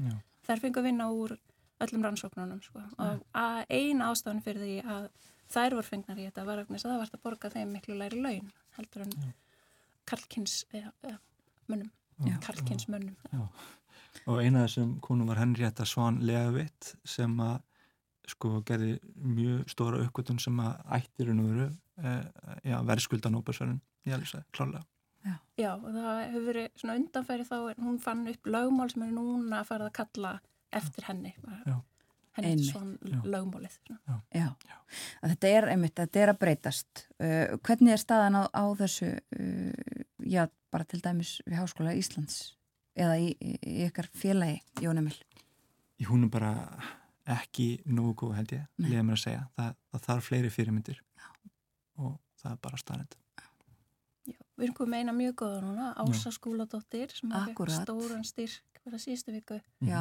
[0.48, 1.36] þær fengið að vinna úr
[1.84, 2.84] öllum rannsóknunum sko.
[2.98, 3.24] og
[3.68, 5.08] eina ástafan fyrir því að
[5.54, 8.50] þær voru fengnar í þetta var að það var að borga þeim miklu læri laun
[8.78, 9.34] heldur en
[10.08, 11.20] Karlkins eða, eða
[11.70, 11.92] mönnum
[12.44, 13.16] Karlkins mönnum.
[14.30, 17.62] Og eina af þessum konum var Henrietta Svan Leavitt sem að
[18.30, 21.68] sko gerði mjög stóra uppgötun sem að ættir hún veru
[22.02, 24.84] eh, verðskuldan ópersverðin ég alveg klálega
[25.24, 25.38] Já.
[25.56, 29.62] Já, og það hefur verið svona undanfæri þá hún fann upp lögmál sem er núna
[29.62, 30.32] að fara að kalla
[30.74, 31.32] eftir henni
[31.64, 31.76] Já.
[32.36, 34.18] henni svona lögmálið Já.
[34.36, 34.48] Já,
[35.22, 40.02] þetta er einmitt, þetta er að breytast uh, hvernig er staðan á, á þessu uh,
[40.28, 40.44] já,
[40.74, 42.42] bara til dæmis við Háskóla Íslands
[42.92, 45.16] eða í, í ykkar félagi, Jón Emil?
[46.04, 46.52] Hún er bara
[47.24, 49.44] ekki nógu góð held ég, liða mér að segja.
[49.56, 51.28] Það, það þarf fleiri fyrirmyndir Já.
[52.04, 53.16] og það er bara starrend
[54.24, 59.00] Já, við erum komið eina mjög góða núna Ása Skúladóttir sem fekk stóran styrk fyrir
[59.02, 59.58] síðustu viku.
[59.84, 60.00] Já,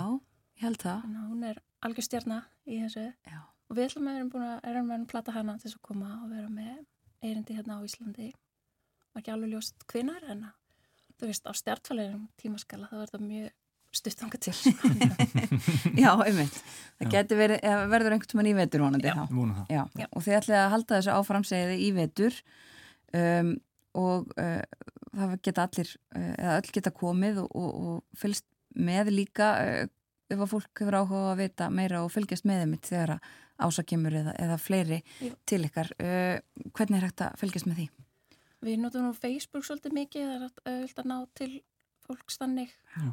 [0.60, 1.02] ég held það.
[1.04, 3.06] Þannig, Hún er algjör stjarnar í þessu.
[3.28, 3.40] Já.
[3.68, 6.12] og við ætlum að erum búin að erum að plata hana til þess að koma
[6.22, 6.78] og vera með
[7.24, 8.30] eirindi hérna á Íslandi.
[9.14, 10.46] Og ekki alveg ljóst kvinnar en
[11.20, 13.24] þú veist, á stjartfæleginum tímaskala þá er þetta
[13.94, 14.54] mjög stuttanga til
[16.04, 16.58] Já, einmitt
[17.00, 17.60] það getur verið,
[17.92, 19.84] verður einhvern veginn í vetur vonandi Já, það Já.
[19.98, 20.08] Já.
[20.10, 22.40] og þið ætlaði að halda þessu áframsegiði í vetur
[23.14, 23.54] um,
[23.94, 24.62] og uh,
[25.14, 29.92] það geta allir uh, eða öll geta komið og, og, og fylgst með líka uh,
[30.34, 33.18] ef að fólk hefur áhuga að vita meira og fylgjast með þeim þegar
[33.64, 35.36] ásakimur eða, eða fleiri Jú.
[35.46, 36.40] til ykkar uh,
[36.74, 37.92] hvernig er hægt að fylgjast með því?
[38.64, 41.52] Við notum nú Facebook svolítið mikið, það er auðvitað að ná til
[42.04, 43.12] fólks þannig já.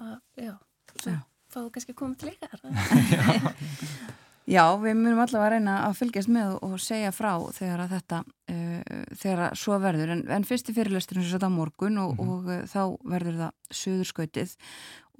[0.00, 0.54] Að, já,
[1.00, 1.16] svo
[1.56, 3.54] fáðu kannski að koma til ykkar.
[4.56, 8.20] já, við munum allavega að reyna að fylgjast með og segja frá þegar að þetta,
[8.52, 12.20] uh, þegar að svo verður, en, en fyrsti fyrirlestur er þetta á morgun og, mm
[12.20, 12.34] -hmm.
[12.34, 12.82] og uh, þá
[13.14, 14.56] verður það söðurskautið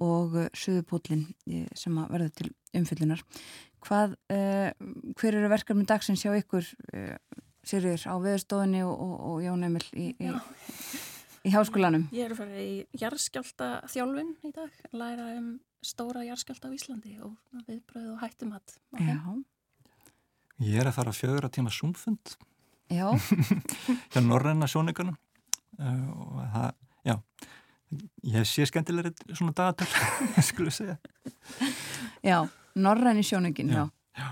[0.07, 1.25] og uh, söðupótlinn
[1.75, 3.25] sem verður til umfyllunar.
[3.87, 4.69] Hvað, uh,
[5.17, 9.83] hver eru verkefni dagsins hjá ykkur uh, Sirður á viðstofunni og, og, og Jón Emil
[9.91, 10.29] í, í,
[11.47, 12.07] í háskólanum.
[12.15, 15.53] Ég er að fara í jarðskjálta þjálfun í dag, læra um
[15.85, 17.37] stóra jarðskjálta á Íslandi og
[17.67, 18.75] viðbröð og hættumat.
[18.99, 19.17] Já.
[20.65, 22.35] Ég er að fara að fjögra tíma sumfund.
[22.91, 23.07] Já.
[24.11, 25.15] Hjá Norræna sjónikunum
[25.79, 26.69] uh, og það,
[27.07, 27.15] já,
[28.31, 29.89] ég sé skemmtilegri svona dagatöl,
[30.49, 30.97] skulle ég segja.
[32.23, 32.39] Já,
[32.79, 33.85] Norræni sjónikun, já.
[34.17, 34.29] já.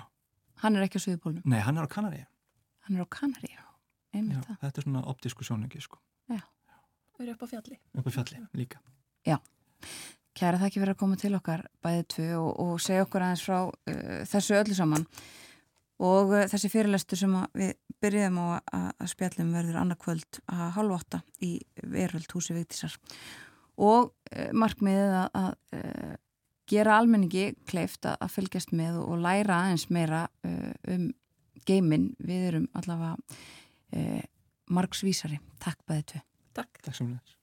[0.63, 1.45] Hann er ekki á Suðupólunum.
[1.51, 2.25] Nei, hann er á Kanaríu.
[2.87, 3.63] Hann er á Kanari, já.
[4.15, 5.99] já þetta er svona optísku sjóningi, sko.
[6.31, 6.41] Já.
[7.15, 7.79] Og eru upp á fjalli.
[7.95, 8.81] Upp á fjalli, líka.
[9.25, 9.37] Já.
[10.35, 13.45] Kæra það ekki verið að koma til okkar bæðið tvö og, og segja okkur aðeins
[13.45, 15.05] frá uh, þessu öllu saman
[16.03, 17.71] og uh, þessi fyrirlestu sem við
[18.03, 21.53] byrjuðum á að, spjallum verður annarkvöld að halva åtta í
[21.87, 22.97] veröld húsi Vigtísar
[23.79, 26.15] og uh, markmiðið að, að uh,
[26.67, 31.13] gera almenningi kleift að, að fylgjast með og læra aðeins meira uh, um
[31.65, 33.15] geimin, við erum allavega
[33.95, 34.23] eh,
[34.73, 35.39] margsvísari.
[35.61, 36.23] Takk bæðið tvö.
[36.55, 36.79] Takk.
[36.81, 37.34] Takk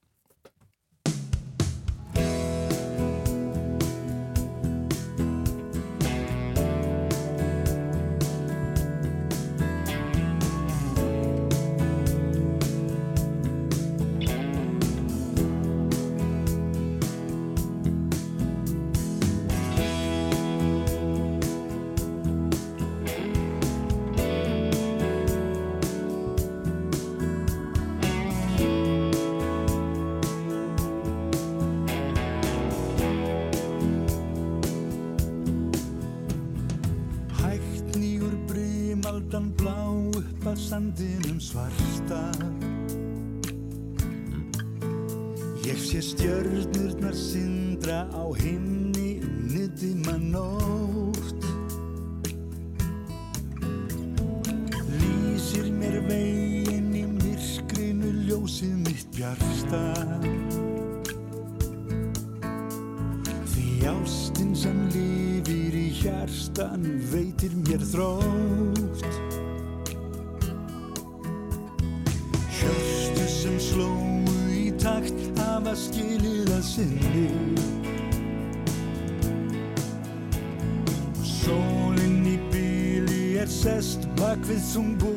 [84.73, 85.12] zumbu.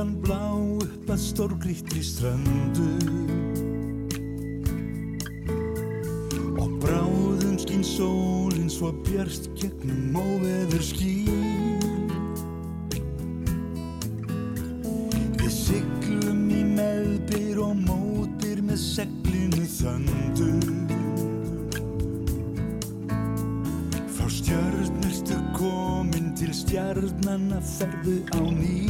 [0.00, 2.88] Brimaldan blá upp að stórgrýttri ströndu.
[6.60, 11.80] Og bráðum skín sólinn svo björst gegnum óveður skín
[15.36, 20.52] Við siglum í meðbyr og mótir með seglinu þöndu.
[24.16, 28.89] Frá stjörn ertu komin til stjarnanna ferðu á ný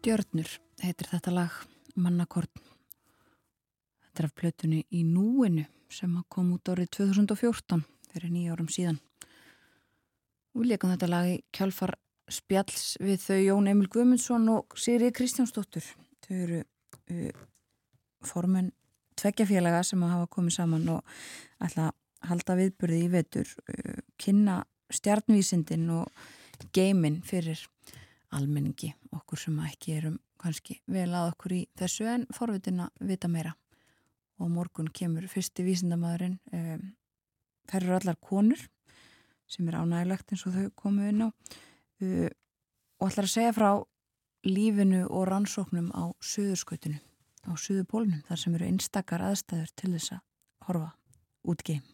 [0.00, 0.48] Stjörnur
[0.80, 1.56] heitir þetta lag
[2.00, 2.48] Mannakorn.
[4.00, 8.96] Þetta er af plötunni í núinu sem kom út árið 2014 fyrir nýja árum síðan.
[10.56, 11.92] Við leikum þetta lag í kjálfar
[12.32, 15.84] spjalls við þau Jón Emil Guðmundsson og Sigri Kristjánsdóttur.
[16.24, 17.44] Þau eru uh,
[18.24, 18.72] formun
[19.20, 21.20] tveggjafélaga sem hafa komið saman og
[21.60, 24.62] ætla að halda viðburði í vetur, uh, kynna
[24.96, 26.08] stjarnvísindin og
[26.72, 27.68] geimin fyrir
[28.36, 33.28] almenningi, okkur sem ekki erum kannski vel að okkur í þessu en forvitin að vita
[33.28, 33.54] meira.
[34.40, 36.84] Og morgun kemur fyrsti vísindamæðurinn um,
[37.68, 38.62] þær eru allar konur
[39.50, 42.28] sem er ánægilegt eins og þau komu inn á uh,
[43.00, 43.70] og ætlar að segja frá
[44.46, 47.00] lífinu og rannsóknum á söðurskautinu
[47.44, 50.22] á söðupólunum þar sem eru einstakar aðstæður til þess að
[50.68, 50.92] horfa
[51.50, 51.84] út geim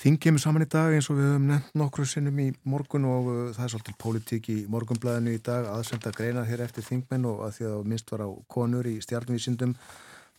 [0.00, 3.28] Þing kemur saman í dag eins og við höfum nefnt nokkru sinnum í morgun og
[3.28, 7.44] uh, það er svolítið pólitík í morgunblæðinu í dag aðsenda greinar hér eftir þingmenn og
[7.46, 9.76] að því að minnst var á konur í stjarnvísindum.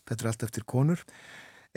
[0.10, 1.04] Þetta er allt eftir konur.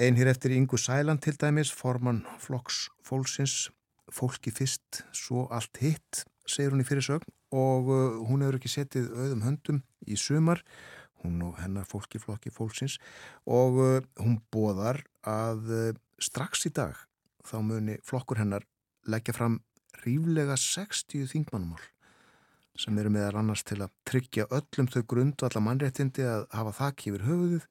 [0.00, 3.68] Einn hér eftir Ingu Sæland til dæmis formann Flokks Fólksins
[4.12, 7.28] fólki fyrst, svo allt hitt segir hún í fyrirsögn.
[7.54, 10.64] Og uh, hún hefur ekki setið auðum höndum í sumar
[11.22, 12.98] hún og hennar fólki flokki fólksins.
[13.46, 17.05] Og uh, hún bóðar að uh, strax í dag
[17.46, 18.66] þá muni flokkur hennar
[19.06, 19.60] leggja fram
[20.04, 21.84] ríflega 60 þingmannmál
[22.76, 26.74] sem eru meðal annars til að tryggja öllum þau grund og alla mannréttindi að hafa
[26.76, 27.64] þakk yfir höfuðuð,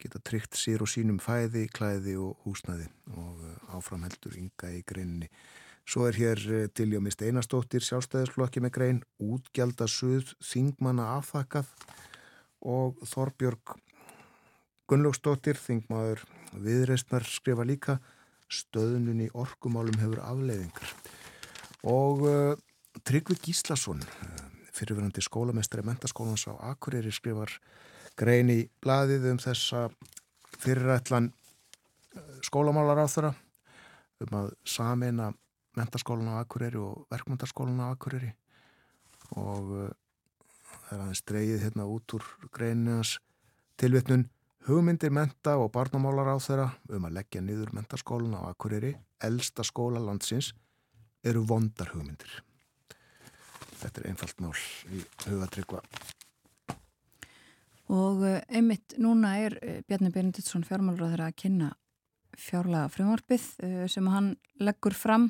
[0.00, 5.28] geta tryggt sér og sínum fæði, klæði og húsnaði og uh, áframheldur ynga í greininni.
[5.84, 11.70] Svo er hér uh, Diljómi Steinastóttir sjálfstæðisflokki með grein, útgjaldasuð, þingmanna afþakkað
[12.64, 13.76] og Þorbjörg
[14.88, 16.24] Gunnlaugstóttir, þingmaður
[16.60, 17.98] viðreistnar skrifa líka
[18.52, 20.94] stöðunum í orkumálum hefur afleiðingar.
[21.90, 22.56] Og uh,
[23.04, 24.44] Tryggvi Gíslason uh,
[24.74, 27.52] fyrirverandi skólamestari mentaskólans á Akureyri skrifar
[28.18, 29.88] grein í bladið um þessa
[30.62, 31.32] fyrirætlan
[32.46, 33.32] skólamálar á þeirra
[34.24, 35.32] um að samina
[35.74, 38.30] mentaskólan á Akureyri og verkmyndaskólan á Akureyri.
[39.34, 39.72] Og
[40.84, 43.16] það er aðeins dreyið hérna út úr greininas
[43.80, 44.28] tilvitnun
[44.64, 50.00] Hugmyndir menta og barnamálar á þeirra um að leggja niður mentaskólan á Akureyri, elsta skóla
[50.00, 50.54] landsins,
[51.20, 52.30] eru vondar hugmyndir.
[53.82, 54.54] Þetta er einfalt mál
[54.88, 55.82] í hugatryggva.
[57.92, 61.74] Og uh, einmitt núna er uh, Bjarni Berndidsson fjármálur að kynna
[62.32, 64.32] fjárlega frumvarpið uh, sem hann
[64.64, 65.28] leggur fram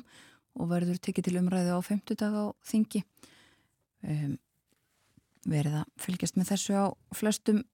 [0.55, 3.03] og verður tekið til umræðu á 50 dag á þingi.
[4.07, 4.37] Um,
[5.43, 7.65] verið að fylgjast með þessu á flestum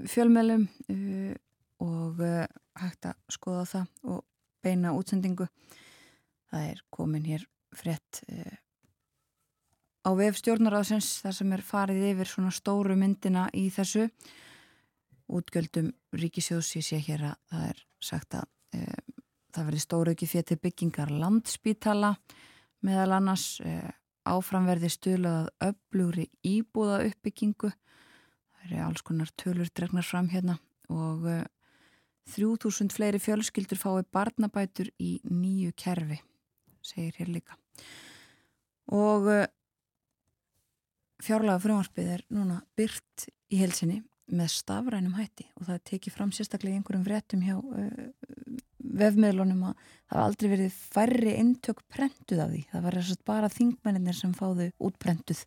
[0.00, 1.34] fjölmjölum uh,
[1.82, 2.44] og uh,
[2.78, 4.20] hægt að skoða það og
[4.62, 5.48] beina útsendingu.
[6.52, 7.46] Það er komin hér
[7.76, 8.54] frett uh,
[10.06, 14.08] á vef stjórnaráðsins þar sem er farið yfir svona stóru myndina í þessu
[15.32, 18.48] útgjöldum ríkisjóðs ég sé hér að það er sagt að
[19.52, 22.10] það verði stóru ekki fyrir byggingar landspítala
[22.84, 23.46] meðal annars
[24.28, 27.70] áframverði stuðlaðað öflugri íbúða uppbyggingu
[28.62, 30.58] Það eru alls konar tölur dregnar fram hérna
[30.92, 31.42] og uh,
[32.30, 36.20] 3000 fleiri fjölskyldur fái barnabætur í nýju kerfi,
[36.86, 37.58] segir hér líka.
[38.94, 39.44] Og uh,
[41.22, 43.98] fjárlega frumvarpið er núna byrt í helsinni
[44.32, 48.06] með stafrænum hætti og það tekið fram sérstaklega einhverjum fréttum hjá uh,
[49.02, 52.64] vefmiðlunum að það var aldrei verið færri eintök prentuð af því.
[52.70, 55.46] Það var bara þingmenninir sem fáðu útprentuð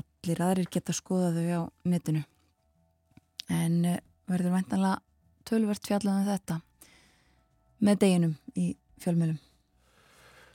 [0.00, 2.24] allir aðrir geta skoða þau á netinu.
[3.52, 5.00] En eh, verður væntanlega
[5.44, 6.60] tölvert fjallaðan um þetta
[7.84, 8.70] með deginum í
[9.02, 9.40] fjölmjölum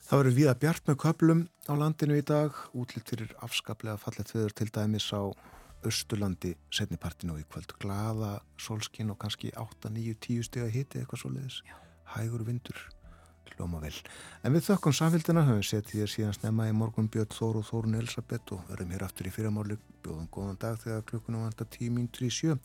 [0.09, 2.55] Það verður viða bjart með köplum á landinu í dag.
[2.73, 5.21] Útlitt fyrir afskaplega fallet viður til dæmis á
[5.85, 11.21] Östurlandi setnipartinu í kvöld glaða solskin og kannski 8, 9, 10 steg að hiti eitthvað
[11.21, 11.59] svo leiðis
[12.15, 12.81] hægur vindur
[13.59, 13.93] hljóma vel.
[14.43, 17.99] En við þökkum samfélgina höfum setið þér síðan snemma í morgun Björn Þór og Þórun
[17.99, 22.57] Elisabeth og verðum hér aftur í fyrramáli bjóðum góðan dag þegar klukkunum vantar tíminn 3-7.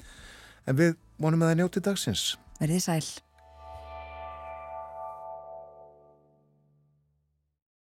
[0.71, 2.27] En við vonum að það njóti dagsins.
[2.63, 3.34] Verðið sæl.